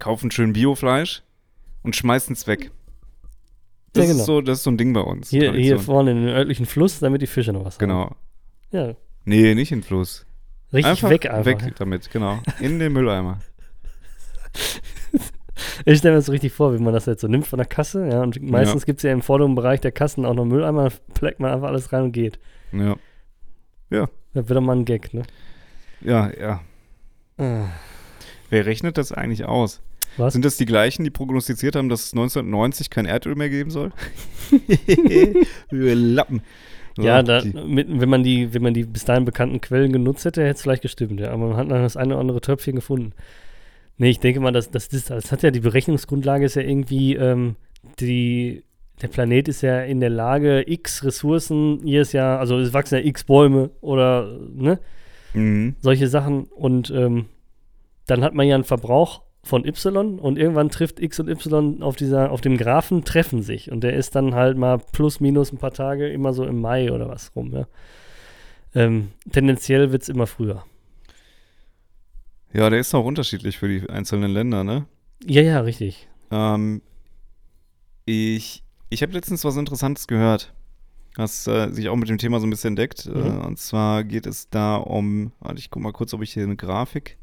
kaufen 0.00 0.30
schön 0.30 0.52
Biofleisch 0.52 1.22
und 1.82 1.94
schmeißen 1.94 2.34
es 2.34 2.46
weg. 2.46 2.70
Das, 3.92 4.04
Ja, 4.06 4.10
genau. 4.12 4.20
ist 4.20 4.26
so, 4.26 4.40
das 4.40 4.58
ist 4.58 4.64
so 4.64 4.70
ein 4.70 4.78
Ding 4.78 4.92
bei 4.92 5.00
uns. 5.00 5.30
Hier, 5.30 5.52
hier 5.52 5.78
vorne 5.78 6.10
in 6.10 6.16
den 6.24 6.28
örtlichen 6.28 6.66
Fluss, 6.66 6.98
damit 6.98 7.22
die 7.22 7.26
Fische 7.26 7.52
noch 7.52 7.64
was 7.64 7.74
haben. 7.76 7.80
Genau. 7.88 8.10
Ja, 8.72 8.94
Nee, 9.24 9.54
nicht 9.54 9.70
in 9.72 9.78
den 9.80 9.84
Fluss. 9.84 10.26
richtig 10.72 11.02
weg 11.08 11.26
einfach. 11.30 11.44
Weg 11.44 11.76
damit, 11.76 12.10
genau. 12.10 12.38
In 12.60 12.78
den 12.78 12.92
Mülleimer. 12.92 13.38
Ich 15.84 15.98
stelle 15.98 16.12
mir 16.12 16.18
das 16.18 16.26
so 16.26 16.32
richtig 16.32 16.52
vor, 16.52 16.74
wie 16.74 16.82
man 16.82 16.92
das 16.92 17.06
jetzt 17.06 17.20
so 17.20 17.28
nimmt 17.28 17.46
von 17.46 17.56
der 17.56 17.66
Kasse. 17.66 18.06
Ja, 18.08 18.22
und 18.22 18.40
meistens 18.42 18.86
gibt 18.86 18.98
es 18.98 19.02
ja 19.04 19.12
im 19.12 19.22
vorderen 19.22 19.54
Bereich 19.54 19.80
der 19.80 19.92
Kassen 19.92 20.24
auch 20.24 20.34
noch 20.34 20.44
Mülleimer, 20.44 20.90
pleckt 21.14 21.40
man 21.40 21.52
einfach 21.52 21.68
alles 21.68 21.92
rein 21.92 22.04
und 22.04 22.12
geht. 22.12 22.38
Ja. 23.90 24.08
Das 24.34 24.48
wird 24.48 24.56
doch 24.56 24.62
mal 24.62 24.76
ein 24.76 24.84
Gag, 24.84 25.14
ne? 25.14 25.22
Ja, 26.00 26.30
ja. 26.38 26.60
Ah. 27.38 27.66
Wer 28.50 28.66
rechnet 28.66 28.98
das 28.98 29.12
eigentlich 29.12 29.44
aus? 29.44 29.80
Was? 30.16 30.32
Sind 30.32 30.44
das 30.44 30.56
die 30.56 30.66
gleichen, 30.66 31.04
die 31.04 31.10
prognostiziert 31.10 31.76
haben, 31.76 31.88
dass 31.88 32.06
es 32.06 32.12
1990 32.12 32.90
kein 32.90 33.06
Erdöl 33.06 33.36
mehr 33.36 33.50
geben 33.50 33.70
soll? 33.70 33.92
Wir 35.70 35.94
Lappen. 35.94 36.42
So, 36.96 37.04
ja, 37.04 37.22
da, 37.22 37.42
mit, 37.44 37.88
wenn, 38.00 38.08
man 38.08 38.24
die, 38.24 38.52
wenn 38.52 38.62
man 38.62 38.74
die 38.74 38.84
bis 38.84 39.04
dahin 39.04 39.24
bekannten 39.24 39.60
Quellen 39.60 39.92
genutzt 39.92 40.24
hätte, 40.24 40.42
hätte 40.42 40.54
es 40.56 40.62
vielleicht 40.62 40.82
gestimmt, 40.82 41.20
ja. 41.20 41.30
Aber 41.30 41.48
man 41.48 41.56
hat 41.56 41.70
dann 41.70 41.82
das 41.82 41.96
eine 41.96 42.14
oder 42.14 42.20
andere 42.20 42.40
Töpfchen 42.40 42.74
gefunden. 42.74 43.12
Nee, 43.98 44.10
ich 44.10 44.20
denke 44.20 44.40
mal, 44.40 44.52
das, 44.52 44.70
das, 44.70 44.88
das, 44.88 45.06
das 45.06 45.32
hat 45.32 45.42
ja 45.42 45.50
die 45.50 45.60
Berechnungsgrundlage 45.60 46.44
ist 46.44 46.54
ja 46.54 46.62
irgendwie, 46.62 47.14
ähm, 47.16 47.56
die, 47.98 48.62
der 49.02 49.08
Planet 49.08 49.48
ist 49.48 49.62
ja 49.62 49.82
in 49.82 50.00
der 50.00 50.10
Lage, 50.10 50.64
x 50.66 51.04
Ressourcen 51.04 51.84
jedes 51.84 52.12
Jahr, 52.12 52.38
also 52.38 52.58
es 52.58 52.72
wachsen 52.72 52.96
ja 52.96 53.04
x 53.04 53.24
Bäume 53.24 53.70
oder, 53.80 54.38
ne? 54.54 54.78
Mhm. 55.34 55.76
solche 55.80 56.08
Sachen 56.08 56.44
und 56.44 56.90
ähm, 56.90 57.26
dann 58.06 58.22
hat 58.22 58.34
man 58.34 58.46
ja 58.46 58.54
einen 58.54 58.64
Verbrauch 58.64 59.22
von 59.42 59.66
Y 59.66 60.18
und 60.18 60.38
irgendwann 60.38 60.68
trifft 60.68 61.00
X 61.00 61.20
und 61.20 61.28
Y 61.28 61.82
auf 61.82 61.96
dieser, 61.96 62.30
auf 62.30 62.40
dem 62.40 62.56
Graphen 62.56 63.04
treffen 63.04 63.42
sich 63.42 63.70
und 63.70 63.82
der 63.82 63.94
ist 63.94 64.14
dann 64.14 64.34
halt 64.34 64.56
mal 64.56 64.78
plus 64.78 65.20
minus 65.20 65.52
ein 65.52 65.58
paar 65.58 65.72
Tage 65.72 66.08
immer 66.08 66.32
so 66.32 66.44
im 66.44 66.60
Mai 66.60 66.92
oder 66.92 67.08
was 67.08 67.34
rum, 67.34 67.52
ja. 67.52 67.66
Ähm, 68.74 69.08
tendenziell 69.32 69.92
wird 69.92 70.02
es 70.02 70.08
immer 70.08 70.26
früher. 70.26 70.64
Ja, 72.52 72.70
der 72.70 72.80
ist 72.80 72.94
auch 72.94 73.04
unterschiedlich 73.04 73.58
für 73.58 73.68
die 73.68 73.88
einzelnen 73.88 74.30
Länder, 74.30 74.64
ne? 74.64 74.86
Ja, 75.24 75.42
ja, 75.42 75.60
richtig. 75.60 76.08
Ähm, 76.30 76.82
ich 78.06 78.62
ich 78.90 79.02
habe 79.02 79.12
letztens 79.12 79.44
was 79.44 79.56
Interessantes 79.56 80.06
gehört, 80.06 80.54
was 81.16 81.46
äh, 81.46 81.70
sich 81.70 81.88
auch 81.90 81.96
mit 81.96 82.08
dem 82.08 82.16
Thema 82.18 82.40
so 82.40 82.46
ein 82.46 82.50
bisschen 82.50 82.74
deckt. 82.76 83.06
Äh, 83.06 83.10
Mhm. 83.10 83.40
und 83.44 83.58
zwar 83.58 84.02
geht 84.04 84.24
es 84.26 84.48
da 84.48 84.76
um, 84.76 85.32
warte, 85.40 85.58
ich 85.58 85.70
gucke 85.70 85.82
mal 85.82 85.92
kurz, 85.92 86.14
ob 86.14 86.22
ich 86.22 86.32
hier 86.32 86.44
eine 86.44 86.56
Grafik. 86.56 87.18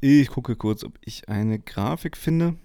Ich 0.00 0.28
gucke 0.28 0.56
kurz, 0.56 0.82
ob 0.84 0.98
ich 1.00 1.28
eine 1.28 1.58
Grafik 1.58 2.16
finde. 2.16 2.56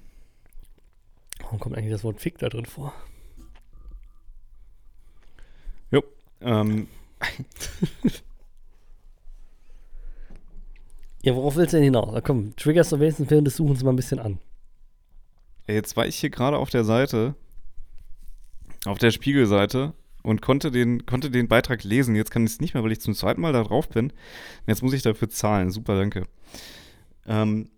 Warum 1.40 1.60
kommt 1.60 1.78
eigentlich 1.78 1.92
das 1.92 2.04
Wort 2.04 2.20
Fick 2.20 2.38
da 2.40 2.50
drin 2.50 2.66
vor? 2.66 2.94
Ähm, 6.44 6.88
Ja, 11.24 11.36
worauf 11.36 11.56
willst 11.56 11.74
du 11.74 11.78
denn 11.78 11.84
hinaus? 11.84 12.10
Na 12.14 12.22
komm, 12.22 12.56
triggerst 12.56 12.92
du 12.92 13.00
wenigstens 13.00 13.30
während 13.30 13.48
des 13.48 13.56
Suchens 13.56 13.84
mal 13.84 13.92
ein 13.92 13.96
bisschen 13.96 14.20
an. 14.20 14.40
jetzt 15.68 15.96
war 15.96 16.08
ich 16.08 16.16
hier 16.18 16.30
gerade 16.30 16.58
auf 16.58 16.70
der 16.70 16.84
Seite, 16.84 17.36
auf 18.86 18.98
der 18.98 19.12
Spiegelseite 19.12 19.94
und 20.24 20.42
konnte 20.42 20.72
den, 20.72 21.06
konnte 21.06 21.30
den 21.30 21.48
Beitrag 21.48 21.84
lesen. 21.84 22.16
Jetzt 22.16 22.32
kann 22.32 22.44
ich 22.46 22.54
es 22.54 22.60
nicht 22.60 22.74
mehr, 22.74 22.84
weil 22.84 22.92
ich 22.92 23.02
zum 23.02 23.14
zweiten 23.14 23.42
Mal 23.42 23.54
da 23.54 23.64
drauf 23.64 23.90
bin. 23.90 24.12
Jetzt 24.66 24.82
muss 24.82 24.94
ich 24.94 25.04
dafür 25.04 25.30
zahlen. 25.30 25.70
Super, 25.70 25.98
danke. 25.98 26.26
Ähm, 27.28 27.70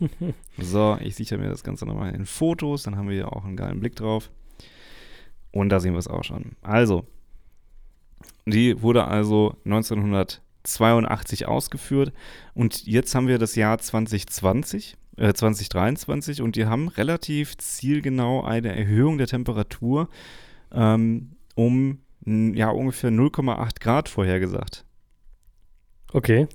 so, 0.59 0.98
ich 1.00 1.16
sichere 1.16 1.38
mir 1.38 1.48
das 1.48 1.64
Ganze 1.64 1.87
nochmal 1.87 2.14
in 2.14 2.27
Fotos, 2.27 2.83
dann 2.83 2.96
haben 2.96 3.09
wir 3.09 3.14
hier 3.14 3.33
auch 3.33 3.44
einen 3.44 3.57
geilen 3.57 3.81
Blick 3.81 3.96
drauf. 3.96 4.31
Und 5.50 5.68
da 5.68 5.81
sehen 5.81 5.92
wir 5.92 5.98
es 5.98 6.09
auch 6.09 6.24
schon. 6.24 6.53
Also, 6.62 7.07
die 8.46 8.83
wurde 8.83 9.07
also 9.07 9.57
1982 9.64 11.46
ausgeführt 11.46 12.12
und 12.55 12.87
jetzt 12.87 13.14
haben 13.14 13.29
wir 13.29 13.38
das 13.38 13.55
Jahr 13.55 13.79
2020, 13.79 14.96
äh, 15.16 15.33
2023 15.33 16.42
und 16.42 16.57
die 16.57 16.66
haben 16.66 16.88
relativ 16.88 17.57
zielgenau 17.57 18.42
eine 18.42 18.77
Erhöhung 18.77 19.16
der 19.18 19.29
Temperatur 19.29 20.09
ähm, 20.72 21.37
um 21.55 22.00
ja 22.26 22.70
ungefähr 22.70 23.10
0,8 23.10 23.80
Grad 23.80 24.08
vorhergesagt. 24.08 24.84
Okay. 26.12 26.46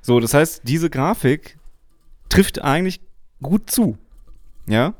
So, 0.00 0.20
das 0.20 0.34
heißt, 0.34 0.62
diese 0.64 0.90
Grafik 0.90 1.58
trifft 2.28 2.62
eigentlich 2.62 3.00
gut 3.42 3.70
zu. 3.70 3.98
Ja? 4.66 4.94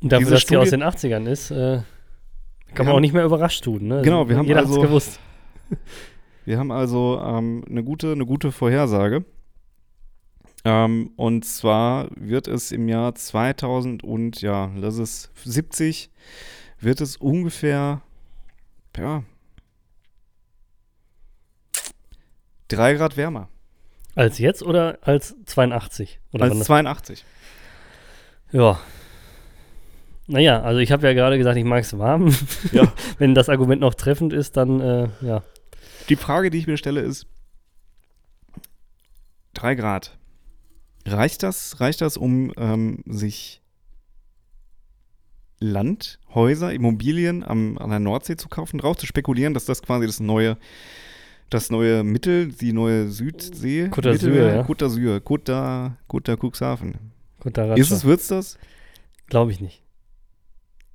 Und 0.00 0.12
dafür, 0.12 0.18
Diese 0.26 0.30
dass 0.34 0.44
die 0.46 0.56
aus 0.56 0.68
Studie- 0.68 0.80
den 0.80 0.88
80ern 0.88 1.26
ist, 1.28 1.50
äh, 1.50 1.82
Kann 2.74 2.86
man 2.86 2.94
auch 2.94 3.00
nicht 3.00 3.14
mehr 3.14 3.24
überrascht 3.24 3.64
tun, 3.64 3.86
ne? 3.88 4.02
Genau, 4.02 4.28
wir 4.28 4.36
haben 4.36 4.46
Jeder 4.46 4.60
also- 4.60 4.80
gewusst. 4.80 5.18
Wir 6.44 6.58
haben 6.58 6.72
also 6.72 7.20
ähm, 7.22 7.62
eine, 7.68 7.84
gute, 7.84 8.10
eine 8.12 8.24
gute 8.24 8.52
Vorhersage. 8.52 9.22
Ähm, 10.64 11.10
und 11.16 11.44
zwar 11.44 12.08
wird 12.16 12.48
es 12.48 12.72
im 12.72 12.88
Jahr 12.88 13.14
2000 13.14 14.02
und 14.02 14.40
ja, 14.40 14.70
lass 14.74 14.96
es 14.96 15.30
70, 15.44 16.10
wird 16.80 17.02
es 17.02 17.18
ungefähr, 17.18 18.00
ja, 18.96 19.24
drei 22.68 22.94
Grad 22.94 23.16
wärmer. 23.16 23.48
Als 24.14 24.38
jetzt 24.38 24.62
oder 24.62 24.98
als 25.02 25.36
82? 25.46 26.20
Oder 26.32 26.44
Als 26.44 26.58
das- 26.58 26.66
82. 26.66 27.24
Ja. 28.52 28.80
Naja, 30.26 30.60
also 30.62 30.80
ich 30.80 30.92
habe 30.92 31.06
ja 31.06 31.12
gerade 31.14 31.38
gesagt, 31.38 31.56
ich 31.56 31.64
mag 31.64 31.82
es 31.82 31.96
warm. 31.98 32.34
Ja. 32.72 32.92
Wenn 33.18 33.34
das 33.34 33.48
Argument 33.48 33.80
noch 33.80 33.94
treffend 33.94 34.32
ist, 34.32 34.56
dann 34.56 34.80
äh, 34.80 35.08
ja. 35.22 35.42
Die 36.08 36.16
Frage, 36.16 36.50
die 36.50 36.58
ich 36.58 36.66
mir 36.66 36.76
stelle, 36.76 37.00
ist: 37.00 37.26
3 39.54 39.74
Grad. 39.74 40.18
Reicht 41.06 41.42
das, 41.42 41.80
reicht 41.80 42.00
das, 42.02 42.16
um 42.16 42.52
ähm, 42.58 43.02
sich 43.06 43.62
Land, 45.60 46.18
Häuser, 46.34 46.72
Immobilien 46.72 47.42
am, 47.42 47.78
an 47.78 47.90
der 47.90 47.98
Nordsee 47.98 48.36
zu 48.36 48.48
kaufen, 48.48 48.78
drauf 48.78 48.96
zu 48.96 49.06
spekulieren, 49.06 49.54
dass 49.54 49.64
das 49.64 49.82
quasi 49.82 50.06
das 50.06 50.20
neue, 50.20 50.56
das 51.50 51.70
neue 51.70 52.02
Mittel, 52.04 52.48
die 52.48 52.72
neue 52.72 53.08
Südsee. 53.08 53.88
Côte 53.90 54.02
d'Azur, 54.12 54.34
ja. 54.34 54.62
Côte 54.62 54.80
d'Azur, 54.84 55.16
Côte 55.20 55.44
d'A- 55.48 55.92
Côte 56.08 56.26
d'A- 56.26 56.36
Cuxhaven. 56.36 56.94
Da 57.44 57.74
Ist 57.74 57.90
es, 57.90 58.04
wird's 58.04 58.28
das? 58.28 58.58
Glaube 59.28 59.52
ich 59.52 59.60
nicht. 59.60 59.82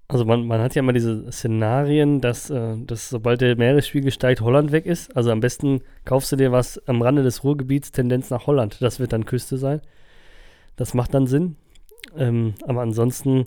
Also 0.09 0.25
man, 0.25 0.45
man 0.45 0.61
hat 0.61 0.75
ja 0.75 0.81
immer 0.81 0.93
diese 0.93 1.31
Szenarien, 1.31 2.21
dass, 2.21 2.49
äh, 2.49 2.75
dass 2.85 3.09
sobald 3.09 3.41
der 3.41 3.55
Meeresspiegel 3.55 4.11
steigt, 4.11 4.41
Holland 4.41 4.71
weg 4.71 4.85
ist. 4.85 5.15
Also 5.15 5.31
am 5.31 5.39
besten 5.39 5.81
kaufst 6.05 6.31
du 6.31 6.35
dir 6.35 6.51
was 6.51 6.77
am 6.87 7.01
Rande 7.01 7.23
des 7.23 7.43
Ruhrgebiets, 7.43 7.91
Tendenz 7.91 8.29
nach 8.29 8.45
Holland. 8.45 8.81
Das 8.81 8.99
wird 8.99 9.13
dann 9.13 9.25
Küste 9.25 9.57
sein. 9.57 9.81
Das 10.75 10.93
macht 10.93 11.13
dann 11.13 11.25
Sinn. 11.25 11.55
Ähm, 12.17 12.53
aber 12.67 12.81
ansonsten, 12.81 13.45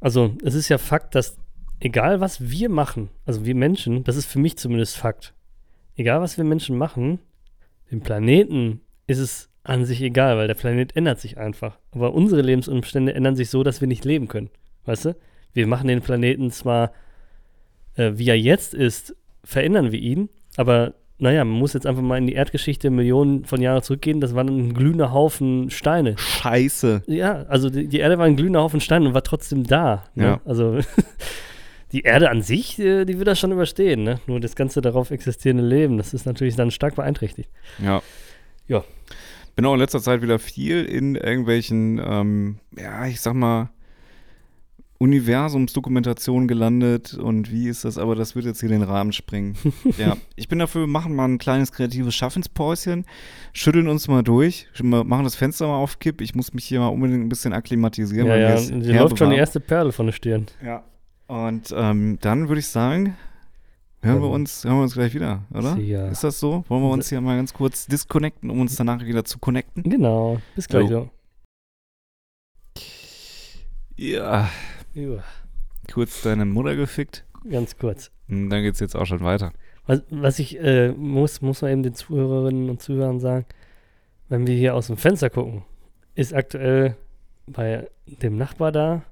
also 0.00 0.34
es 0.42 0.54
ist 0.54 0.68
ja 0.68 0.78
Fakt, 0.78 1.14
dass 1.14 1.36
egal 1.82 2.20
was 2.20 2.50
wir 2.50 2.68
machen, 2.68 3.10
also 3.26 3.44
wir 3.44 3.54
Menschen, 3.54 4.04
das 4.04 4.16
ist 4.16 4.26
für 4.26 4.38
mich 4.38 4.56
zumindest 4.56 4.96
Fakt, 4.96 5.34
egal 5.96 6.20
was 6.20 6.38
wir 6.38 6.44
Menschen 6.44 6.78
machen, 6.78 7.18
dem 7.90 8.00
Planeten 8.00 8.80
ist 9.06 9.18
es 9.18 9.50
an 9.64 9.84
sich 9.84 10.00
egal, 10.00 10.36
weil 10.36 10.46
der 10.46 10.54
Planet 10.54 10.96
ändert 10.96 11.20
sich 11.20 11.38
einfach. 11.38 11.78
Aber 11.90 12.14
unsere 12.14 12.40
Lebensumstände 12.40 13.14
ändern 13.14 13.36
sich 13.36 13.50
so, 13.50 13.62
dass 13.62 13.80
wir 13.80 13.88
nicht 13.88 14.04
leben 14.04 14.28
können. 14.28 14.50
Weißt 14.86 15.04
du? 15.06 15.16
Wir 15.52 15.66
machen 15.66 15.88
den 15.88 16.00
Planeten 16.00 16.50
zwar, 16.50 16.92
äh, 17.96 18.12
wie 18.14 18.28
er 18.28 18.38
jetzt 18.38 18.74
ist, 18.74 19.14
verändern 19.44 19.92
wir 19.92 19.98
ihn, 19.98 20.30
aber 20.56 20.94
naja, 21.18 21.44
man 21.44 21.58
muss 21.58 21.72
jetzt 21.72 21.86
einfach 21.86 22.02
mal 22.02 22.18
in 22.18 22.26
die 22.26 22.32
Erdgeschichte 22.32 22.90
Millionen 22.90 23.44
von 23.44 23.60
Jahren 23.60 23.82
zurückgehen. 23.82 24.20
Das 24.20 24.34
war 24.34 24.42
ein 24.42 24.74
glühender 24.74 25.12
Haufen 25.12 25.70
Steine. 25.70 26.16
Scheiße. 26.18 27.02
Ja, 27.06 27.42
also 27.44 27.70
die, 27.70 27.86
die 27.86 27.98
Erde 27.98 28.18
war 28.18 28.26
ein 28.26 28.34
glühender 28.34 28.60
Haufen 28.60 28.80
Steine 28.80 29.06
und 29.06 29.14
war 29.14 29.22
trotzdem 29.22 29.64
da. 29.64 30.04
Ne? 30.16 30.24
Ja. 30.24 30.40
Also 30.44 30.80
die 31.92 32.00
Erde 32.02 32.30
an 32.30 32.42
sich, 32.42 32.78
äh, 32.78 33.04
die 33.04 33.18
wird 33.18 33.28
das 33.28 33.38
schon 33.38 33.52
überstehen. 33.52 34.02
Ne? 34.02 34.20
Nur 34.26 34.40
das 34.40 34.56
ganze 34.56 34.80
darauf 34.80 35.10
existierende 35.10 35.64
Leben, 35.64 35.98
das 35.98 36.14
ist 36.14 36.26
natürlich 36.26 36.56
dann 36.56 36.70
stark 36.70 36.96
beeinträchtigt. 36.96 37.50
Ja. 37.82 38.02
Ja. 38.66 38.84
Bin 39.54 39.66
auch 39.66 39.74
in 39.74 39.80
letzter 39.80 40.00
Zeit 40.00 40.22
wieder 40.22 40.38
viel 40.38 40.84
in 40.84 41.14
irgendwelchen, 41.14 42.00
ähm, 42.02 42.58
ja, 42.76 43.06
ich 43.06 43.20
sag 43.20 43.34
mal, 43.34 43.68
Universumsdokumentationen 45.02 46.46
gelandet 46.46 47.14
und 47.14 47.50
wie 47.50 47.68
ist 47.68 47.84
das, 47.84 47.98
aber 47.98 48.14
das 48.14 48.36
wird 48.36 48.44
jetzt 48.44 48.60
hier 48.60 48.68
den 48.68 48.82
Rahmen 48.82 49.12
sprengen. 49.12 49.56
ja, 49.98 50.16
ich 50.36 50.48
bin 50.48 50.60
dafür, 50.60 50.82
wir 50.82 50.86
machen 50.86 51.16
mal 51.16 51.24
ein 51.24 51.38
kleines 51.38 51.72
kreatives 51.72 52.14
Schaffenspäuschen, 52.14 53.04
schütteln 53.52 53.88
uns 53.88 54.06
mal 54.06 54.22
durch, 54.22 54.68
machen 54.80 55.24
das 55.24 55.34
Fenster 55.34 55.66
mal 55.66 55.76
auf 55.76 55.98
Kipp. 55.98 56.20
Ich 56.20 56.36
muss 56.36 56.54
mich 56.54 56.64
hier 56.64 56.78
mal 56.78 56.86
unbedingt 56.86 57.20
ein 57.24 57.28
bisschen 57.28 57.52
akklimatisieren. 57.52 58.28
Ja, 58.28 58.36
ja, 58.36 58.56
herbe 58.56 58.92
läuft 58.92 59.18
schon 59.18 59.30
die 59.30 59.36
erste 59.36 59.58
Perle 59.58 59.90
von 59.90 60.06
der 60.06 60.12
Stirn. 60.12 60.46
Ja. 60.64 60.84
Und 61.32 61.72
ähm, 61.74 62.18
dann 62.20 62.48
würde 62.48 62.58
ich 62.58 62.66
sagen, 62.68 63.16
hören 64.02 64.20
wir 64.20 64.26
Ähm, 64.26 64.32
uns, 64.34 64.64
hören 64.64 64.76
wir 64.76 64.82
uns 64.82 64.92
gleich 64.92 65.14
wieder, 65.14 65.44
oder? 65.54 65.78
Ja. 65.78 66.08
Ist 66.08 66.24
das 66.24 66.38
so? 66.38 66.62
Wollen 66.68 66.82
wir 66.82 66.90
uns 66.90 67.08
hier 67.08 67.22
mal 67.22 67.36
ganz 67.36 67.54
kurz 67.54 67.86
disconnecten, 67.86 68.50
um 68.50 68.60
uns 68.60 68.76
danach 68.76 69.02
wieder 69.02 69.24
zu 69.24 69.38
connecten? 69.38 69.82
Genau, 69.84 70.42
bis 70.54 70.68
gleich. 70.68 70.90
Jo. 70.90 71.08
Ja, 73.96 74.50
So. 74.94 75.00
Ja, 75.00 75.24
kurz 75.90 76.20
deine 76.20 76.44
Mutter 76.44 76.76
gefickt. 76.76 77.24
ganz 77.48 77.78
kurz. 77.78 78.10
Und 78.28 78.50
dann 78.50 78.62
geht's 78.62 78.80
jetzt 78.80 78.94
auch 78.94 79.06
schon 79.06 79.20
weiter. 79.20 79.52
Was, 79.86 80.02
was 80.10 80.38
ich 80.38 80.58
äh, 80.60 80.92
muss, 80.92 81.40
muss 81.40 81.62
man 81.62 81.70
eben 81.72 81.82
den 81.82 81.94
Zuhörerinnen 81.94 82.68
und 82.68 82.82
Zuhörern 82.82 83.20
sagen, 83.20 83.46
wenn 84.28 84.46
wir 84.46 84.54
hier 84.54 84.74
aus 84.74 84.88
dem 84.88 84.98
Fenster 84.98 85.30
gucken, 85.30 85.62
ist 86.14 86.34
aktuell 86.34 86.94
bei 87.46 87.88
dem 88.06 88.36
Nachbar 88.36 88.70
da 88.70 89.02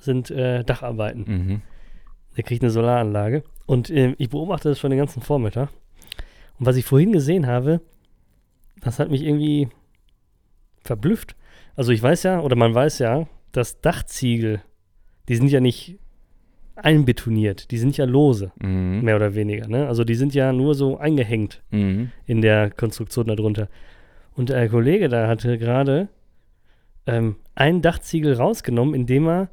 sind 0.00 0.30
äh, 0.30 0.64
Dacharbeiten. 0.64 1.24
Mhm. 1.26 1.62
Der 2.36 2.44
kriegt 2.44 2.62
eine 2.62 2.70
Solaranlage. 2.70 3.42
Und 3.66 3.90
ähm, 3.90 4.14
ich 4.18 4.30
beobachte 4.30 4.68
das 4.68 4.78
schon 4.78 4.90
den 4.90 4.98
ganzen 4.98 5.22
Vormittag. 5.22 5.68
Und 6.58 6.66
was 6.66 6.76
ich 6.76 6.84
vorhin 6.84 7.12
gesehen 7.12 7.46
habe, 7.46 7.80
das 8.82 8.98
hat 8.98 9.10
mich 9.10 9.22
irgendwie 9.22 9.68
verblüfft. 10.84 11.36
Also 11.76 11.92
ich 11.92 12.02
weiß 12.02 12.22
ja, 12.24 12.40
oder 12.40 12.56
man 12.56 12.74
weiß 12.74 12.98
ja, 13.00 13.26
dass 13.52 13.80
Dachziegel, 13.80 14.60
die 15.28 15.36
sind 15.36 15.50
ja 15.50 15.60
nicht 15.60 15.98
einbetoniert, 16.76 17.70
die 17.70 17.78
sind 17.78 17.96
ja 17.96 18.04
lose, 18.06 18.52
Mhm. 18.60 19.02
mehr 19.02 19.16
oder 19.16 19.34
weniger. 19.34 19.68
Ne? 19.68 19.86
Also 19.86 20.04
die 20.04 20.14
sind 20.14 20.34
ja 20.34 20.52
nur 20.52 20.74
so 20.74 20.96
eingehängt 20.98 21.62
Mhm. 21.70 22.10
in 22.26 22.40
der 22.40 22.70
Konstruktion 22.70 23.26
darunter. 23.26 23.68
Und 24.34 24.48
der 24.48 24.68
Kollege 24.68 25.08
da 25.08 25.28
hatte 25.28 25.58
gerade 25.58 26.08
ähm, 27.06 27.36
einen 27.54 27.82
Dachziegel 27.82 28.34
rausgenommen, 28.34 28.94
indem 28.94 29.26
er 29.28 29.48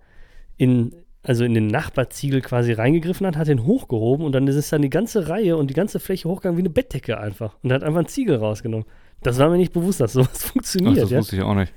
in, 0.57 0.93
also 1.23 1.43
in 1.45 1.53
den 1.53 1.67
Nachbarziegel 1.67 2.41
quasi 2.41 2.71
reingegriffen 2.73 3.25
hat, 3.27 3.37
hat 3.37 3.47
den 3.47 3.65
hochgehoben 3.65 4.25
und 4.25 4.33
dann 4.33 4.47
ist 4.47 4.55
es 4.55 4.69
dann 4.69 4.81
die 4.81 4.89
ganze 4.89 5.29
Reihe 5.29 5.57
und 5.57 5.69
die 5.69 5.73
ganze 5.73 5.99
Fläche 5.99 6.27
hochgegangen 6.29 6.57
wie 6.57 6.61
eine 6.61 6.69
Bettdecke 6.69 7.19
einfach. 7.19 7.55
Und 7.63 7.71
hat 7.71 7.83
einfach 7.83 7.99
einen 7.99 8.07
Ziegel 8.07 8.37
rausgenommen. 8.37 8.85
Das 9.23 9.37
war 9.39 9.49
mir 9.49 9.57
nicht 9.57 9.73
bewusst, 9.73 9.99
dass 10.01 10.13
sowas 10.13 10.29
Ach, 10.45 10.51
funktioniert. 10.51 10.97
das 10.97 11.09
ja? 11.11 11.19
wusste 11.19 11.35
ich 11.35 11.41
auch 11.41 11.55
nicht. 11.55 11.73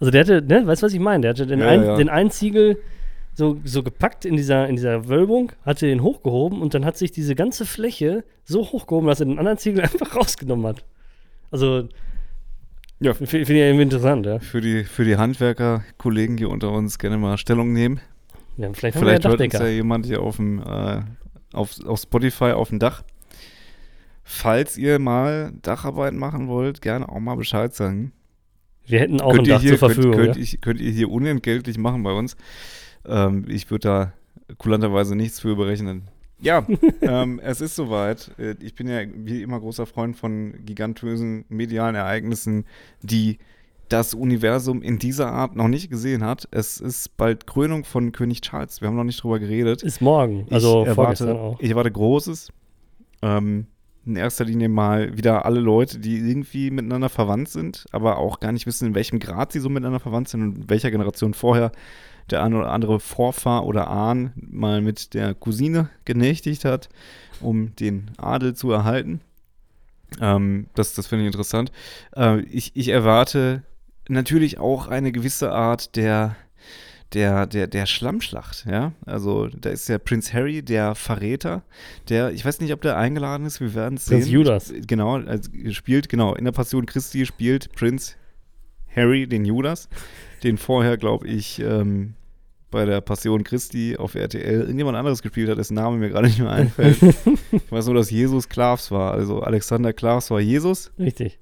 Also 0.00 0.10
der 0.10 0.20
hatte, 0.22 0.42
ne, 0.42 0.66
weißt 0.66 0.82
du, 0.82 0.86
was 0.86 0.92
ich 0.94 1.00
meine? 1.00 1.22
Der 1.22 1.30
hatte 1.30 1.46
den, 1.46 1.60
Ja, 1.60 1.68
ein, 1.68 1.82
ja. 1.84 1.96
den 1.96 2.08
einen 2.08 2.30
Ziegel 2.30 2.78
so, 3.34 3.58
so 3.64 3.82
gepackt 3.82 4.24
in 4.24 4.36
dieser, 4.36 4.68
in 4.68 4.76
dieser 4.76 5.08
Wölbung, 5.08 5.52
hatte 5.64 5.86
den 5.86 6.02
hochgehoben 6.02 6.60
und 6.60 6.74
dann 6.74 6.84
hat 6.84 6.98
sich 6.98 7.12
diese 7.12 7.34
ganze 7.34 7.64
Fläche 7.64 8.24
so 8.44 8.60
hochgehoben, 8.72 9.08
dass 9.08 9.20
er 9.20 9.26
den 9.26 9.38
anderen 9.38 9.58
Ziegel 9.58 9.80
einfach 9.82 10.14
rausgenommen 10.16 10.66
hat. 10.66 10.84
Also, 11.50 11.88
Ja. 13.00 13.14
finde 13.14 13.26
find 13.28 13.48
ich 13.50 13.56
irgendwie 13.56 13.82
interessant, 13.84 14.26
ja. 14.26 14.38
Für 14.38 14.60
die, 14.60 14.84
für 14.84 15.04
die 15.04 15.16
Handwerker-Kollegen 15.16 16.36
hier 16.36 16.50
unter 16.50 16.72
uns 16.72 16.98
gerne 16.98 17.16
mal 17.16 17.38
Stellung 17.38 17.72
nehmen. 17.72 18.00
Ja 18.56 18.72
vielleicht 18.72 18.96
haben 18.96 19.04
Vielleicht 19.04 19.24
wir 19.24 19.30
ja 19.30 19.38
hört 19.38 19.40
uns 19.40 19.60
ja 19.60 19.68
jemand 19.68 20.06
hier 20.06 20.22
auf 20.22 20.36
dem 20.36 20.60
äh, 20.60 21.00
auf, 21.52 21.84
auf 21.84 22.00
Spotify 22.00 22.52
auf 22.52 22.68
dem 22.70 22.78
Dach. 22.78 23.02
Falls 24.24 24.78
ihr 24.78 24.98
mal 24.98 25.52
Dacharbeiten 25.62 26.18
machen 26.18 26.48
wollt, 26.48 26.80
gerne 26.80 27.08
auch 27.08 27.20
mal 27.20 27.34
Bescheid 27.34 27.74
sagen. 27.74 28.12
wir 28.86 29.00
hätten 29.00 29.20
auch 29.20 29.32
könnt 29.32 29.48
ein 29.48 29.50
Dach 29.50 29.60
hier, 29.60 29.70
zur 29.70 29.78
Verfügung. 29.78 30.12
Könnt, 30.12 30.24
könnt, 30.24 30.36
ja. 30.36 30.42
ich, 30.42 30.60
könnt 30.60 30.80
ihr 30.80 30.90
hier 30.90 31.10
unentgeltlich 31.10 31.76
machen 31.78 32.02
bei 32.02 32.12
uns. 32.12 32.36
Ähm, 33.04 33.44
ich 33.48 33.70
würde 33.70 33.88
da 33.88 34.12
kulanterweise 34.58 35.16
nichts 35.16 35.40
für 35.40 35.56
berechnen. 35.56 36.08
Ja, 36.40 36.66
ähm, 37.02 37.40
es 37.42 37.60
ist 37.60 37.76
soweit. 37.76 38.30
Äh, 38.38 38.56
Ich 38.60 38.74
bin 38.74 38.88
ja 38.88 39.00
wie 39.14 39.42
immer 39.42 39.60
großer 39.60 39.86
Freund 39.86 40.16
von 40.16 40.54
gigantösen 40.64 41.44
medialen 41.48 41.94
Ereignissen, 41.94 42.64
die 43.02 43.38
das 43.92 44.14
Universum 44.14 44.82
in 44.82 44.98
dieser 44.98 45.30
Art 45.30 45.54
noch 45.54 45.68
nicht 45.68 45.90
gesehen 45.90 46.24
hat. 46.24 46.48
Es 46.50 46.80
ist 46.80 47.16
bald 47.16 47.46
Krönung 47.46 47.84
von 47.84 48.12
König 48.12 48.40
Charles. 48.40 48.80
Wir 48.80 48.88
haben 48.88 48.96
noch 48.96 49.04
nicht 49.04 49.22
drüber 49.22 49.38
geredet. 49.38 49.82
Ist 49.82 50.00
morgen, 50.00 50.46
also 50.50 50.82
ich 50.82 50.88
erwarte, 50.88 51.34
auch. 51.34 51.60
Ich 51.60 51.70
erwarte 51.70 51.92
Großes. 51.92 52.52
Ähm, 53.20 53.66
in 54.04 54.16
erster 54.16 54.44
Linie 54.44 54.68
mal 54.68 55.16
wieder 55.16 55.44
alle 55.44 55.60
Leute, 55.60 55.98
die 56.00 56.16
irgendwie 56.16 56.70
miteinander 56.70 57.08
verwandt 57.08 57.48
sind, 57.48 57.86
aber 57.92 58.18
auch 58.18 58.40
gar 58.40 58.50
nicht 58.50 58.66
wissen, 58.66 58.88
in 58.88 58.94
welchem 58.94 59.20
Grad 59.20 59.52
sie 59.52 59.60
so 59.60 59.68
miteinander 59.68 60.00
verwandt 60.00 60.28
sind 60.28 60.42
und 60.42 60.56
in 60.56 60.70
welcher 60.70 60.90
Generation 60.90 61.34
vorher 61.34 61.70
der 62.30 62.42
eine 62.42 62.58
oder 62.58 62.72
andere 62.72 62.98
Vorfahr 62.98 63.64
oder 63.64 63.88
Ahn 63.88 64.32
mal 64.34 64.80
mit 64.80 65.14
der 65.14 65.34
Cousine 65.34 65.90
genächtigt 66.04 66.64
hat, 66.64 66.88
um 67.40 67.76
den 67.76 68.10
Adel 68.16 68.54
zu 68.54 68.72
erhalten. 68.72 69.20
Ähm, 70.20 70.66
das 70.74 70.94
das 70.94 71.06
finde 71.06 71.24
ich 71.24 71.26
interessant. 71.28 71.70
Äh, 72.16 72.40
ich, 72.42 72.72
ich 72.74 72.88
erwarte 72.88 73.62
natürlich 74.08 74.58
auch 74.58 74.88
eine 74.88 75.12
gewisse 75.12 75.52
Art 75.52 75.96
der, 75.96 76.36
der, 77.12 77.46
der, 77.46 77.66
der 77.66 77.86
Schlammschlacht, 77.86 78.66
ja. 78.66 78.92
Also 79.04 79.48
da 79.48 79.70
ist 79.70 79.88
der 79.88 79.98
Prinz 79.98 80.32
Harry, 80.32 80.62
der 80.62 80.94
Verräter, 80.94 81.62
der, 82.08 82.32
ich 82.32 82.44
weiß 82.44 82.60
nicht, 82.60 82.72
ob 82.72 82.80
der 82.80 82.96
eingeladen 82.96 83.46
ist, 83.46 83.60
wir 83.60 83.74
werden 83.74 83.96
es 83.96 84.06
sehen. 84.06 84.20
Prinz 84.20 84.30
Judas. 84.30 84.72
Genau, 84.86 85.16
also 85.16 85.50
spielt, 85.70 86.08
genau, 86.08 86.34
in 86.34 86.44
der 86.44 86.52
Passion 86.52 86.86
Christi 86.86 87.26
spielt 87.26 87.72
Prinz 87.72 88.16
Harry 88.94 89.26
den 89.26 89.44
Judas, 89.44 89.88
den 90.42 90.58
vorher, 90.58 90.96
glaube 90.96 91.26
ich, 91.26 91.60
ähm, 91.60 92.14
bei 92.72 92.86
der 92.86 93.00
Passion 93.00 93.44
Christi 93.44 93.96
auf 93.96 94.16
RTL 94.16 94.62
irgendjemand 94.62 94.96
anderes 94.96 95.22
gespielt 95.22 95.48
hat, 95.50 95.58
dessen 95.58 95.74
Name 95.74 95.98
mir 95.98 96.08
gerade 96.08 96.26
nicht 96.26 96.40
mehr 96.40 96.50
einfällt. 96.50 97.00
ich 97.52 97.70
weiß 97.70 97.86
nur, 97.86 97.94
dass 97.94 98.10
Jesus 98.10 98.48
Klavs 98.48 98.90
war. 98.90 99.12
Also 99.12 99.40
Alexander 99.42 99.92
Klavs 99.92 100.30
war 100.30 100.40
Jesus. 100.40 100.90
Richtig. 100.98 101.38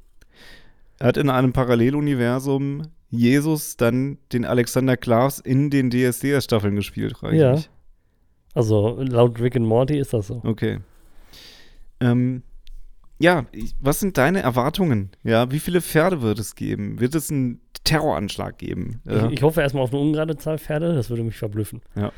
Er 1.01 1.09
hat 1.09 1.17
in 1.17 1.31
einem 1.31 1.53
Paralleluniversum 1.53 2.83
Jesus 3.09 3.77
dann 3.77 4.19
den 4.33 4.45
Alexander 4.45 4.97
Klavs 4.97 5.41
in 5.41 5.71
den 5.71 5.91
DSDS-Staffeln 5.91 6.77
gespielt, 6.77 7.17
frage 7.17 7.37
Ja. 7.37 7.53
mich. 7.55 7.69
Also 8.55 9.01
laut 9.01 9.41
Rick 9.41 9.57
and 9.57 9.67
Morty 9.67 9.99
ist 9.99 10.13
das 10.13 10.29
so. 10.29 10.43
Okay. 10.45 10.79
Ähm, 12.01 12.43
ja, 13.19 13.47
was 13.81 14.01
sind 14.01 14.17
deine 14.19 14.41
Erwartungen? 14.43 15.11
Ja, 15.25 15.51
wie 15.51 15.59
viele 15.59 15.81
Pferde 15.81 16.23
wird 16.23 16.39
es 16.39 16.55
geben? 16.55 17.01
Wird 17.01 17.15
es 17.15 17.31
einen 17.31 17.61
Terroranschlag 17.85 18.59
geben? 18.59 19.01
Ja. 19.05 19.27
Ich, 19.27 19.35
ich 19.35 19.43
hoffe 19.43 19.61
erstmal 19.61 19.83
auf 19.85 19.93
eine 19.93 20.01
ungerade 20.01 20.37
Zahl 20.37 20.59
Pferde, 20.59 20.95
das 20.95 21.11
würde 21.11 21.23
mich 21.23 21.37
verblüffen. 21.37 21.81
Ja. 21.97 22.13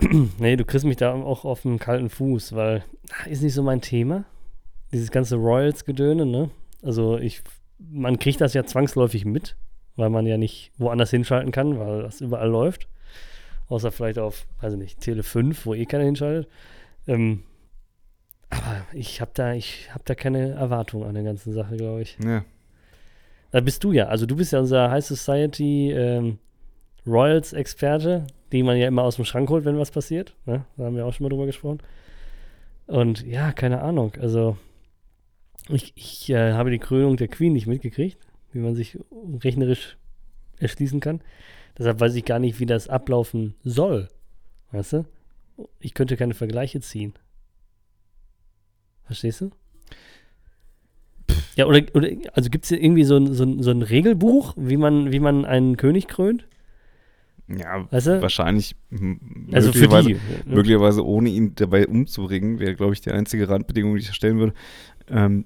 nee, 0.38 0.56
du 0.56 0.64
kriegst 0.64 0.84
mich 0.86 0.96
da 0.96 1.12
auch 1.14 1.44
auf 1.44 1.64
einen 1.64 1.78
kalten 1.78 2.10
Fuß, 2.10 2.54
weil 2.54 2.84
ist 3.26 3.42
nicht 3.42 3.54
so 3.54 3.62
mein 3.62 3.80
Thema. 3.80 4.24
Dieses 4.92 5.10
ganze 5.10 5.36
Royals-Gedöne, 5.36 6.26
ne? 6.26 6.50
Also 6.82 7.18
ich, 7.18 7.42
man 7.90 8.18
kriegt 8.18 8.40
das 8.40 8.54
ja 8.54 8.64
zwangsläufig 8.64 9.24
mit, 9.24 9.56
weil 9.96 10.10
man 10.10 10.26
ja 10.26 10.36
nicht 10.36 10.72
woanders 10.78 11.10
hinschalten 11.10 11.52
kann, 11.52 11.78
weil 11.78 12.02
das 12.02 12.20
überall 12.20 12.48
läuft. 12.48 12.88
Außer 13.68 13.92
vielleicht 13.92 14.18
auf, 14.18 14.46
weiß 14.60 14.72
ich 14.74 14.78
nicht, 14.78 15.00
Tele 15.00 15.22
5, 15.22 15.64
wo 15.66 15.74
eh 15.74 15.86
keiner 15.86 16.04
hinschaltet. 16.04 16.48
Ähm, 17.06 17.44
aber 18.50 18.84
ich 18.92 19.20
habe 19.20 19.30
da, 19.34 19.54
ich 19.54 19.88
habe 19.92 20.02
da 20.04 20.14
keine 20.14 20.50
Erwartung 20.50 21.04
an 21.04 21.14
der 21.14 21.22
ganzen 21.22 21.52
Sache, 21.52 21.76
glaube 21.76 22.02
ich. 22.02 22.18
ja. 22.24 22.44
Da 23.52 23.60
bist 23.60 23.82
du 23.82 23.90
ja. 23.90 24.06
Also 24.06 24.26
du 24.26 24.36
bist 24.36 24.52
ja 24.52 24.60
unser 24.60 24.92
High 24.92 25.04
Society 25.04 25.90
ähm, 25.90 26.38
Royals-Experte, 27.04 28.26
die 28.52 28.62
man 28.62 28.76
ja 28.76 28.86
immer 28.86 29.02
aus 29.02 29.16
dem 29.16 29.24
Schrank 29.24 29.48
holt, 29.50 29.64
wenn 29.64 29.76
was 29.76 29.90
passiert. 29.90 30.36
Ne? 30.46 30.64
Da 30.76 30.84
haben 30.84 30.94
wir 30.94 31.04
auch 31.04 31.12
schon 31.12 31.24
mal 31.24 31.30
drüber 31.30 31.46
gesprochen. 31.46 31.78
Und 32.86 33.26
ja, 33.26 33.50
keine 33.52 33.82
Ahnung. 33.82 34.12
Also 34.20 34.56
ich, 35.74 35.92
ich 35.96 36.30
äh, 36.30 36.52
habe 36.52 36.70
die 36.70 36.78
Krönung 36.78 37.16
der 37.16 37.28
Queen 37.28 37.52
nicht 37.52 37.66
mitgekriegt, 37.66 38.18
wie 38.52 38.58
man 38.60 38.74
sich 38.74 38.98
rechnerisch 39.42 39.96
erschließen 40.58 41.00
kann. 41.00 41.20
Deshalb 41.78 42.00
weiß 42.00 42.14
ich 42.14 42.24
gar 42.24 42.38
nicht, 42.38 42.60
wie 42.60 42.66
das 42.66 42.88
ablaufen 42.88 43.54
soll. 43.64 44.08
Weißt 44.72 44.92
du? 44.92 45.06
Ich 45.78 45.94
könnte 45.94 46.16
keine 46.16 46.34
Vergleiche 46.34 46.80
ziehen. 46.80 47.14
Verstehst 49.04 49.40
du? 49.40 49.50
Ja, 51.56 51.66
oder, 51.66 51.82
oder 51.94 52.08
also 52.32 52.48
gibt 52.50 52.64
es 52.64 52.70
irgendwie 52.70 53.04
so 53.04 53.16
ein, 53.16 53.32
so, 53.34 53.44
ein, 53.44 53.62
so 53.62 53.70
ein 53.70 53.82
Regelbuch, 53.82 54.54
wie 54.56 54.76
man, 54.76 55.12
wie 55.12 55.20
man 55.20 55.44
einen 55.44 55.76
König 55.76 56.08
krönt? 56.08 56.46
Ja, 57.48 57.90
Weißt 57.90 58.06
du? 58.06 58.22
wahrscheinlich. 58.22 58.76
Also 59.52 59.72
für 59.72 59.78
möglicherweise, 59.80 60.08
die. 60.08 60.18
möglicherweise 60.48 61.04
ohne 61.04 61.30
ihn 61.30 61.54
dabei 61.56 61.86
umzubringen, 61.88 62.60
wäre, 62.60 62.74
glaube 62.74 62.92
ich, 62.92 63.00
die 63.00 63.10
einzige 63.10 63.48
Randbedingung, 63.48 63.96
die 63.96 64.02
ich 64.02 64.12
stellen 64.12 64.38
würde. 64.38 64.54
Ähm, 65.08 65.44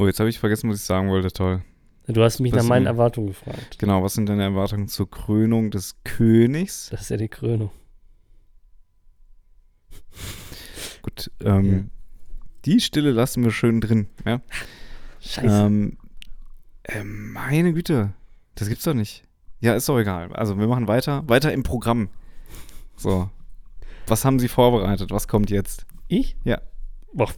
oh, 0.00 0.06
jetzt 0.06 0.18
habe 0.18 0.30
ich 0.30 0.38
vergessen, 0.38 0.70
was 0.70 0.78
ich 0.78 0.84
sagen 0.84 1.10
wollte. 1.10 1.30
Toll. 1.30 1.62
Du 2.06 2.22
hast 2.22 2.40
mich 2.40 2.52
Was 2.52 2.62
nach 2.62 2.68
meinen 2.68 2.84
denn? 2.84 2.94
Erwartungen 2.94 3.28
gefragt. 3.28 3.78
Genau, 3.78 4.02
was 4.02 4.14
sind 4.14 4.28
deine 4.28 4.42
Erwartungen 4.42 4.88
zur 4.88 5.08
Krönung 5.10 5.70
des 5.70 6.02
Königs? 6.02 6.88
Das 6.90 7.02
ist 7.02 7.10
ja 7.10 7.16
die 7.16 7.28
Krönung. 7.28 7.70
Gut, 11.02 11.30
ähm, 11.44 11.90
die 12.64 12.80
Stille 12.80 13.10
lassen 13.10 13.44
wir 13.44 13.52
schön 13.52 13.80
drin. 13.80 14.08
Ja? 14.24 14.40
Scheiße. 15.20 15.66
Ähm, 15.66 15.98
äh, 16.84 17.04
meine 17.04 17.72
Güte, 17.72 18.12
das 18.54 18.68
gibt's 18.68 18.84
doch 18.84 18.94
nicht. 18.94 19.24
Ja, 19.60 19.74
ist 19.74 19.88
doch 19.88 19.98
egal. 19.98 20.32
Also 20.32 20.58
wir 20.58 20.66
machen 20.66 20.88
weiter, 20.88 21.22
weiter 21.28 21.52
im 21.52 21.62
Programm. 21.62 22.08
So. 22.96 23.30
Was 24.06 24.24
haben 24.24 24.38
Sie 24.40 24.48
vorbereitet? 24.48 25.10
Was 25.10 25.28
kommt 25.28 25.50
jetzt? 25.50 25.86
ich? 26.08 26.36
ja. 26.44 26.60
Boah, 27.12 27.28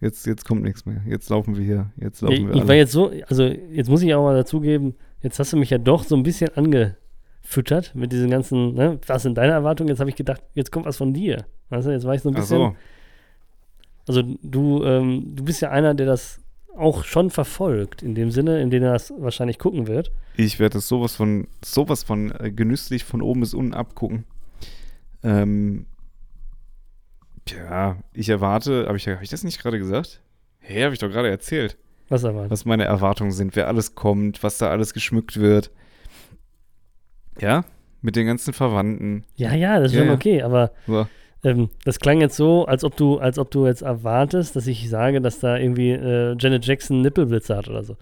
Jetzt, 0.00 0.26
jetzt 0.26 0.44
kommt 0.44 0.62
nichts 0.62 0.86
mehr. 0.86 1.02
Jetzt 1.06 1.28
laufen 1.28 1.56
wir 1.56 1.64
hier. 1.64 1.90
Jetzt 1.96 2.22
ich, 2.22 2.28
laufen 2.28 2.48
wir 2.48 2.54
ich 2.54 2.62
war 2.62 2.70
alle. 2.70 2.78
jetzt 2.78 2.92
so, 2.92 3.10
also 3.28 3.44
jetzt 3.44 3.90
muss 3.90 4.02
ich 4.02 4.14
auch 4.14 4.22
mal 4.22 4.34
dazugeben, 4.34 4.94
jetzt 5.22 5.38
hast 5.38 5.52
du 5.52 5.56
mich 5.56 5.70
ja 5.70 5.78
doch 5.78 6.04
so 6.04 6.16
ein 6.16 6.22
bisschen 6.22 6.48
angefüttert 6.56 7.94
mit 7.94 8.12
diesen 8.12 8.30
ganzen, 8.30 8.74
ne, 8.74 8.98
was 9.06 9.22
sind 9.22 9.36
deine 9.36 9.52
Erwartungen? 9.52 9.88
Jetzt 9.88 10.00
habe 10.00 10.10
ich 10.10 10.16
gedacht, 10.16 10.42
jetzt 10.54 10.72
kommt 10.72 10.86
was 10.86 10.96
von 10.96 11.12
dir. 11.12 11.44
Weißt 11.68 11.86
du, 11.86 11.92
jetzt 11.92 12.04
war 12.04 12.14
ich 12.14 12.22
so 12.22 12.30
ein 12.30 12.34
bisschen. 12.34 12.58
so. 12.58 12.76
Also 14.08 14.22
du, 14.42 14.82
ähm, 14.84 15.32
du 15.36 15.44
bist 15.44 15.60
ja 15.60 15.70
einer, 15.70 15.94
der 15.94 16.06
das 16.06 16.40
auch 16.76 17.04
schon 17.04 17.30
verfolgt, 17.30 18.02
in 18.02 18.14
dem 18.14 18.30
Sinne, 18.30 18.60
in 18.62 18.70
dem 18.70 18.82
er 18.82 18.92
das 18.94 19.12
wahrscheinlich 19.18 19.58
gucken 19.58 19.86
wird. 19.86 20.12
Ich 20.36 20.58
werde 20.58 20.78
es 20.78 20.88
sowas 20.88 21.14
von, 21.14 21.46
sowas 21.62 22.02
von 22.02 22.32
äh, 22.40 22.50
genüsslich 22.50 23.04
von 23.04 23.20
oben 23.20 23.40
bis 23.40 23.54
unten 23.54 23.74
abgucken. 23.74 24.24
Ähm, 25.22 25.86
ja, 27.48 27.96
ich 28.12 28.28
erwarte, 28.28 28.86
habe 28.86 28.96
ich, 28.96 29.08
hab 29.08 29.22
ich 29.22 29.30
das 29.30 29.44
nicht 29.44 29.60
gerade 29.60 29.78
gesagt? 29.78 30.20
Hä, 30.60 30.84
habe 30.84 30.92
ich 30.94 31.00
doch 31.00 31.08
gerade 31.10 31.28
erzählt. 31.30 31.76
Was 32.08 32.24
erwartet? 32.24 32.50
was 32.50 32.64
meine 32.64 32.84
Erwartungen 32.84 33.30
sind, 33.30 33.54
wer 33.54 33.68
alles 33.68 33.94
kommt, 33.94 34.42
was 34.42 34.58
da 34.58 34.68
alles 34.70 34.94
geschmückt 34.94 35.38
wird. 35.38 35.70
Ja, 37.40 37.64
mit 38.02 38.16
den 38.16 38.26
ganzen 38.26 38.52
Verwandten. 38.52 39.24
Ja, 39.36 39.54
ja, 39.54 39.78
das 39.78 39.92
ist 39.92 39.98
Ja, 39.98 40.04
schon 40.04 40.14
okay, 40.14 40.42
aber 40.42 40.72
So. 40.86 41.06
ähm, 41.44 41.68
das 41.84 42.00
klang 42.00 42.20
jetzt 42.20 42.36
so, 42.36 42.66
als 42.66 42.82
ob 42.84 42.96
du, 42.96 43.18
als 43.18 43.38
ob 43.38 43.50
du 43.50 43.66
jetzt 43.66 43.82
erwartest, 43.82 44.56
dass 44.56 44.66
ich 44.66 44.88
sage, 44.90 45.20
dass 45.20 45.38
da 45.38 45.56
irgendwie 45.56 45.90
äh, 45.92 46.34
Janet 46.38 46.66
Jackson 46.66 47.00
Nippelblitze 47.02 47.56
hat 47.56 47.68
oder 47.68 47.84
so. 47.84 47.96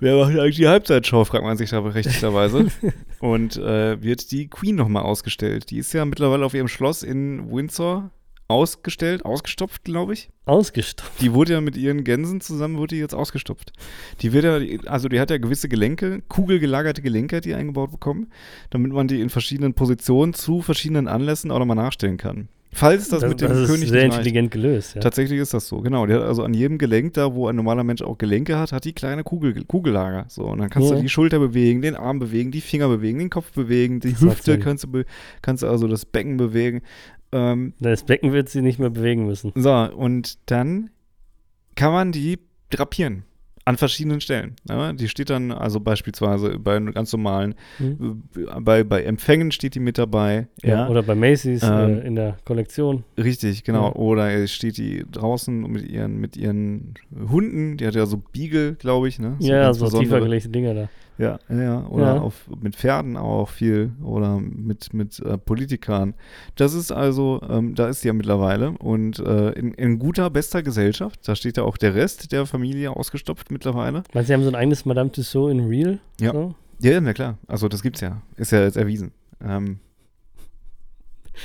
Wer 0.00 0.16
macht 0.16 0.30
eigentlich 0.38 0.56
die 0.56 0.66
Halbzeitshow, 0.68 1.24
fragt 1.24 1.44
man 1.44 1.56
sich 1.58 1.70
da 1.70 1.80
berechtigterweise. 1.82 2.68
Und 3.20 3.58
äh, 3.58 4.02
wird 4.02 4.30
die 4.32 4.48
Queen 4.48 4.74
nochmal 4.74 5.02
ausgestellt. 5.02 5.70
Die 5.70 5.76
ist 5.78 5.92
ja 5.92 6.04
mittlerweile 6.06 6.44
auf 6.46 6.54
ihrem 6.54 6.68
Schloss 6.68 7.02
in 7.02 7.50
Windsor 7.52 8.10
ausgestellt, 8.50 9.24
ausgestopft, 9.24 9.84
glaube 9.84 10.12
ich. 10.12 10.28
Ausgestopft. 10.44 11.20
Die 11.20 11.32
wurde 11.32 11.52
ja 11.54 11.60
mit 11.60 11.76
ihren 11.76 12.04
Gänsen 12.04 12.40
zusammen, 12.40 12.76
wurde 12.76 12.96
die 12.96 13.00
jetzt 13.00 13.14
ausgestopft. 13.14 13.72
Die 14.20 14.32
wird 14.32 14.44
ja, 14.44 14.90
also 14.90 15.08
die 15.08 15.20
hat 15.20 15.30
ja 15.30 15.38
gewisse 15.38 15.68
Gelenke, 15.68 16.22
kugelgelagerte 16.28 17.00
Gelenke, 17.02 17.36
hat 17.36 17.44
die 17.44 17.54
eingebaut 17.54 17.92
bekommen, 17.92 18.28
damit 18.70 18.92
man 18.92 19.08
die 19.08 19.20
in 19.20 19.30
verschiedenen 19.30 19.74
Positionen 19.74 20.34
zu 20.34 20.60
verschiedenen 20.60 21.08
Anlässen 21.08 21.50
auch 21.50 21.58
nochmal 21.58 21.76
nachstellen 21.76 22.16
kann. 22.16 22.48
Falls 22.72 23.08
das, 23.08 23.22
mit 23.24 23.40
dem 23.40 23.48
das 23.48 23.58
ist 23.62 23.66
König 23.68 23.88
sehr 23.88 24.04
nicht 24.04 24.12
reicht. 24.12 24.18
intelligent 24.26 24.50
gelöst, 24.52 24.94
ja. 24.94 25.00
Tatsächlich 25.00 25.40
ist 25.40 25.52
das 25.52 25.66
so, 25.66 25.80
genau. 25.80 26.06
Die 26.06 26.14
hat 26.14 26.22
also 26.22 26.44
an 26.44 26.54
jedem 26.54 26.78
Gelenk 26.78 27.14
da, 27.14 27.34
wo 27.34 27.48
ein 27.48 27.56
normaler 27.56 27.82
Mensch 27.82 28.00
auch 28.00 28.16
Gelenke 28.16 28.56
hat, 28.58 28.70
hat 28.70 28.84
die 28.84 28.92
kleine 28.92 29.24
Kugel, 29.24 29.64
Kugellager. 29.64 30.26
So, 30.28 30.44
und 30.44 30.58
dann 30.60 30.70
kannst 30.70 30.88
Ja. 30.88 30.94
du 30.94 31.02
die 31.02 31.08
Schulter 31.08 31.40
bewegen, 31.40 31.82
den 31.82 31.96
Arm 31.96 32.20
bewegen, 32.20 32.52
die 32.52 32.60
Finger 32.60 32.86
bewegen, 32.88 33.18
den 33.18 33.28
Kopf 33.28 33.50
bewegen, 33.50 33.98
die 33.98 34.12
Das 34.12 34.20
Hüfte 34.20 34.60
kannst 34.60 34.84
du, 34.84 35.02
kannst 35.42 35.64
du 35.64 35.66
also 35.66 35.88
das 35.88 36.04
Becken 36.06 36.36
bewegen. 36.36 36.82
Ähm, 37.32 37.74
Das 37.80 38.04
Becken 38.04 38.32
wird 38.32 38.48
sie 38.48 38.62
nicht 38.62 38.78
mehr 38.78 38.90
bewegen 38.90 39.26
müssen. 39.26 39.52
so, 39.54 39.72
und 39.72 40.38
dann 40.50 40.90
kann 41.76 41.92
man 41.92 42.12
die 42.12 42.38
drapieren. 42.70 43.24
An 43.66 43.76
verschiedenen 43.76 44.20
Stellen. 44.22 44.56
Ja, 44.68 44.92
die 44.94 45.06
steht 45.06 45.28
dann 45.30 45.52
also 45.52 45.80
beispielsweise 45.80 46.58
bei 46.58 46.80
ganz 46.80 47.12
normalen, 47.12 47.54
Hm? 47.76 48.22
äh, 48.34 48.60
bei, 48.60 48.82
bei 48.84 49.02
Empfängen 49.02 49.52
steht 49.52 49.74
die 49.74 49.80
mit 49.80 49.98
dabei. 49.98 50.48
Ja. 50.62 50.88
Oder 50.88 51.02
bei 51.02 51.14
Macy's 51.14 51.62
Ähm, 51.62 51.98
äh, 51.98 52.00
in 52.00 52.16
der 52.16 52.38
Kollektion. 52.46 53.04
Richtig, 53.18 53.62
genau. 53.62 53.88
Ja. 53.88 53.94
Oder 53.96 54.46
steht 54.48 54.78
die 54.78 55.04
draußen 55.12 55.60
mit 55.70 55.86
ihren, 55.88 56.16
mit 56.18 56.36
ihren 56.38 56.94
Hunden, 57.30 57.76
die 57.76 57.86
hat 57.86 57.94
ja 57.94 58.06
so 58.06 58.16
Beagle, 58.32 58.74
glaube 58.74 59.08
ich, 59.08 59.18
ne? 59.18 59.36
ja, 59.40 59.62
ganz 59.64 59.78
so 59.78 59.88
tiefer 60.00 60.20
gelegte 60.20 60.48
Dinger 60.48 60.74
da. 60.74 60.88
Ja, 61.20 61.38
ja. 61.50 61.86
Oder 61.86 62.14
Ja. 62.14 62.20
Auf, 62.20 62.48
mit 62.62 62.76
Pferden 62.76 63.16
auch 63.18 63.50
viel 63.50 63.92
oder 64.02 64.38
mit, 64.40 64.94
mit 64.94 65.20
äh, 65.20 65.36
Politikern. 65.36 66.14
Das 66.56 66.72
ist 66.72 66.92
also, 66.92 67.42
ähm, 67.48 67.74
da 67.74 67.88
ist 67.88 68.00
sie 68.00 68.08
ja 68.08 68.14
mittlerweile 68.14 68.70
und 68.78 69.18
äh, 69.18 69.50
in, 69.50 69.74
in 69.74 69.98
guter, 69.98 70.30
bester 70.30 70.62
Gesellschaft. 70.62 71.20
Da 71.28 71.36
steht 71.36 71.58
ja 71.58 71.64
auch 71.64 71.76
der 71.76 71.94
Rest 71.94 72.32
der 72.32 72.46
Familie 72.46 72.96
ausgestopft 72.96 73.50
mittlerweile. 73.50 74.02
Meinst 74.14 74.14
du, 74.14 74.24
sie 74.28 74.32
haben 74.34 74.42
so 74.44 74.48
ein 74.48 74.54
eigenes 74.54 74.86
Madame 74.86 75.12
Tussauds 75.12 75.52
in 75.52 75.60
Real? 75.66 75.98
Ja. 76.20 76.32
So? 76.32 76.54
Ja, 76.80 76.92
ja, 76.92 77.00
na 77.02 77.12
klar. 77.12 77.36
Also 77.46 77.68
das 77.68 77.82
gibt's 77.82 78.00
ja. 78.00 78.22
Ist 78.36 78.52
ja 78.52 78.62
jetzt 78.62 78.78
erwiesen. 78.78 79.12
Ähm, 79.44 79.78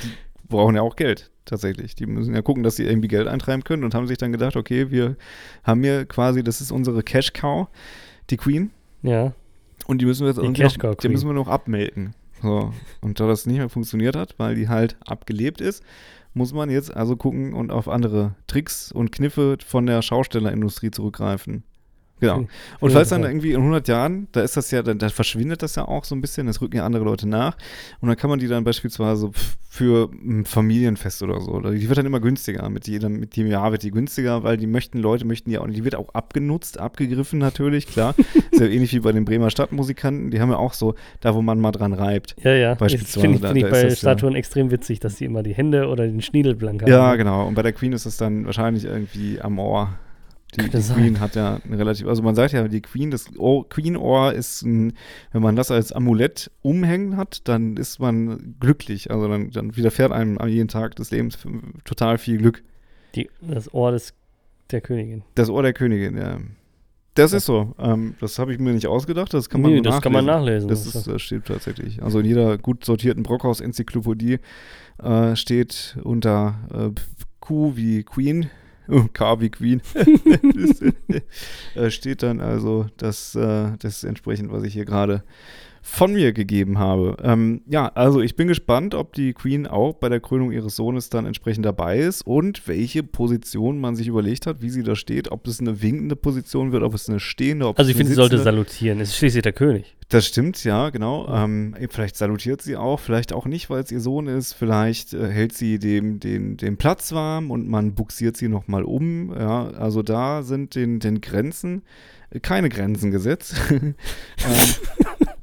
die 0.02 0.08
brauchen 0.48 0.74
ja 0.74 0.80
auch 0.80 0.96
Geld, 0.96 1.30
tatsächlich. 1.44 1.94
Die 1.94 2.06
müssen 2.06 2.34
ja 2.34 2.40
gucken, 2.40 2.62
dass 2.62 2.76
sie 2.76 2.84
irgendwie 2.84 3.08
Geld 3.08 3.28
eintreiben 3.28 3.62
können 3.62 3.84
und 3.84 3.94
haben 3.94 4.06
sich 4.06 4.16
dann 4.16 4.32
gedacht, 4.32 4.56
okay, 4.56 4.90
wir 4.90 5.16
haben 5.64 5.82
hier 5.82 6.06
quasi, 6.06 6.42
das 6.42 6.62
ist 6.62 6.72
unsere 6.72 7.02
Cash 7.02 7.34
Cow, 7.34 7.68
die 8.30 8.38
Queen, 8.38 8.70
Ja. 9.02 9.32
Und 9.86 10.00
die 10.00 10.06
müssen 10.06 10.22
wir 10.22 10.28
jetzt 10.28 10.38
irgendwie 10.38 10.62
noch, 10.62 10.94
die 10.96 11.08
müssen 11.08 11.28
wir 11.28 11.34
noch 11.34 11.48
abmelken. 11.48 12.14
So. 12.42 12.72
Und 13.00 13.20
da 13.20 13.26
das 13.26 13.46
nicht 13.46 13.58
mehr 13.58 13.68
funktioniert 13.68 14.16
hat, 14.16 14.34
weil 14.38 14.54
die 14.54 14.68
halt 14.68 14.96
abgelebt 15.04 15.60
ist, 15.60 15.82
muss 16.34 16.52
man 16.52 16.68
jetzt 16.70 16.94
also 16.94 17.16
gucken 17.16 17.54
und 17.54 17.72
auf 17.72 17.88
andere 17.88 18.34
Tricks 18.46 18.92
und 18.92 19.10
Kniffe 19.10 19.56
von 19.64 19.86
der 19.86 20.02
Schaustellerindustrie 20.02 20.90
zurückgreifen. 20.90 21.64
Genau. 22.20 22.36
Hm. 22.38 22.48
Und 22.80 22.92
falls 22.92 23.10
dann 23.10 23.24
irgendwie 23.24 23.52
in 23.52 23.58
100 23.60 23.88
Jahren, 23.88 24.28
da 24.32 24.40
ist 24.40 24.56
das 24.56 24.70
ja, 24.70 24.82
dann, 24.82 24.98
dann 24.98 25.10
verschwindet 25.10 25.62
das 25.62 25.76
ja 25.76 25.86
auch 25.86 26.04
so 26.04 26.14
ein 26.14 26.20
bisschen, 26.22 26.46
das 26.46 26.60
rücken 26.62 26.76
ja 26.76 26.86
andere 26.86 27.04
Leute 27.04 27.28
nach. 27.28 27.56
Und 28.00 28.08
dann 28.08 28.16
kann 28.16 28.30
man 28.30 28.38
die 28.38 28.48
dann 28.48 28.64
beispielsweise 28.64 29.30
für 29.68 30.08
ein 30.24 30.46
Familienfest 30.46 31.22
oder 31.22 31.38
so, 31.40 31.50
oder 31.52 31.72
die 31.72 31.86
wird 31.86 31.98
dann 31.98 32.06
immer 32.06 32.20
günstiger. 32.20 32.70
Mit 32.70 32.88
jedem, 32.88 33.20
mit 33.20 33.36
jedem 33.36 33.50
Jahr 33.52 33.70
wird 33.72 33.82
die 33.82 33.90
günstiger, 33.90 34.42
weil 34.42 34.56
die 34.56 34.66
möchten, 34.66 34.98
Leute 34.98 35.26
möchten 35.26 35.50
die 35.50 35.58
auch, 35.58 35.66
die 35.68 35.84
wird 35.84 35.94
auch 35.94 36.14
abgenutzt, 36.14 36.78
abgegriffen 36.80 37.38
natürlich, 37.38 37.86
klar. 37.86 38.14
ist 38.50 38.60
ja 38.60 38.66
ähnlich 38.66 38.94
wie 38.94 39.00
bei 39.00 39.12
den 39.12 39.26
Bremer 39.26 39.50
Stadtmusikanten, 39.50 40.30
die 40.30 40.40
haben 40.40 40.50
ja 40.50 40.56
auch 40.56 40.72
so, 40.72 40.94
da 41.20 41.34
wo 41.34 41.42
man 41.42 41.60
mal 41.60 41.72
dran 41.72 41.92
reibt. 41.92 42.34
Ja, 42.42 42.52
ja. 42.54 42.70
Das 42.70 42.78
Beispielsweise, 42.78 43.20
Finde 43.20 43.36
ich, 43.36 43.42
da- 43.42 43.48
find 43.48 43.56
ich 43.58 43.62
da 43.64 43.68
ist 43.68 43.72
bei 43.72 43.82
das 43.82 43.92
ja- 44.02 44.10
Statuen 44.12 44.34
extrem 44.34 44.70
witzig, 44.70 45.00
dass 45.00 45.16
die 45.16 45.26
immer 45.26 45.42
die 45.42 45.54
Hände 45.54 45.88
oder 45.88 46.06
den 46.06 46.22
Schniedel 46.22 46.54
blank 46.54 46.80
haben. 46.80 46.90
Ja, 46.90 47.14
genau. 47.16 47.46
Und 47.46 47.54
bei 47.54 47.62
der 47.62 47.72
Queen 47.74 47.92
ist 47.92 48.06
es 48.06 48.16
dann 48.16 48.46
wahrscheinlich 48.46 48.84
irgendwie 48.86 49.38
am 49.42 49.58
Ohr. 49.58 49.90
Die, 50.56 50.68
die. 50.68 50.78
Queen 50.78 51.20
hat 51.20 51.36
ja 51.36 51.60
relativ, 51.70 52.06
also 52.06 52.22
man 52.22 52.34
sagt 52.34 52.52
ja, 52.52 52.66
die 52.68 52.80
Queen, 52.80 53.10
das 53.10 53.36
Ohr, 53.36 53.68
Queen-Ohr 53.68 54.32
ist 54.32 54.62
ein, 54.62 54.94
wenn 55.32 55.42
man 55.42 55.56
das 55.56 55.70
als 55.70 55.92
Amulett 55.92 56.50
umhängen 56.62 57.16
hat, 57.16 57.46
dann 57.48 57.76
ist 57.76 57.98
man 58.00 58.56
glücklich. 58.60 59.10
Also 59.10 59.28
dann, 59.28 59.50
dann 59.50 59.76
widerfährt 59.76 60.12
einem 60.12 60.38
an 60.38 60.48
jeden 60.48 60.68
Tag 60.68 60.96
des 60.96 61.10
Lebens 61.10 61.38
total 61.84 62.18
viel 62.18 62.38
Glück. 62.38 62.62
Die, 63.14 63.28
das 63.40 63.72
Ohr 63.72 63.92
des, 63.92 64.14
der 64.70 64.80
Königin. 64.80 65.22
Das 65.34 65.50
Ohr 65.50 65.62
der 65.62 65.72
Königin, 65.72 66.16
ja. 66.16 66.38
Das 67.16 67.32
ist 67.32 67.46
so. 67.46 67.74
Ähm, 67.78 68.14
das 68.20 68.38
habe 68.38 68.52
ich 68.52 68.58
mir 68.58 68.74
nicht 68.74 68.86
ausgedacht, 68.86 69.32
das 69.32 69.48
kann 69.48 69.62
man 69.62 69.72
nee, 69.72 69.80
das 69.80 70.02
kann 70.02 70.12
man 70.12 70.26
nachlesen. 70.26 70.68
nachlesen. 70.68 70.92
Das, 70.92 70.94
ist, 70.94 71.06
das 71.06 71.22
steht 71.22 71.46
tatsächlich. 71.46 72.02
Also 72.02 72.20
in 72.20 72.26
jeder 72.26 72.58
gut 72.58 72.84
sortierten 72.84 73.22
Brockhaus-Enzyklopädie 73.22 74.38
äh, 75.02 75.34
steht 75.34 75.96
unter 76.04 76.58
äh, 76.72 77.00
Q 77.40 77.72
wie 77.74 78.02
Queen, 78.02 78.50
K 79.12 79.40
wie 79.40 79.50
Queen, 79.50 79.82
äh, 81.74 81.90
steht 81.90 82.22
dann 82.22 82.40
also 82.40 82.86
das, 82.96 83.34
äh, 83.34 83.72
das 83.78 84.04
entsprechend, 84.04 84.52
was 84.52 84.62
ich 84.64 84.72
hier 84.72 84.84
gerade 84.84 85.22
von 85.86 86.12
mir 86.12 86.32
gegeben 86.32 86.78
habe. 86.78 87.16
Ähm, 87.22 87.62
ja, 87.68 87.86
also 87.94 88.20
ich 88.20 88.34
bin 88.34 88.48
gespannt, 88.48 88.94
ob 88.94 89.12
die 89.12 89.32
Queen 89.32 89.68
auch 89.68 89.94
bei 89.94 90.08
der 90.08 90.18
Krönung 90.18 90.50
ihres 90.50 90.74
Sohnes 90.74 91.10
dann 91.10 91.26
entsprechend 91.26 91.64
dabei 91.64 91.98
ist 91.98 92.26
und 92.26 92.66
welche 92.66 93.04
Position 93.04 93.80
man 93.80 93.94
sich 93.94 94.08
überlegt 94.08 94.46
hat, 94.46 94.60
wie 94.62 94.68
sie 94.68 94.82
da 94.82 94.96
steht, 94.96 95.30
ob 95.30 95.46
es 95.46 95.60
eine 95.60 95.80
winkende 95.82 96.16
Position 96.16 96.72
wird, 96.72 96.82
ob 96.82 96.92
es 96.92 97.08
eine 97.08 97.20
stehende, 97.20 97.68
ob 97.68 97.78
also 97.78 97.88
ich 97.88 97.96
finde, 97.96 98.10
sie 98.10 98.16
sollte 98.16 98.38
salutieren. 98.38 99.00
Es 99.00 99.10
ist 99.10 99.16
schließlich 99.16 99.44
der 99.44 99.52
König. 99.52 99.96
das 100.08 100.26
stimmt, 100.26 100.62
ja, 100.64 100.90
genau. 100.90 101.28
Ähm, 101.32 101.74
vielleicht 101.88 102.16
salutiert 102.16 102.62
sie 102.62 102.76
auch, 102.76 102.98
vielleicht 102.98 103.32
auch 103.32 103.46
nicht, 103.46 103.70
weil 103.70 103.82
es 103.82 103.92
ihr 103.92 104.00
Sohn 104.00 104.26
ist. 104.26 104.54
Vielleicht 104.54 105.14
äh, 105.14 105.28
hält 105.28 105.52
sie 105.52 105.78
dem 105.78 106.18
den, 106.18 106.56
den 106.56 106.76
Platz 106.78 107.12
warm 107.12 107.52
und 107.52 107.68
man 107.68 107.94
buxiert 107.94 108.36
sie 108.36 108.48
nochmal 108.48 108.82
um. 108.82 109.32
Ja, 109.32 109.68
also 109.68 110.02
da 110.02 110.42
sind 110.42 110.74
den, 110.74 110.98
den 110.98 111.20
Grenzen 111.20 111.82
äh, 112.30 112.40
keine 112.40 112.68
Grenzen 112.68 113.12
gesetzt. 113.12 113.54
ähm, 113.70 113.94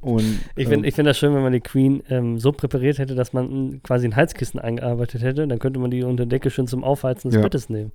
und, 0.04 0.38
Ich 0.56 0.68
finde 0.68 0.74
ähm, 0.78 0.84
ich 0.84 0.94
find 0.94 1.08
das 1.08 1.18
schön, 1.18 1.34
wenn 1.34 1.42
man 1.42 1.52
die 1.52 1.60
Queen 1.60 2.02
ähm, 2.10 2.38
so 2.38 2.52
präpariert 2.52 2.98
hätte, 2.98 3.14
dass 3.14 3.32
man 3.32 3.46
mm, 3.46 3.82
quasi 3.82 4.06
ein 4.06 4.14
Heizkissen 4.16 4.60
eingearbeitet 4.60 5.22
hätte. 5.22 5.46
Dann 5.48 5.58
könnte 5.58 5.80
man 5.80 5.90
die 5.90 6.02
unter 6.02 6.26
Decke 6.26 6.50
schön 6.50 6.66
zum 6.66 6.84
Aufheizen 6.84 7.30
des 7.30 7.36
Ja. 7.36 7.42
Bettes 7.42 7.68
nehmen. 7.68 7.92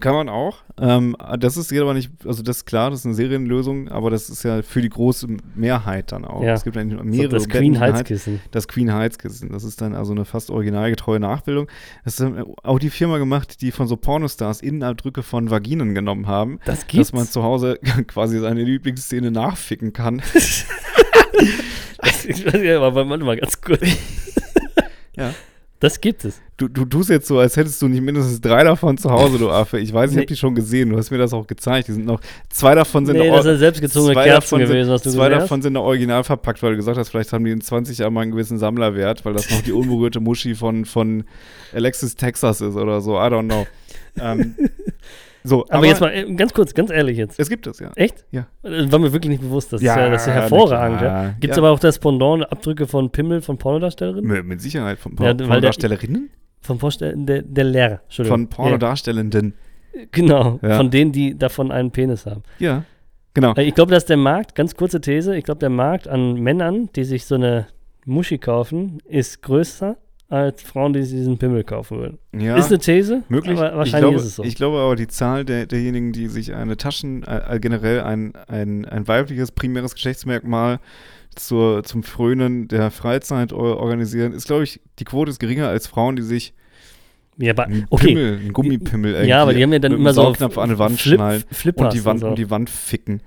Kann 0.00 0.12
man 0.14 0.28
auch. 0.28 0.56
Ähm, 0.80 1.16
das 1.38 1.56
ist 1.56 1.72
aber 1.72 1.94
nicht, 1.94 2.10
also 2.26 2.42
das 2.42 2.56
ist 2.58 2.64
klar, 2.64 2.90
das 2.90 3.00
ist 3.00 3.06
eine 3.06 3.14
Serienlösung, 3.14 3.88
aber 3.88 4.10
das 4.10 4.28
ist 4.28 4.42
ja 4.42 4.62
für 4.62 4.82
die 4.82 4.88
große 4.88 5.28
Mehrheit 5.54 6.10
dann 6.10 6.24
auch. 6.24 6.42
Ja. 6.42 6.54
Es 6.54 6.64
gibt 6.64 6.76
eigentlich 6.76 6.98
So, 6.98 7.04
mehrere 7.04 7.28
das 7.28 7.46
Betten, 7.46 7.74
die 7.74 7.78
halt 7.78 7.92
Queen-Heizkissen. 7.94 8.40
das 8.50 8.66
Queen 8.66 8.92
Heizkissen. 8.92 9.50
Das 9.52 9.62
ist 9.62 9.80
dann 9.80 9.94
also 9.94 10.12
eine 10.12 10.24
fast 10.24 10.50
originalgetreue 10.50 11.20
Nachbildung. 11.20 11.68
Das 12.04 12.18
ist 12.18 12.26
auch 12.64 12.80
die 12.80 12.90
Firma 12.90 13.18
gemacht, 13.18 13.60
die 13.60 13.70
von 13.70 13.86
so 13.86 13.96
Pornostars 13.96 14.62
Innenabdrücke 14.62 15.22
von 15.22 15.50
Vaginen 15.50 15.94
genommen 15.94 16.26
haben, 16.26 16.58
Das 16.64 16.88
gibt's. 16.88 17.10
dass 17.10 17.12
man 17.12 17.26
zu 17.28 17.44
Hause 17.44 17.78
quasi 18.08 18.40
seine 18.40 18.64
Lieblingsszene 18.64 19.30
nachficken 19.30 19.92
kann. 19.92 20.22
ich 22.28 22.46
weiß 22.46 22.62
ja, 22.62 22.80
aber 22.80 23.08
warte 23.08 23.24
mal 23.24 23.36
ganz 23.36 23.60
kurz. 23.60 23.80
Ja. 25.16 25.32
Das 25.78 26.00
gibt 26.00 26.24
es. 26.24 26.40
Du, 26.56 26.66
du 26.66 26.84
tust 26.86 27.08
jetzt 27.10 27.28
so, 27.28 27.38
als 27.38 27.56
hättest 27.56 27.80
du 27.82 27.86
nicht 27.88 28.00
mindestens 28.02 28.40
drei 28.40 28.64
davon 28.64 28.96
zu 28.98 29.10
Hause, 29.10 29.38
du 29.38 29.50
Affe. 29.50 29.78
Ich 29.78 29.92
weiß, 29.92 30.10
ich 30.10 30.16
Nee. 30.16 30.22
habe 30.22 30.26
die 30.26 30.36
schon 30.36 30.54
gesehen. 30.56 30.88
Du 30.90 30.96
hast 30.96 31.10
mir 31.12 31.18
das 31.18 31.32
auch 31.32 31.46
gezeigt. 31.46 31.86
Die 31.88 31.92
sind 31.92 32.04
noch, 32.06 32.20
zwei 32.48 32.74
davon 32.74 33.06
sind 33.06 33.18
Nee, 33.18 33.28
noch- 33.28 33.36
das 33.36 33.44
sind 33.44 33.58
selbstgezogene 33.58 34.14
Kerzen 34.14 34.58
gewesen, 34.60 34.88
sind, 34.98 35.12
Zwei 35.12 35.28
gesehen 35.28 35.40
davon 35.40 35.62
sind 35.62 35.74
noch 35.74 35.82
original 35.84 36.24
verpackt, 36.24 36.62
weil 36.64 36.70
du 36.70 36.76
gesagt 36.76 36.96
hast, 36.98 37.10
vielleicht 37.10 37.32
haben 37.32 37.44
die 37.44 37.50
in 37.52 37.60
20 37.60 37.98
Jahren 37.98 38.12
mal 38.14 38.22
einen 38.22 38.30
gewissen 38.32 38.58
Sammlerwert, 38.58 39.24
weil 39.24 39.34
das 39.34 39.48
noch 39.50 39.60
die 39.62 39.72
unberührte 39.72 40.18
Muschi 40.20 40.54
von, 40.56 40.84
von 40.84 41.24
Alexis 41.72 42.16
Texas 42.16 42.60
ist 42.60 42.74
oder 42.76 43.00
so. 43.00 43.16
I 43.16 43.26
don't 43.28 43.44
know. 43.44 43.66
ähm, 44.20 44.54
so, 45.46 45.66
Aber, 45.68 45.84
jetzt 45.86 46.00
mal 46.00 46.08
äh, 46.08 46.32
ganz 46.34 46.54
kurz, 46.54 46.72
ganz 46.72 46.90
ehrlich 46.90 47.18
jetzt. 47.18 47.38
Es 47.38 47.50
gibt 47.50 47.66
es, 47.66 47.78
ja. 47.78 47.90
Echt? 47.96 48.24
Ja. 48.32 48.46
Das 48.62 48.90
war 48.90 48.98
mir 48.98 49.12
wirklich 49.12 49.30
nicht 49.30 49.42
bewusst. 49.42 49.72
Das 49.74 49.82
Ja, 49.82 49.92
ist 49.94 49.98
ja, 50.00 50.08
das 50.10 50.22
ist 50.22 50.26
ja 50.28 50.32
hervorragend. 50.34 51.02
Ja. 51.02 51.28
Gibt 51.38 51.52
es 51.52 51.56
Ja. 51.58 51.62
aber 51.62 51.70
auch 51.72 51.78
das 51.78 51.98
Pendant, 51.98 52.50
Abdrücke 52.50 52.86
von 52.86 53.10
Pimmel 53.10 53.42
von 53.42 53.58
Pornodarstellerinnen? 53.58 54.24
Mit, 54.30 54.44
mit 54.46 54.60
Sicherheit. 54.62 54.98
Von, 54.98 55.14
Por 55.14 55.34
Pornodarstellerinnen? 55.34 56.30
Von 56.62 56.78
Vorstellen, 56.78 57.26
der, 57.26 57.42
der 57.42 57.64
Lehrer, 57.64 58.00
Entschuldigung. 58.04 58.38
Von 58.38 58.48
Pornodarstellenden. 58.48 59.52
Genau, 60.10 60.58
von 60.60 60.90
denen, 60.90 61.12
die 61.12 61.38
davon 61.38 61.70
einen 61.70 61.90
Penis 61.90 62.26
haben. 62.26 62.42
Ja. 62.58 62.84
Genau. 63.34 63.52
Äh, 63.54 63.64
Ich 63.64 63.74
glaube, 63.74 63.92
dass 63.92 64.06
der 64.06 64.16
Markt, 64.16 64.54
ganz 64.54 64.74
kurze 64.74 65.00
These, 65.00 65.36
ich 65.36 65.44
glaube, 65.44 65.58
der 65.58 65.68
Markt 65.70 66.08
an 66.08 66.34
Männern, 66.34 66.88
die 66.96 67.04
sich 67.04 67.26
so 67.26 67.34
eine 67.34 67.66
Muschi 68.06 68.38
kaufen, 68.38 68.98
ist 69.06 69.42
größer 69.42 69.96
als 70.34 70.62
Frauen, 70.62 70.92
die 70.92 71.02
sich 71.02 71.18
diesen 71.18 71.38
Pimmel 71.38 71.64
kaufen 71.64 71.98
würden. 71.98 72.18
Ja. 72.32 72.56
Ist 72.56 72.68
eine 72.68 72.78
These, 72.78 73.22
Möglich. 73.28 73.58
aber 73.58 73.76
wahrscheinlich 73.76 73.94
ich 73.94 73.98
glaube, 74.00 74.16
ist 74.16 74.24
es 74.24 74.36
so. 74.36 74.44
Ich 74.44 74.54
glaube 74.56 74.78
aber, 74.78 74.96
die 74.96 75.08
Zahl 75.08 75.44
der, 75.44 75.66
derjenigen, 75.66 76.12
die 76.12 76.28
sich 76.28 76.54
eine 76.54 76.76
Taschen, 76.76 77.24
äh, 77.24 77.58
generell 77.60 78.00
ein, 78.00 78.34
ein, 78.48 78.84
ein 78.84 79.08
weibliches 79.08 79.52
primäres 79.52 79.94
Geschlechtsmerkmal 79.94 80.80
zur, 81.34 81.84
zum 81.84 82.02
Frönen 82.02 82.68
der 82.68 82.90
Freizeit 82.90 83.52
or 83.52 83.78
organisieren, 83.78 84.32
ist, 84.32 84.46
glaube 84.46 84.64
ich, 84.64 84.80
die 84.98 85.04
Quote 85.04 85.30
ist 85.30 85.38
geringer 85.38 85.68
als 85.68 85.86
Frauen, 85.86 86.16
die 86.16 86.22
sich 86.22 86.54
ja, 87.36 87.52
aber, 87.52 87.64
einen 87.64 87.86
okay. 87.90 88.08
Pimmel, 88.08 88.38
einen 88.38 88.52
Gummipimmel 88.52 89.26
Ja, 89.26 89.42
aber 89.42 89.54
die 89.54 89.62
haben 89.62 89.72
ja 89.72 89.80
dann 89.80 89.92
immer 89.92 90.14
so 90.14 90.22
Saugnapf 90.22 90.56
an 90.58 90.70
die 90.70 90.78
Wand 90.78 91.00
Flip, 91.00 91.14
schnallen 91.16 91.44
Flippers 91.50 91.86
und 91.86 91.94
die 91.94 92.04
Wand 92.04 92.20
so. 92.20 92.28
um 92.28 92.34
die 92.36 92.50
Wand 92.50 92.70
ficken. 92.70 93.20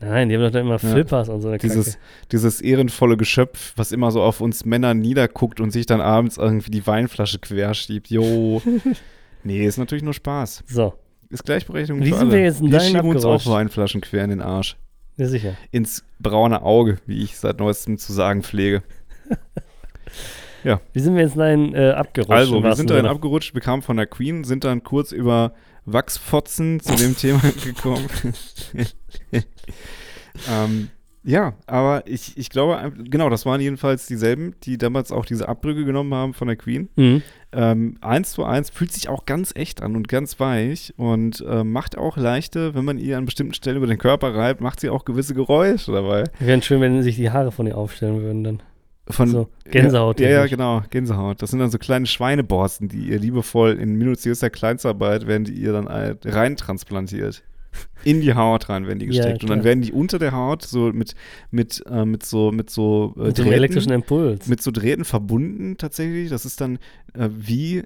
Nein, 0.00 0.28
die 0.28 0.36
haben 0.36 0.42
doch 0.42 0.50
dann 0.52 0.62
immer 0.62 0.72
Ja. 0.74 0.78
Flippers 0.78 1.28
und 1.28 1.40
so 1.40 1.48
eine 1.48 1.58
Dieses, 1.58 1.86
Kacke. 1.94 1.98
dieses 2.30 2.60
ehrenvolle 2.60 3.16
Geschöpf, 3.16 3.72
was 3.76 3.90
immer 3.90 4.10
so 4.12 4.22
auf 4.22 4.40
uns 4.40 4.64
Männer 4.64 4.94
niederguckt 4.94 5.60
und 5.60 5.70
sich 5.72 5.86
dann 5.86 6.00
abends 6.00 6.36
irgendwie 6.36 6.70
die 6.70 6.86
Weinflasche 6.86 7.38
querschiebt. 7.40 8.08
Jo. 8.08 8.62
nee, 9.44 9.64
ist 9.66 9.76
natürlich 9.78 10.04
nur 10.04 10.14
Spaß. 10.14 10.62
So, 10.68 10.94
Ist 11.30 11.44
Gleichberechtigung 11.44 12.00
Wie 12.02 12.10
für 12.10 12.16
sind 12.18 12.28
alle. 12.28 12.36
wir 12.36 12.44
jetzt 12.44 12.60
in 12.60 12.70
wir 12.70 12.80
schieben 12.80 13.08
uns 13.10 13.24
auch? 13.24 13.44
Weinflaschen 13.46 14.00
quer 14.00 14.22
in 14.24 14.30
den 14.30 14.40
Arsch. 14.40 14.76
ja 15.16 15.26
sicher. 15.26 15.54
Ins 15.72 16.04
braune 16.20 16.62
Auge, 16.62 16.98
wie 17.06 17.22
ich 17.24 17.36
seit 17.36 17.58
neuestem 17.58 17.98
zu 17.98 18.12
sagen 18.12 18.42
pflege. 18.42 18.82
Wie 20.92 21.00
sind 21.00 21.14
wir 21.14 21.22
jetzt 21.22 21.36
dahin 21.36 21.74
äh, 21.74 21.90
abgerutscht? 21.92 22.30
also, 22.32 22.62
wir 22.62 22.74
sind 22.74 22.90
dahin 22.90 23.06
abgerutscht, 23.06 23.54
wir 23.54 23.60
kamen 23.62 23.80
von 23.80 23.96
der 23.96 24.06
Queen, 24.06 24.44
sind 24.44 24.64
dann 24.64 24.82
kurz 24.82 25.12
über 25.12 25.52
Wachsfotzen 25.92 26.80
zu 26.80 26.94
dem 26.96 27.16
Thema 27.18 27.40
gekommen. 27.64 28.08
ähm, 30.48 30.88
ja, 31.24 31.52
aber 31.66 32.04
ich, 32.06 32.38
ich 32.38 32.48
glaube, 32.48 32.92
genau, 33.04 33.28
das 33.28 33.44
waren 33.44 33.60
jedenfalls 33.60 34.06
dieselben, 34.06 34.54
die 34.62 34.78
damals 34.78 35.12
auch 35.12 35.26
diese 35.26 35.48
Abbrüche 35.48 35.84
genommen 35.84 36.14
haben 36.14 36.32
von 36.32 36.48
der 36.48 36.56
Queen. 36.56 36.88
Mhm. 36.96 37.22
Ähm, 37.52 37.98
eins 38.00 38.32
zu 38.32 38.44
eins 38.44 38.70
fühlt 38.70 38.92
sich 38.92 39.08
auch 39.08 39.26
ganz 39.26 39.52
echt 39.54 39.82
an 39.82 39.94
und 39.94 40.08
ganz 40.08 40.40
weich 40.40 40.94
und 40.96 41.44
äh, 41.46 41.64
macht 41.64 41.98
auch 41.98 42.16
leichte, 42.16 42.74
wenn 42.74 42.84
man 42.84 42.98
ihr 42.98 43.18
an 43.18 43.26
bestimmten 43.26 43.52
Stellen 43.54 43.76
über 43.76 43.86
den 43.86 43.98
Körper 43.98 44.34
reibt, 44.34 44.60
macht 44.60 44.80
sie 44.80 44.88
auch 44.88 45.04
gewisse 45.04 45.34
Geräusche 45.34 45.92
dabei. 45.92 46.24
Wäre 46.38 46.62
schön, 46.62 46.80
wenn 46.80 47.02
sich 47.02 47.16
die 47.16 47.30
Haare 47.30 47.52
von 47.52 47.66
ihr 47.66 47.76
aufstellen 47.76 48.22
würden 48.22 48.44
dann. 48.44 48.62
Von, 49.10 49.28
So, 49.28 49.48
Gänsehaut. 49.70 50.20
Ja, 50.20 50.28
ja, 50.28 50.46
genau, 50.46 50.82
Gänsehaut. 50.90 51.40
Das 51.42 51.50
sind 51.50 51.58
dann 51.60 51.70
so 51.70 51.78
kleine 51.78 52.06
Schweineborsten, 52.06 52.88
die 52.88 53.08
ihr 53.08 53.18
liebevoll 53.18 53.72
in 53.80 53.94
minutiöser 53.96 54.50
Kleinstarbeit 54.50 55.26
werden 55.26 55.44
die 55.44 55.54
ihr 55.54 55.72
dann 55.72 55.86
äh, 55.86 56.14
rein 56.24 56.56
transplantiert. 56.56 57.42
In 58.02 58.20
die 58.20 58.34
Haut 58.34 58.68
rein 58.70 58.86
werden 58.86 58.98
die 58.98 59.06
Ja, 59.06 59.12
gesteckt. 59.24 59.42
und 59.44 59.50
dann 59.50 59.62
werden 59.62 59.82
die 59.82 59.92
unter 59.92 60.18
der 60.18 60.32
Haut 60.32 60.62
so 60.62 60.92
mit, 60.92 61.14
mit, 61.50 61.82
äh, 61.88 62.04
mit 62.04 62.24
so, 62.24 62.50
mit 62.50 62.70
so 62.70 63.14
äh, 63.16 63.24
Mit 63.24 63.38
Drähten- 63.38 63.52
elektrischen 63.52 63.92
Impuls. 63.92 64.46
mit 64.48 64.62
so 64.62 64.70
Drähten 64.70 65.04
verbunden 65.04 65.76
tatsächlich. 65.78 66.28
Das 66.30 66.44
ist 66.44 66.60
dann 66.60 66.78
äh, 67.14 67.28
wie 67.30 67.84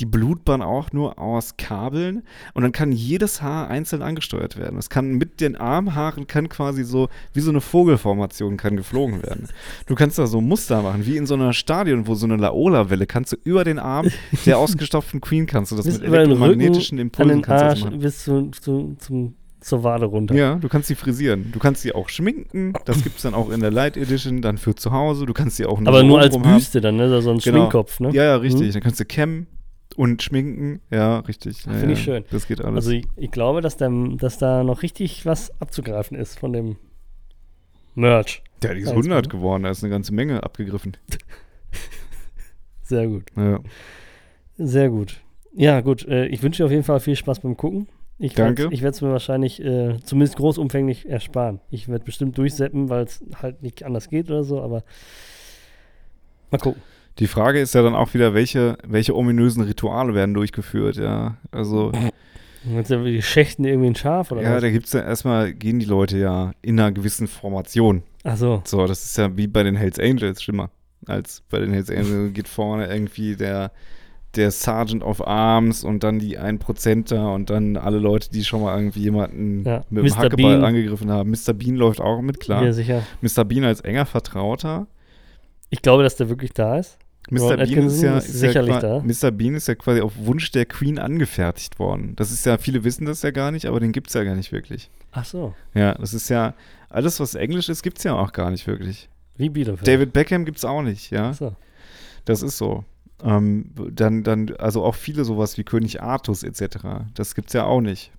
die 0.00 0.06
Blutbahn 0.06 0.60
auch 0.60 0.92
nur 0.92 1.18
aus 1.20 1.56
Kabeln 1.56 2.22
und 2.54 2.62
dann 2.62 2.72
kann 2.72 2.90
jedes 2.90 3.42
Haar 3.42 3.68
einzeln 3.68 4.02
angesteuert 4.02 4.56
werden. 4.56 4.76
Es 4.78 4.90
kann 4.90 5.12
mit 5.12 5.40
den 5.40 5.56
Armhaaren 5.56 6.26
kann 6.26 6.48
quasi 6.48 6.82
so 6.82 7.08
wie 7.32 7.40
so 7.40 7.50
eine 7.50 7.60
Vogelformation 7.60 8.56
kann 8.56 8.76
geflogen 8.76 9.22
werden. 9.22 9.48
Du 9.86 9.94
kannst 9.94 10.18
da 10.18 10.26
so 10.26 10.40
Muster 10.40 10.82
machen, 10.82 11.06
wie 11.06 11.16
in 11.16 11.26
so 11.26 11.34
einer 11.34 11.52
Stadion, 11.52 12.06
wo 12.08 12.14
so 12.14 12.26
eine 12.26 12.36
Laola-Welle 12.36 13.06
kannst 13.06 13.32
du 13.32 13.36
über 13.44 13.62
den 13.62 13.78
Arm 13.78 14.08
der 14.46 14.58
ausgestopften 14.58 15.20
Queen 15.20 15.46
kannst 15.46 15.70
du 15.72 15.76
das 15.76 15.84
bis 15.86 16.00
mit 16.00 16.08
elektromagnetischen 16.12 16.98
Impulsen 16.98 17.42
kannst 17.42 17.82
du 17.82 17.86
machen. 17.86 17.98
bis 18.00 18.24
zu, 18.24 18.50
zu, 18.50 18.96
zum, 18.98 19.34
zur 19.60 19.82
Wade 19.84 20.06
runter. 20.06 20.34
Ja, 20.34 20.56
du 20.56 20.68
kannst 20.68 20.88
sie 20.88 20.94
frisieren. 20.94 21.50
Du 21.52 21.58
kannst 21.58 21.82
sie 21.82 21.94
auch 21.94 22.08
schminken. 22.08 22.72
Das 22.84 23.02
gibt 23.02 23.16
es 23.16 23.22
dann 23.22 23.34
auch 23.34 23.50
in 23.50 23.60
der 23.60 23.70
Light 23.70 23.96
Edition, 23.96 24.42
dann 24.42 24.58
für 24.58 24.74
zu 24.74 24.90
Hause. 24.92 25.24
Du 25.24 25.32
kannst 25.32 25.56
sie 25.56 25.66
auch 25.66 25.80
Aber 25.84 26.00
so 26.00 26.06
nur 26.06 26.18
als 26.20 26.34
obenrum 26.34 26.50
haben. 26.50 26.58
Büste 26.58 26.80
dann, 26.80 26.96
ne? 26.96 27.22
So 27.22 27.30
ein 27.30 27.38
Genau. 27.38 27.58
Schminkkopf, 27.58 28.00
ne? 28.00 28.10
Ja, 28.12 28.24
ja, 28.24 28.36
richtig. 28.36 28.72
Dann 28.72 28.82
kannst 28.82 28.98
du 29.00 29.04
kämmen 29.04 29.46
Und 29.96 30.22
schminken, 30.22 30.80
ja, 30.90 31.20
richtig. 31.20 31.64
Ja, 31.66 31.72
Finde 31.72 31.92
ich 31.92 32.00
ja, 32.00 32.04
schön. 32.04 32.24
Das 32.30 32.46
geht 32.46 32.60
alles. 32.60 32.86
Also 32.86 32.90
ich, 32.90 33.06
ich 33.16 33.30
glaube, 33.30 33.60
dass, 33.60 33.76
der, 33.76 33.90
dass 34.16 34.38
da 34.38 34.64
noch 34.64 34.82
richtig 34.82 35.24
was 35.24 35.52
abzugreifen 35.60 36.16
ist 36.16 36.38
von 36.38 36.52
dem 36.52 36.76
Merch. 37.94 38.42
der 38.62 38.72
ist 38.72 38.88
Alles 38.88 38.96
100 39.06 39.24
gut. 39.24 39.32
geworden, 39.32 39.62
da 39.62 39.70
ist 39.70 39.84
eine 39.84 39.90
ganze 39.90 40.12
Menge 40.12 40.42
abgegriffen. 40.42 40.96
Sehr 42.82 43.06
gut. 43.06 43.24
Ja. 43.36 43.60
Sehr 44.58 44.90
gut. 44.90 45.20
Ja, 45.54 45.80
gut. 45.80 46.06
Äh, 46.06 46.26
ich 46.26 46.42
wünsche 46.42 46.62
dir 46.62 46.66
auf 46.66 46.72
jeden 46.72 46.82
Fall 46.82 47.00
viel 47.00 47.16
Spaß 47.16 47.40
beim 47.40 47.56
Gucken. 47.56 47.86
Ich 48.18 48.34
Danke. 48.34 48.68
Ich 48.70 48.82
werde 48.82 48.94
es 48.94 49.00
mir 49.00 49.10
wahrscheinlich 49.10 49.62
äh, 49.62 49.98
zumindest 50.04 50.36
großumfänglich 50.36 51.08
ersparen. 51.08 51.60
Ich 51.70 51.88
werde 51.88 52.04
bestimmt 52.04 52.38
durchseppen, 52.38 52.88
weil 52.88 53.04
es 53.04 53.24
halt 53.42 53.62
nicht 53.62 53.84
anders 53.84 54.08
geht 54.08 54.30
oder 54.30 54.44
so, 54.44 54.60
aber 54.60 54.84
mal 56.50 56.58
gucken. 56.58 56.82
Die 57.18 57.28
Frage 57.28 57.60
ist 57.60 57.74
ja 57.74 57.82
dann 57.82 57.94
auch 57.94 58.14
wieder, 58.14 58.34
welche, 58.34 58.76
welche 58.84 59.14
ominösen 59.14 59.62
Rituale 59.62 60.14
werden 60.14 60.34
durchgeführt, 60.34 60.96
ja. 60.96 61.36
Also, 61.52 61.92
Jetzt 62.72 62.90
die 62.90 63.22
Schächten 63.22 63.64
irgendwie 63.64 63.88
ein 63.88 63.94
Schaf 63.94 64.32
oder 64.32 64.42
ja, 64.42 64.54
was? 64.54 64.62
da 64.62 64.70
gibt 64.70 64.86
es 64.86 64.92
ja 64.92 65.00
erstmal, 65.00 65.52
gehen 65.52 65.78
die 65.78 65.86
Leute 65.86 66.16
ja 66.18 66.52
in 66.62 66.80
einer 66.80 66.92
gewissen 66.92 67.26
Formation. 67.26 68.02
Ach 68.24 68.36
so. 68.36 68.62
So, 68.64 68.86
das 68.86 69.04
ist 69.04 69.18
ja 69.18 69.36
wie 69.36 69.46
bei 69.46 69.62
den 69.62 69.76
Hells 69.76 69.98
Angels 69.98 70.42
schlimmer. 70.42 70.70
Als 71.06 71.42
bei 71.50 71.58
den 71.58 71.72
Hells 71.72 71.90
Angels 71.90 72.32
geht 72.34 72.48
vorne 72.48 72.86
irgendwie 72.86 73.36
der, 73.36 73.70
der 74.34 74.50
Sergeant 74.50 75.02
of 75.02 75.26
Arms 75.26 75.84
und 75.84 76.02
dann 76.02 76.18
die 76.18 76.38
1%er 76.38 77.32
und 77.32 77.50
dann 77.50 77.76
alle 77.76 77.98
Leute, 77.98 78.30
die 78.30 78.44
schon 78.44 78.62
mal 78.62 78.78
irgendwie 78.78 79.00
jemanden 79.00 79.64
Ja, 79.64 79.84
mit 79.90 80.04
dem. 80.04 80.16
Hackeball 80.16 80.36
Bean. 80.56 80.64
angegriffen 80.64 81.10
haben. 81.10 81.30
Mr. 81.30 81.52
Bean 81.52 81.76
läuft 81.76 82.00
auch 82.00 82.22
mit, 82.22 82.40
klar. 82.40 82.64
Ja, 82.64 82.72
sicher. 82.72 83.02
Mr. 83.20 83.44
Bean 83.44 83.64
als 83.64 83.82
enger 83.82 84.06
Vertrauter. 84.06 84.86
Ich 85.68 85.82
glaube, 85.82 86.02
dass 86.02 86.16
der 86.16 86.30
wirklich 86.30 86.54
da 86.54 86.78
ist. 86.78 86.98
Mr. 87.30 87.56
Bean 87.56 87.86
ist 87.86 88.02
ja, 88.02 88.18
ist 88.18 88.28
ja 88.28 88.48
sicherlich 88.48 88.78
qua- 88.78 88.80
da. 88.80 89.00
Mr. 89.02 89.30
Bean 89.30 89.54
ist 89.54 89.66
ja 89.68 89.74
quasi 89.74 90.00
auf 90.00 90.12
Wunsch 90.18 90.50
der 90.50 90.66
Queen 90.66 90.98
angefertigt 90.98 91.78
worden. 91.78 92.14
Das 92.16 92.30
ist 92.30 92.44
ja, 92.44 92.58
viele 92.58 92.84
wissen 92.84 93.06
das 93.06 93.22
ja 93.22 93.30
gar 93.30 93.50
nicht, 93.50 93.66
aber 93.66 93.80
den 93.80 93.92
gibt 93.92 94.08
es 94.08 94.14
ja 94.14 94.24
gar 94.24 94.34
nicht 94.34 94.52
wirklich. 94.52 94.90
Ach 95.12 95.24
so. 95.24 95.54
Ja, 95.74 95.94
das 95.94 96.12
ist 96.12 96.28
ja, 96.28 96.54
alles 96.90 97.20
was 97.20 97.34
Englisch 97.34 97.68
ist, 97.68 97.82
gibt 97.82 97.98
es 97.98 98.04
ja 98.04 98.14
auch 98.14 98.32
gar 98.32 98.50
nicht 98.50 98.66
wirklich. 98.66 99.08
Wie 99.36 99.48
Bielefeld. 99.48 99.86
David 99.88 100.12
Beckham 100.12 100.44
gibt 100.44 100.58
es 100.58 100.64
auch 100.64 100.82
nicht, 100.82 101.10
ja. 101.10 101.30
Ach 101.30 101.34
so. 101.34 101.56
Das 102.24 102.42
ist 102.42 102.58
so. 102.58 102.84
Ähm, 103.22 103.70
dann, 103.92 104.22
dann, 104.22 104.54
also 104.58 104.84
auch 104.84 104.94
viele 104.94 105.24
sowas 105.24 105.56
wie 105.56 105.64
König 105.64 106.02
Artus 106.02 106.42
etc. 106.42 106.76
Das 107.14 107.34
gibt's 107.34 107.52
ja 107.54 107.64
auch 107.64 107.80
nicht. 107.80 108.12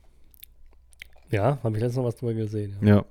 Ja, 1.32 1.60
habe 1.64 1.76
ich 1.76 1.82
letztens 1.82 1.98
noch 1.98 2.06
was 2.06 2.16
drüber 2.16 2.34
gesehen. 2.34 2.76
Ja. 2.82 2.88
Ja. 2.98 3.06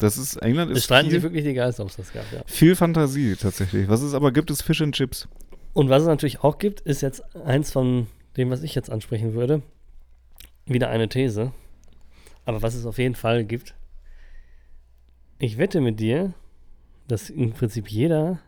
Das 0.00 0.18
ist, 0.18 0.36
England 0.36 0.70
ist 0.70 0.84
streiten 0.84 1.10
sich 1.10 1.18
viel, 1.18 1.22
wirklich 1.22 1.44
die 1.44 1.54
Geister, 1.54 1.82
ob 1.82 1.90
es 1.90 1.96
das 1.96 2.12
gab, 2.12 2.30
ja. 2.32 2.42
viel 2.46 2.74
Fantasie 2.74 3.36
tatsächlich. 3.36 3.88
Was 3.88 4.02
es 4.02 4.14
aber 4.14 4.32
gibt, 4.32 4.50
ist 4.50 4.62
Fish 4.62 4.80
and 4.80 4.94
Chips. 4.94 5.28
Und 5.72 5.88
was 5.88 6.02
es 6.02 6.08
natürlich 6.08 6.42
auch 6.42 6.58
gibt, 6.58 6.80
ist 6.80 7.00
jetzt 7.00 7.22
eins 7.36 7.70
von 7.70 8.06
dem, 8.36 8.50
was 8.50 8.62
ich 8.62 8.74
jetzt 8.74 8.90
ansprechen 8.90 9.34
würde. 9.34 9.62
Wieder 10.66 10.88
eine 10.88 11.08
These. 11.08 11.52
Aber 12.44 12.62
was 12.62 12.74
es 12.74 12.86
auf 12.86 12.98
jeden 12.98 13.14
Fall 13.14 13.44
gibt. 13.44 13.74
Ich 15.38 15.58
wette 15.58 15.80
mit 15.80 16.00
dir, 16.00 16.34
dass 17.08 17.30
im 17.30 17.52
Prinzip 17.52 17.88
jeder 17.88 18.40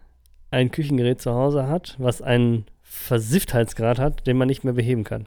ein 0.51 0.71
Küchengerät 0.71 1.21
zu 1.21 1.33
Hause 1.33 1.67
hat, 1.69 1.97
was 1.99 2.21
einen 2.21 2.67
Versifftheitsgrad 2.83 3.99
hat, 3.99 4.27
den 4.27 4.37
man 4.37 4.49
nicht 4.49 4.65
mehr 4.65 4.75
beheben 4.75 5.05
kann. 5.05 5.27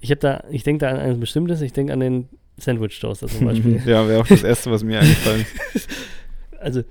Ich 0.00 0.10
habe 0.10 0.20
da, 0.20 0.44
ich 0.50 0.64
denke 0.64 0.86
da 0.86 0.90
an 0.90 0.98
ein 0.98 1.20
bestimmtes, 1.20 1.60
ich 1.60 1.72
denke 1.72 1.92
an 1.92 2.00
den 2.00 2.28
Sandwich 2.60 2.98
Toaster 3.00 3.28
zum 3.28 3.46
Beispiel. 3.46 3.82
ja, 3.86 4.06
wäre 4.06 4.20
auch 4.20 4.26
das 4.26 4.42
Erste, 4.42 4.70
was 4.70 4.82
mir 4.84 5.00
eingefallen 5.00 5.46
ist. 5.74 5.88
also, 6.60 6.82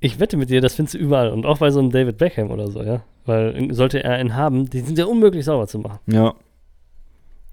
ich 0.00 0.18
wette 0.18 0.36
mit 0.36 0.50
dir, 0.50 0.60
das 0.60 0.74
findest 0.74 0.94
du 0.94 0.98
überall. 0.98 1.30
Und 1.30 1.46
auch 1.46 1.58
bei 1.58 1.70
so 1.70 1.78
einem 1.78 1.90
David 1.90 2.18
Beckham 2.18 2.50
oder 2.50 2.70
so, 2.70 2.82
ja. 2.82 3.04
Weil 3.26 3.72
sollte 3.74 4.02
er 4.02 4.14
einen 4.14 4.34
haben, 4.34 4.68
die 4.68 4.80
sind 4.80 4.98
ja 4.98 5.04
unmöglich 5.04 5.44
sauber 5.44 5.66
zu 5.66 5.78
machen. 5.78 6.00
Ja. 6.06 6.34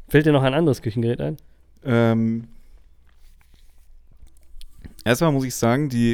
Fällt 0.08 0.26
dir 0.26 0.32
noch 0.32 0.44
ein 0.44 0.54
anderes 0.54 0.82
Küchengerät 0.82 1.20
ein? 1.20 1.38
Ähm, 1.84 2.48
erstmal 5.04 5.32
muss 5.32 5.46
ich 5.46 5.56
sagen, 5.56 5.90
die 5.90 6.14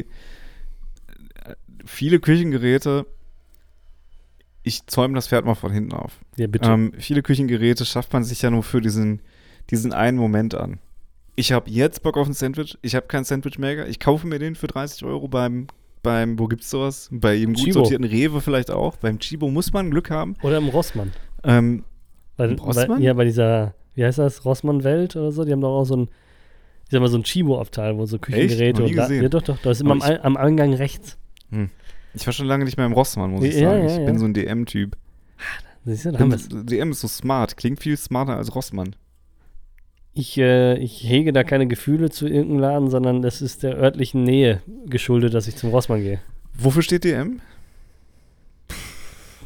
äh, 1.46 1.54
viele 1.86 2.20
Küchengeräte, 2.20 3.06
ich 4.64 4.86
zäume 4.88 5.14
das 5.14 5.28
Pferd 5.28 5.46
mal 5.46 5.56
von 5.56 5.72
hinten 5.72 5.94
auf. 5.94 6.20
Ja, 6.38 6.48
bitte. 6.48 6.70
Ähm, 6.70 6.94
viele 6.98 7.22
Küchengeräte 7.22 7.86
schafft 7.86 8.14
man 8.14 8.24
sich 8.24 8.42
ja 8.42 8.50
nur 8.50 8.64
für 8.64 8.82
diesen, 8.82 9.22
diesen 9.70 9.94
einen 9.94 10.18
Moment 10.18 10.56
an. 10.56 10.80
Ich 11.36 11.52
habe 11.52 11.70
jetzt 11.70 12.04
Bock 12.04 12.18
auf 12.18 12.28
ein 12.28 12.34
Sandwich. 12.34 12.78
Ich 12.82 12.96
habe 12.96 13.08
keinen 13.08 13.24
Sandwichmaker. 13.24 13.88
Ich 13.88 14.00
kaufe 14.00 14.28
mir 14.28 14.40
den 14.40 14.56
für 14.56 14.68
30 14.68 15.04
Euro 15.06 15.28
beim, 15.28 15.68
beim 16.04 16.38
wo 16.38 16.48
gibt's 16.48 16.70
sowas? 16.70 17.10
Bei 17.12 17.34
jedem 17.34 17.56
gut 17.56 17.64
Chibo. 17.64 17.80
sortierten 17.80 18.06
Rewe 18.06 18.40
vielleicht 18.42 18.70
auch. 18.72 18.98
Beim 18.98 19.20
Chibo 19.20 19.50
muss 19.50 19.74
man 19.74 19.90
Glück 19.90 20.10
haben. 20.12 20.36
Oder 20.44 20.58
im 20.58 20.68
Rossmann. 20.70 21.12
Ähm, 21.44 21.84
Weil, 22.38 22.52
Im 22.52 22.60
Rossmann? 22.60 22.90
Weil, 23.00 23.04
ja, 23.04 23.14
bei 23.14 23.26
dieser, 23.26 23.74
wie 23.96 24.06
heißt 24.06 24.20
das, 24.20 24.46
Rossmann-Welt 24.46 25.16
oder 25.16 25.32
so, 25.32 25.44
die 25.44 25.52
haben 25.52 25.62
doch 25.62 25.76
auch 25.80 25.86
so 25.86 25.96
ein, 25.98 26.02
ich 26.86 26.92
sag 26.92 27.02
mal, 27.02 27.08
so 27.08 27.18
ein 27.18 27.24
Chibo-Abteil, 27.24 27.98
wo 27.98 28.06
so 28.06 28.20
Küchengeräte 28.20 28.84
und 28.84 28.96
da. 28.96 29.10
Ja, 29.10 29.28
doch, 29.30 29.42
doch, 29.42 29.58
das 29.64 29.78
ist 29.78 29.82
immer 29.82 29.92
am, 29.94 29.98
ich- 30.00 30.24
am 30.24 30.38
Eingang 30.38 30.74
rechts. 30.74 31.18
ich 32.14 32.26
war 32.28 32.34
schon 32.34 32.46
lange 32.46 32.66
nicht 32.66 32.78
mehr 32.78 32.86
im 32.86 32.94
Rossmann, 32.94 33.32
muss 33.32 33.44
ich 33.44 33.56
Ja, 33.56 33.72
sagen. 33.72 33.88
ja, 33.90 34.00
ich 34.00 34.06
bin 34.06 34.18
so 34.20 34.26
ein 34.26 34.34
DM-Typ. 34.36 34.96
Da 35.86 35.92
wir's. 36.30 36.48
DM 36.50 36.92
ist 36.92 37.02
so 37.02 37.08
smart. 37.10 37.58
Klingt 37.58 37.80
viel 37.82 37.98
smarter 37.98 38.38
als 38.38 38.54
Rossmann. 38.56 38.96
Ich, 40.16 40.38
äh, 40.38 40.78
ich 40.78 41.03
hege 41.09 41.34
da 41.34 41.43
keine 41.43 41.68
Gefühle 41.68 42.09
zu 42.11 42.28
irgendeinem 42.28 42.59
Laden, 42.59 42.89
sondern 42.89 43.22
das 43.22 43.41
ist 43.41 43.64
der 43.64 43.76
örtlichen 43.78 44.24
Nähe 44.24 44.61
geschuldet, 44.86 45.34
dass 45.34 45.47
ich 45.47 45.55
zum 45.55 45.72
Rossmann 45.72 46.01
gehe. 46.01 46.20
Wofür 46.53 46.84
steht 46.84 47.03
DM? 47.03 47.41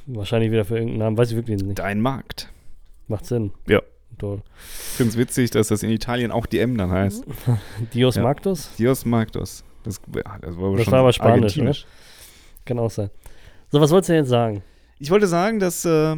Wahrscheinlich 0.07 0.51
wieder 0.51 0.65
für 0.65 0.75
irgendeinen 0.75 0.99
Namen, 0.99 1.17
weiß 1.17 1.31
ich 1.31 1.35
wirklich 1.37 1.61
nicht. 1.61 1.79
Dein 1.79 2.01
Markt. 2.01 2.49
Macht 3.07 3.25
Sinn. 3.25 3.51
Ja. 3.67 3.81
Toll. 4.17 4.41
Ich 4.57 4.97
finde 4.97 5.11
es 5.11 5.17
witzig, 5.17 5.51
dass 5.51 5.67
das 5.67 5.83
in 5.83 5.91
Italien 5.91 6.31
auch 6.31 6.45
DM 6.47 6.75
dann 6.77 6.91
heißt. 6.91 7.23
Dios 7.93 8.15
Ja. 8.15 8.23
Magdos? 8.23 8.69
Dios 8.77 9.05
Marktos. 9.05 9.63
Das, 9.83 10.01
das 10.41 10.57
war 10.57 10.65
aber 10.69 10.75
Das 10.77 10.85
schon 10.85 10.91
war 10.91 10.99
aber 11.01 11.13
Spanisch, 11.13 11.35
argentinisch. 11.57 11.85
Kann 12.65 12.79
auch 12.79 12.89
sein. 12.89 13.09
So, 13.69 13.79
was 13.79 13.91
wolltest 13.91 14.09
du 14.09 14.15
jetzt 14.15 14.29
sagen? 14.29 14.63
Ich 14.99 15.11
wollte 15.11 15.27
sagen, 15.27 15.59
dass 15.59 15.85
äh, 15.85 16.15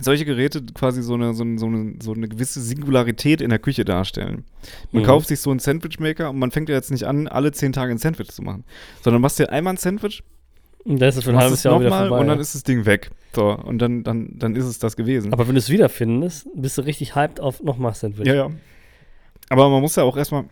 solche 0.00 0.24
Geräte 0.24 0.62
quasi 0.74 1.02
so 1.02 1.14
eine, 1.14 1.34
so, 1.34 1.42
eine, 1.44 1.58
so, 1.58 1.66
eine, 1.66 1.94
so 2.02 2.12
eine 2.12 2.28
gewisse 2.28 2.60
Singularität 2.60 3.40
in 3.40 3.50
der 3.50 3.58
Küche 3.58 3.84
darstellen. 3.84 4.44
Man 4.90 5.02
Mhm. 5.02 5.06
kauft 5.06 5.28
sich 5.28 5.40
so 5.40 5.50
einen 5.50 5.58
Sandwichmaker 5.60 6.30
und 6.30 6.38
man 6.38 6.50
fängt 6.50 6.68
ja 6.68 6.74
jetzt 6.74 6.90
nicht 6.90 7.04
an, 7.04 7.28
alle 7.28 7.52
zehn 7.52 7.72
Tage 7.72 7.92
ein 7.92 7.98
Sandwich 7.98 8.28
zu 8.30 8.42
machen. 8.42 8.64
Sondern 9.02 9.20
machst 9.22 9.38
dir 9.38 9.50
einmal 9.50 9.74
ein 9.74 9.76
Sandwich, 9.76 10.22
Und 10.84 11.00
Da 11.00 11.08
ist 11.08 11.16
es 11.16 11.24
für 11.24 11.30
ein 11.30 11.34
machst 11.34 11.44
halbes 11.44 11.58
es 11.60 11.64
Jahr 11.64 11.78
wieder 11.78 11.90
nochmal 11.90 12.08
vorbei. 12.08 12.20
und 12.22 12.26
dann 12.28 12.38
ja. 12.38 12.42
ist 12.42 12.54
das 12.54 12.62
Ding 12.62 12.86
weg. 12.86 13.10
So, 13.34 13.50
und 13.50 13.78
dann, 13.78 14.02
dann, 14.02 14.30
dann 14.38 14.56
ist 14.56 14.64
es 14.64 14.78
das 14.78 14.96
gewesen. 14.96 15.32
Aber 15.32 15.46
wenn 15.46 15.54
du 15.54 15.58
es 15.60 15.68
wiederfindest, 15.70 16.48
bist 16.54 16.76
du 16.78 16.82
richtig 16.82 17.14
hyped 17.14 17.38
auf 17.40 17.62
nochmal 17.62 17.94
Sandwich. 17.94 18.26
ja, 18.26 18.34
ja. 18.34 18.50
Aber 19.48 19.68
man 19.68 19.80
muss 19.82 19.96
ja 19.96 20.02
auch 20.04 20.16
erstmal. 20.16 20.44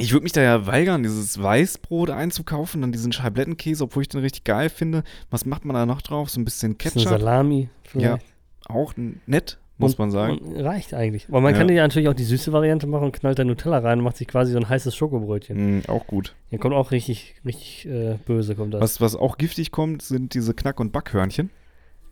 Ich 0.00 0.12
würde 0.12 0.22
mich 0.24 0.32
da 0.32 0.40
ja 0.42 0.66
weigern, 0.66 1.02
dieses 1.02 1.40
Weißbrot 1.42 2.10
einzukaufen, 2.10 2.80
dann 2.82 2.92
diesen 2.92 3.10
Scheiblettenkäse, 3.12 3.82
obwohl 3.84 4.02
ich 4.02 4.08
den 4.08 4.20
richtig 4.20 4.44
geil 4.44 4.68
finde. 4.70 5.02
Was 5.30 5.44
macht 5.44 5.64
man 5.64 5.74
da 5.74 5.86
noch 5.86 6.02
drauf? 6.02 6.30
So 6.30 6.40
ein 6.40 6.44
bisschen 6.44 6.78
Ketchup. 6.78 7.02
Salami 7.02 7.68
vielleicht. 7.84 8.24
Auch 8.68 8.92
nett, 9.26 9.58
muss 9.78 9.92
Und- 9.92 9.98
man 9.98 10.10
sagen. 10.10 10.38
Reicht 10.56 10.94
eigentlich. 10.94 11.26
Aber 11.28 11.40
man 11.40 11.52
Ja. 11.54 11.58
kann 11.58 11.68
ja 11.68 11.82
natürlich 11.82 12.08
auch 12.08 12.14
die 12.14 12.24
süße 12.24 12.52
Variante 12.52 12.86
machen 12.86 13.04
und 13.04 13.12
knallt 13.12 13.38
da 13.38 13.44
Nutella 13.44 13.78
rein 13.78 13.98
und 13.98 14.04
macht 14.04 14.16
sich 14.16 14.28
quasi 14.28 14.52
so 14.52 14.58
ein 14.58 14.68
heißes 14.68 14.94
Schokobrötchen. 14.94 15.78
Mm, 15.78 15.82
auch 15.88 16.06
gut. 16.06 16.34
Hier 16.50 16.58
kommt 16.58 16.74
auch 16.74 16.90
richtig, 16.90 17.36
richtig 17.44 17.86
äh, 17.88 18.18
böse, 18.26 18.54
kommt 18.54 18.74
das. 18.74 18.80
Was, 18.80 19.00
was 19.00 19.16
auch 19.16 19.38
giftig 19.38 19.70
kommt, 19.72 20.02
sind 20.02 20.34
diese 20.34 20.54
Knack- 20.54 20.80
und 20.80 20.92
Backhörnchen. 20.92 21.50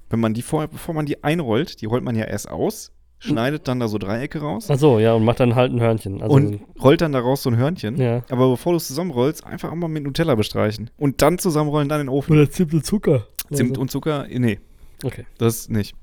Wenn 0.08 0.20
man 0.20 0.34
die 0.34 0.42
vorher, 0.42 0.68
bevor 0.68 0.94
man 0.94 1.04
die 1.06 1.24
einrollt, 1.24 1.80
die 1.80 1.86
rollt 1.86 2.04
man 2.04 2.14
ja 2.14 2.24
erst 2.24 2.48
aus, 2.50 2.92
schneidet 3.18 3.66
dann 3.66 3.80
da 3.80 3.88
so 3.88 3.98
Dreiecke 3.98 4.40
raus 4.40 4.68
Ach 4.70 4.78
so, 4.78 4.98
ja, 4.98 5.14
und 5.14 5.24
macht 5.24 5.40
dann 5.40 5.54
halt 5.56 5.72
ein 5.72 5.80
Hörnchen. 5.80 6.22
Also, 6.22 6.36
und 6.36 6.60
rollt 6.80 7.00
dann 7.00 7.12
daraus 7.12 7.42
so 7.42 7.50
ein 7.50 7.56
Hörnchen. 7.56 7.96
ja. 7.96 8.22
Aber 8.30 8.50
bevor 8.50 8.72
du 8.72 8.76
es 8.76 8.86
zusammenrollst, 8.86 9.44
einfach 9.44 9.72
auch 9.72 9.74
mal 9.74 9.88
mit 9.88 10.04
Nutella 10.04 10.34
bestreichen. 10.36 10.90
Und 10.96 11.22
dann 11.22 11.38
zusammenrollen, 11.38 11.88
dann 11.88 12.00
in 12.02 12.06
den 12.06 12.12
Ofen. 12.14 12.32
Oder 12.34 12.48
Zimt 12.50 12.72
und 12.74 12.84
Zucker. 12.86 13.26
Zimt 13.52 13.70
Also. 13.72 13.80
und 13.80 13.90
Zucker, 13.90 14.26
nee, 14.30 14.60
Okay, 15.04 15.26
das 15.38 15.68
nicht. 15.68 15.94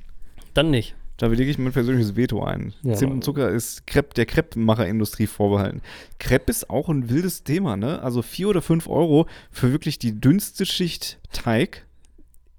Dann 0.53 0.69
nicht. 0.71 0.95
Da 1.17 1.27
lege 1.27 1.43
ich 1.49 1.57
mein 1.59 1.71
persönliches 1.71 2.15
Veto 2.15 2.43
ein. 2.43 2.73
Ja, 2.81 2.95
Zimt 2.95 3.11
und 3.11 3.23
Zucker 3.23 3.49
ist 3.49 3.85
Crepe, 3.85 4.13
der 4.15 4.25
Crepe-Macherindustrie 4.25 5.27
vorbehalten. 5.27 5.81
Crepe 6.19 6.49
ist 6.49 6.69
auch 6.69 6.89
ein 6.89 7.09
wildes 7.09 7.43
Thema, 7.43 7.77
ne? 7.77 8.01
Also 8.01 8.21
4 8.23 8.49
oder 8.49 8.61
5 8.61 8.89
Euro 8.89 9.27
für 9.51 9.71
wirklich 9.71 9.99
die 9.99 10.19
dünnste 10.19 10.65
Schicht 10.65 11.19
Teig 11.31 11.85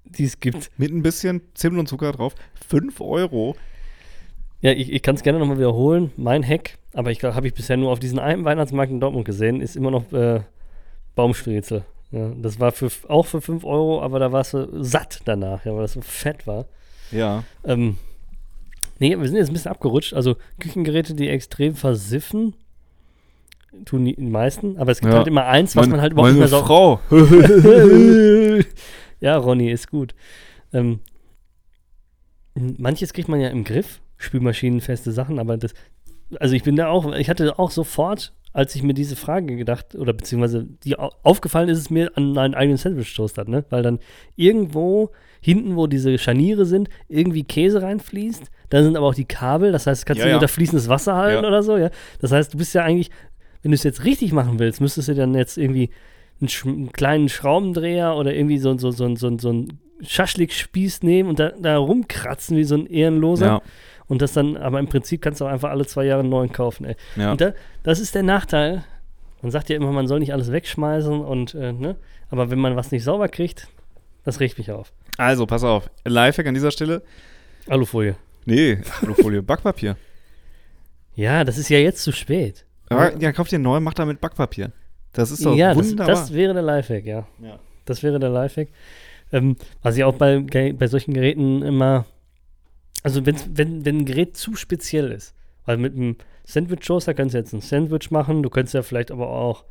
Die 0.05 0.23
es 0.23 0.39
gibt. 0.39 0.71
mit 0.77 0.91
ein 0.93 1.03
bisschen 1.03 1.41
Zimt 1.53 1.77
und 1.77 1.87
Zucker 1.87 2.13
drauf. 2.13 2.33
5 2.69 3.01
Euro. 3.01 3.55
Ja, 4.61 4.71
ich, 4.71 4.91
ich 4.91 5.01
kann 5.03 5.15
es 5.15 5.23
gerne 5.23 5.37
nochmal 5.37 5.57
wiederholen. 5.57 6.11
Mein 6.15 6.47
Hack, 6.47 6.77
aber 6.93 7.11
ich 7.11 7.19
glaube, 7.19 7.35
habe 7.35 7.47
ich 7.47 7.53
bisher 7.53 7.75
nur 7.77 7.91
auf 7.91 7.99
diesen 7.99 8.19
einen 8.19 8.45
Weihnachtsmarkt 8.45 8.91
in 8.91 8.99
Dortmund 9.01 9.25
gesehen, 9.25 9.59
ist 9.61 9.75
immer 9.75 9.91
noch 9.91 10.11
äh, 10.13 10.41
Baumstriezel. 11.15 11.83
Ja, 12.11 12.31
das 12.41 12.59
war 12.59 12.71
für, 12.71 12.89
auch 13.09 13.25
für 13.25 13.41
5 13.41 13.65
Euro, 13.65 14.01
aber 14.01 14.19
da 14.19 14.31
warst 14.31 14.53
du 14.53 14.81
satt 14.81 15.21
danach, 15.25 15.65
ja, 15.65 15.73
weil 15.73 15.81
das 15.81 15.93
so 15.93 16.01
fett 16.01 16.47
war. 16.47 16.65
Ja. 17.11 17.43
Ähm, 17.63 17.97
nee, 18.99 19.17
wir 19.17 19.27
sind 19.27 19.37
jetzt 19.37 19.49
ein 19.49 19.53
bisschen 19.53 19.71
abgerutscht. 19.71 20.13
Also 20.13 20.35
Küchengeräte, 20.59 21.13
die 21.13 21.29
extrem 21.29 21.75
versiffen, 21.75 22.53
tun 23.85 24.05
die, 24.05 24.15
meisten, 24.17 24.77
aber 24.77 24.91
es 24.91 24.99
gibt 25.01 25.11
Ja. 25.11 25.17
halt 25.19 25.27
immer 25.27 25.45
eins, 25.45 25.75
was 25.75 25.87
man 25.87 26.01
halt 26.01 26.13
überhaupt 26.13 26.33
meine 26.33 26.45
nicht 26.45 26.51
mehr. 26.51 26.63
Frau. 26.63 26.99
ja, 29.19 29.37
Ronny, 29.37 29.71
ist 29.71 29.89
gut. 29.91 30.15
Ähm, 30.73 30.99
Manches 32.55 33.11
kriegt 33.13 33.27
man 33.27 33.41
ja 33.41 33.49
im 33.49 33.63
Griff, 33.65 33.99
spülmaschinenfeste 34.17 35.11
Sachen, 35.11 35.39
aber 35.39 35.57
das, 35.57 35.73
also 36.39 36.55
ich 36.55 36.63
bin 36.63 36.75
da 36.77 36.87
auch, 36.87 37.13
ich 37.15 37.29
hatte 37.29 37.59
auch 37.59 37.69
sofort, 37.71 38.31
als 38.55 38.73
ich 38.75 38.83
mir 38.83 38.93
diese 38.93 39.15
Frage 39.15 39.55
gedacht, 39.57 39.95
oder 39.95 40.13
beziehungsweise 40.13 40.65
die 40.83 40.97
au- 40.97 41.11
aufgefallen 41.23 41.67
ist 41.69 41.77
es 41.77 41.89
mir 41.89 42.11
an 42.15 42.31
meinen 42.33 42.55
eigenen 42.55 42.77
Sandwich-Toaster, 42.77 43.43
ne? 43.49 43.65
Weil 43.69 43.83
dann 43.83 43.99
irgendwo 44.35 45.11
hinten, 45.41 45.75
wo 45.75 45.87
diese 45.87 46.17
Scharniere 46.17 46.65
sind, 46.65 46.89
irgendwie 47.07 47.43
Käse 47.43 47.81
reinfließt. 47.81 48.49
Da 48.69 48.81
sind 48.81 48.95
aber 48.97 49.07
auch 49.07 49.13
die 49.15 49.25
Kabel, 49.25 49.71
das 49.71 49.85
heißt, 49.87 50.05
kannst 50.05 50.19
Ja, 50.19 50.25
du 50.25 50.29
ja. 50.31 50.35
unter 50.37 50.47
fließendes 50.47 50.87
Wasser 50.89 51.15
halten 51.15 51.43
Ja. 51.43 51.47
oder 51.49 51.61
so, 51.63 51.77
ja. 51.77 51.89
Das 52.19 52.31
heißt, 52.31 52.53
du 52.53 52.57
bist 52.57 52.73
ja 52.73 52.83
eigentlich, 52.83 53.09
wenn 53.61 53.71
du 53.71 53.75
es 53.75 53.83
jetzt 53.83 54.05
richtig 54.05 54.31
machen 54.31 54.57
willst, 54.57 54.79
müsstest 54.81 55.09
du 55.09 55.15
dann 55.15 55.35
jetzt 55.35 55.57
irgendwie 55.57 55.89
einen, 56.41 56.49
einen 56.65 56.91
kleinen 56.93 57.29
Schraubendreher 57.29 58.15
oder 58.15 58.33
irgendwie 58.33 58.57
so, 58.57 58.77
so, 58.77 58.91
so, 58.91 59.15
so, 59.15 59.37
so 59.37 59.49
einen 59.49 59.79
Schaschlik-Spieß 60.01 61.03
nehmen 61.03 61.29
und 61.29 61.39
da, 61.39 61.49
da 61.51 61.77
rumkratzen 61.77 62.57
wie 62.57 62.63
so 62.63 62.75
ein 62.75 62.87
Ehrenloser. 62.87 63.45
Ja, 63.45 63.61
Und 64.07 64.21
das 64.21 64.33
dann, 64.33 64.55
aber 64.57 64.79
im 64.79 64.87
Prinzip 64.87 65.21
kannst 65.21 65.41
du 65.41 65.45
auch 65.45 65.49
einfach 65.49 65.71
alle 65.71 65.85
zwei 65.85 66.05
Jahre 66.05 66.21
einen 66.21 66.29
neuen 66.29 66.51
kaufen, 66.51 66.85
ey. 66.85 66.95
ja. 67.15 67.31
Und 67.31 67.41
da, 67.41 67.53
das 67.83 67.99
ist 67.99 68.13
der 68.13 68.23
Nachteil. 68.23 68.83
Man 69.41 69.51
sagt 69.51 69.69
ja 69.69 69.75
immer, 69.75 69.91
man 69.91 70.07
soll 70.07 70.19
nicht 70.19 70.33
alles 70.33 70.51
wegschmeißen 70.51 71.21
und, 71.21 71.53
äh, 71.55 71.73
ne? 71.73 71.95
Aber 72.29 72.49
wenn 72.49 72.59
man 72.59 72.75
was 72.75 72.91
nicht 72.91 73.03
sauber 73.03 73.27
kriegt, 73.27 73.67
das 74.23 74.39
riecht 74.39 74.57
mich 74.57 74.71
auf. 74.71 74.91
Also, 75.17 75.45
pass 75.45 75.63
auf. 75.63 75.89
Lifehack 76.03 76.47
an 76.47 76.53
dieser 76.53 76.71
Stelle. 76.71 77.03
Alufolie. 77.67 78.15
Nee, 78.45 78.79
Alufolie, 79.01 79.41
Backpapier. 79.43 79.97
Ja, 81.15 81.43
das 81.43 81.57
ist 81.57 81.69
ja 81.69 81.77
jetzt 81.77 82.03
zu 82.03 82.11
spät. 82.11 82.65
Aber, 82.89 83.17
ja, 83.17 83.31
kauf 83.31 83.47
dir 83.47 83.59
neu, 83.59 83.79
mach 83.79 83.93
damit 83.93 84.21
Backpapier. 84.21 84.71
Das 85.13 85.31
ist 85.31 85.45
doch 85.45 85.55
ja, 85.55 85.73
das, 85.73 85.89
wunderbar. 85.89 86.07
das 86.07 86.33
wäre 86.33 86.53
der 86.53 86.63
Lifehack, 86.63 87.05
ja. 87.05 87.27
Ja. 87.41 87.59
Das 87.85 88.03
wäre 88.03 88.19
der 88.19 88.29
Lifehack. 88.29 88.67
Ähm, 89.31 89.55
was 89.81 89.95
ich 89.95 90.03
auch 90.03 90.15
bei, 90.15 90.39
bei 90.39 90.87
solchen 90.87 91.13
Geräten 91.13 91.61
immer, 91.61 92.05
also 93.05 93.23
wenn's, 93.23 93.47
wenn, 93.53 93.85
wenn 93.85 93.99
ein 93.99 94.05
Gerät 94.05 94.35
zu 94.35 94.55
speziell 94.55 95.11
ist, 95.11 95.35
weil 95.65 95.77
mit 95.77 95.93
einem 95.93 96.15
Sandwich-Toaster 96.45 97.13
kannst 97.13 97.35
du 97.35 97.37
jetzt 97.37 97.53
ein 97.53 97.61
Sandwich 97.61 98.09
machen, 98.09 98.41
du 98.41 98.49
könntest 98.49 98.73
ja 98.73 98.81
vielleicht 98.81 99.11
aber 99.11 99.29
auch 99.29 99.63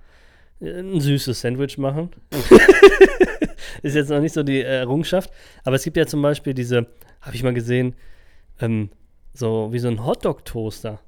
äh, 0.60 0.78
ein 0.78 1.00
süßes 1.00 1.40
Sandwich 1.40 1.76
machen. 1.76 2.10
ist 3.82 3.96
jetzt 3.96 4.10
noch 4.10 4.20
nicht 4.20 4.34
so 4.34 4.44
die 4.44 4.62
Errungenschaft, 4.62 5.32
aber 5.64 5.74
es 5.74 5.82
gibt 5.82 5.96
ja 5.96 6.06
zum 6.06 6.22
Beispiel 6.22 6.54
diese, 6.54 6.86
habe 7.20 7.34
ich 7.34 7.42
mal 7.42 7.52
gesehen, 7.52 7.96
ähm, 8.60 8.90
so 9.32 9.72
wie 9.72 9.80
so 9.80 9.88
ein 9.88 10.06
Hotdog-Toaster. 10.06 11.00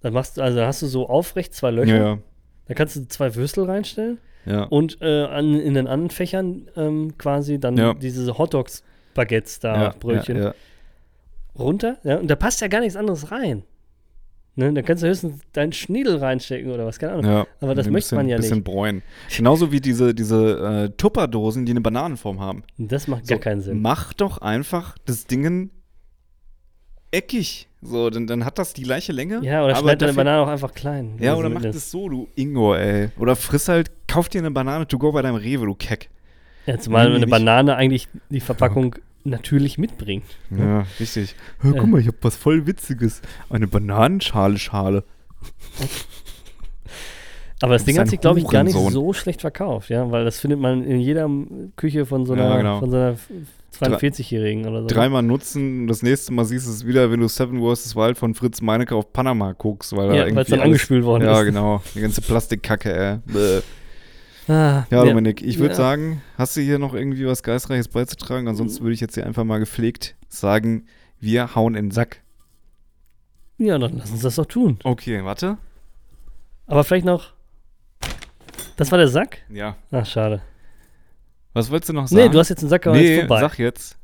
Da 0.00 0.10
machst 0.10 0.36
du, 0.36 0.42
also 0.42 0.62
hast 0.62 0.82
du 0.82 0.88
so 0.88 1.08
aufrecht 1.08 1.54
zwei 1.54 1.70
Löcher, 1.70 1.96
ja, 1.96 2.06
ja. 2.06 2.18
da 2.66 2.74
kannst 2.74 2.96
du 2.96 3.06
zwei 3.06 3.36
Würstel 3.36 3.66
reinstellen 3.66 4.18
ja. 4.46 4.64
und 4.64 5.00
äh, 5.00 5.26
an, 5.26 5.60
in 5.60 5.74
den 5.74 5.86
anderen 5.86 6.10
Fächern 6.10 6.68
ähm, 6.74 7.16
quasi 7.18 7.60
dann 7.60 8.00
diese 8.00 8.36
Hotdogs, 8.36 8.82
Baguettes 9.14 9.60
da, 9.60 9.94
Brötchen. 10.00 10.52
Runter. 11.58 11.98
Ja, 12.04 12.16
und 12.18 12.28
da 12.28 12.36
passt 12.36 12.60
ja 12.60 12.68
gar 12.68 12.80
nichts 12.80 12.96
anderes 12.96 13.30
rein. 13.30 13.62
Ne, 14.56 14.72
da 14.72 14.82
kannst 14.82 15.02
du 15.02 15.08
höchstens 15.08 15.40
deinen 15.52 15.72
Schniedel 15.72 16.18
reinstecken 16.18 16.70
oder 16.70 16.86
was, 16.86 17.00
keine 17.00 17.14
Ahnung. 17.14 17.24
Ja, 17.24 17.46
Aber 17.60 17.74
das 17.74 17.86
ein 17.88 17.92
möchte 17.92 18.06
bisschen, 18.10 18.16
man 18.18 18.28
ja 18.28 18.36
bisschen 18.36 18.58
nicht. 18.58 18.64
bräunen. 18.64 19.02
Genauso 19.36 19.72
wie 19.72 19.80
diese, 19.80 20.14
diese 20.14 20.84
äh, 20.84 20.96
Tupperdosen, 20.96 21.66
die 21.66 21.72
eine 21.72 21.80
Bananenform 21.80 22.40
haben. 22.40 22.62
Das 22.78 23.08
macht 23.08 23.26
So, 23.26 23.34
gar 23.34 23.40
keinen 23.40 23.60
Sinn. 23.62 23.82
Mach 23.82 24.12
doch 24.12 24.38
einfach 24.38 24.96
das 25.06 25.26
Ding 25.26 25.70
eckig. 27.10 27.68
So, 27.82 28.10
dann, 28.10 28.26
dann 28.26 28.44
hat 28.44 28.58
das 28.58 28.72
die 28.74 28.82
gleiche 28.82 29.12
Länge. 29.12 29.40
Ja, 29.42 29.64
oder 29.64 29.76
schneid 29.76 30.00
deine 30.00 30.14
Banane 30.14 30.42
auch 30.42 30.48
einfach 30.48 30.72
klein. 30.72 31.16
Ja, 31.20 31.34
oder 31.34 31.50
mach 31.50 31.62
das- 31.62 31.74
das 31.76 31.90
so, 31.90 32.08
du 32.08 32.28
Ingo, 32.36 32.74
ey. 32.74 33.08
Oder 33.18 33.36
friss 33.36 33.68
halt, 33.68 33.90
kauf 34.08 34.28
dir 34.28 34.38
eine 34.38 34.50
Banane 34.52 34.86
to 34.86 34.98
go 34.98 35.12
bei 35.12 35.20
deinem 35.22 35.34
Rewe, 35.36 35.66
du 35.66 35.74
Keck. 35.74 36.10
Ja, 36.66 36.78
zumal 36.78 37.10
Nee, 37.10 37.16
eine. 37.16 37.26
Banane 37.26 37.76
eigentlich 37.76 38.08
die 38.30 38.40
Verpackung 38.40 38.94
natürlich 39.24 39.78
mitbringt. 39.78 40.24
Ja, 40.50 40.86
richtig. 41.00 41.34
Hör, 41.60 41.72
guck 41.72 41.88
mal, 41.88 42.00
ich 42.00 42.08
hab 42.08 42.16
was 42.22 42.36
voll 42.36 42.66
Witziges. 42.66 43.22
Eine 43.50 43.66
Bananenschale-Schale. 43.66 45.04
Aber 47.62 47.72
das 47.74 47.84
Ding 47.84 47.98
hat 47.98 48.08
sich, 48.08 48.20
glaube 48.20 48.40
ich, 48.40 48.48
gar 48.48 48.64
nicht 48.64 48.74
so 48.76 49.12
schlecht 49.12 49.40
verkauft, 49.40 49.88
ja, 49.88 50.10
weil 50.10 50.24
das 50.24 50.38
findet 50.38 50.60
man 50.60 50.82
in 50.84 51.00
jeder 51.00 51.28
Küche 51.76 52.04
von 52.04 52.26
so 52.26 52.34
Ja, 52.34 52.46
einer, 52.46 52.56
genau. 52.58 52.78
von 52.80 52.90
so 52.90 52.96
einer 52.96 53.16
42-Jährigen 53.80 54.66
oder 54.66 54.82
so. 54.82 54.86
Dreimal 54.88 55.22
nutzen, 55.22 55.86
das 55.86 56.02
nächste 56.02 56.32
Mal 56.32 56.44
siehst 56.44 56.66
du 56.66 56.70
es 56.70 56.86
wieder, 56.86 57.10
wenn 57.10 57.20
du 57.20 57.28
Seven 57.28 57.60
Wars 57.62 57.96
Wild 57.96 58.18
von 58.18 58.34
Fritz 58.34 58.60
Meinecke 58.60 58.94
auf 58.94 59.12
Panama 59.12 59.52
guckst, 59.52 59.96
weil 59.96 60.08
da 60.08 60.14
Ja, 60.14 60.20
weil 60.22 60.28
es 60.28 60.34
irgendwie 60.36 60.50
dann 60.50 60.60
angespült 60.60 61.04
worden 61.04 61.24
Ja, 61.24 61.40
ist. 61.40 61.46
genau. 61.46 61.82
Die 61.94 62.00
ganze 62.00 62.20
Plastikkacke, 62.20 62.94
ey. 62.94 63.60
Ah, 64.48 64.84
Ja, 64.90 65.04
Dominik, 65.04 65.42
ich 65.42 65.58
würde 65.58 65.70
Ja. 65.70 65.76
sagen, 65.76 66.22
hast 66.36 66.56
du 66.56 66.60
hier 66.60 66.78
noch 66.78 66.92
irgendwie 66.94 67.26
was 67.26 67.42
Geistreiches 67.42 67.88
beizutragen? 67.88 68.46
Ansonsten 68.48 68.82
würde 68.82 68.94
ich 68.94 69.00
jetzt 69.00 69.14
hier 69.14 69.26
einfach 69.26 69.44
mal 69.44 69.58
gepflegt 69.58 70.16
sagen, 70.28 70.86
wir 71.20 71.54
hauen 71.54 71.74
in 71.74 71.86
den 71.86 71.90
Sack. 71.92 72.20
Ja, 73.56 73.78
dann 73.78 73.96
lass 73.98 74.10
uns 74.10 74.22
das 74.22 74.34
doch 74.34 74.46
tun. 74.46 74.78
Okay, 74.84 75.24
warte. 75.24 75.56
Aber 76.66 76.84
vielleicht 76.84 77.06
noch. 77.06 77.32
Das 78.76 78.90
war 78.90 78.98
der 78.98 79.08
Sack? 79.08 79.38
Ja. 79.48 79.76
Ach, 79.92 80.04
schade. 80.04 80.42
Was 81.52 81.70
wolltest 81.70 81.90
du 81.90 81.92
noch 81.92 82.08
sagen? 82.08 82.22
Nee, 82.22 82.28
du 82.28 82.38
hast 82.38 82.48
jetzt 82.48 82.60
einen 82.60 82.68
Sack, 82.70 82.86
aber 82.86 82.96
nee, 82.96 83.14
jetzt 83.16 83.20
vorbei. 83.28 83.40
sag 83.40 83.58
jetzt. 83.58 83.96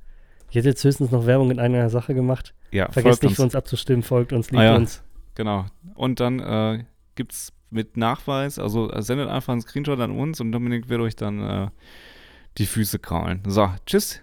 Ich 0.51 0.57
hätte 0.57 0.69
jetzt 0.69 0.83
höchstens 0.85 1.11
noch 1.11 1.27
Werbung 1.27 1.51
in 1.51 1.59
einer 1.59 1.91
Sache 1.91 2.15
gemacht. 2.15 2.55
Ja, 2.71 2.91
Vergesst 2.91 3.23
nicht, 3.23 3.35
für 3.37 3.43
uns. 3.43 3.55
uns 3.55 3.57
abzustimmen, 3.57 4.03
folgt 4.03 4.33
uns, 4.33 4.51
liebt 4.51 4.61
Ah, 4.61 4.65
ja. 4.65 4.77
uns. 4.77 5.03
Genau. 5.35 5.67
Und 5.95 6.21
dann 6.21 6.39
äh, 6.39 6.85
gibt's 7.17 7.53
mit 7.71 7.97
Nachweis, 7.97 8.59
also 8.59 8.91
äh, 8.91 9.03
sendet 9.03 9.29
einfach 9.29 9.53
einen 9.53 9.63
Screenshot 9.63 10.01
an 10.01 10.11
uns 10.11 10.41
und 10.41 10.53
Dominik 10.53 10.89
wird 10.89 11.01
euch 11.01 11.17
dann 11.17 11.41
äh, 11.41 11.69
die 12.59 12.67
Füße 12.67 12.99
kraulen. 12.99 13.43
So, 13.47 13.71
tschüss. 13.87 14.21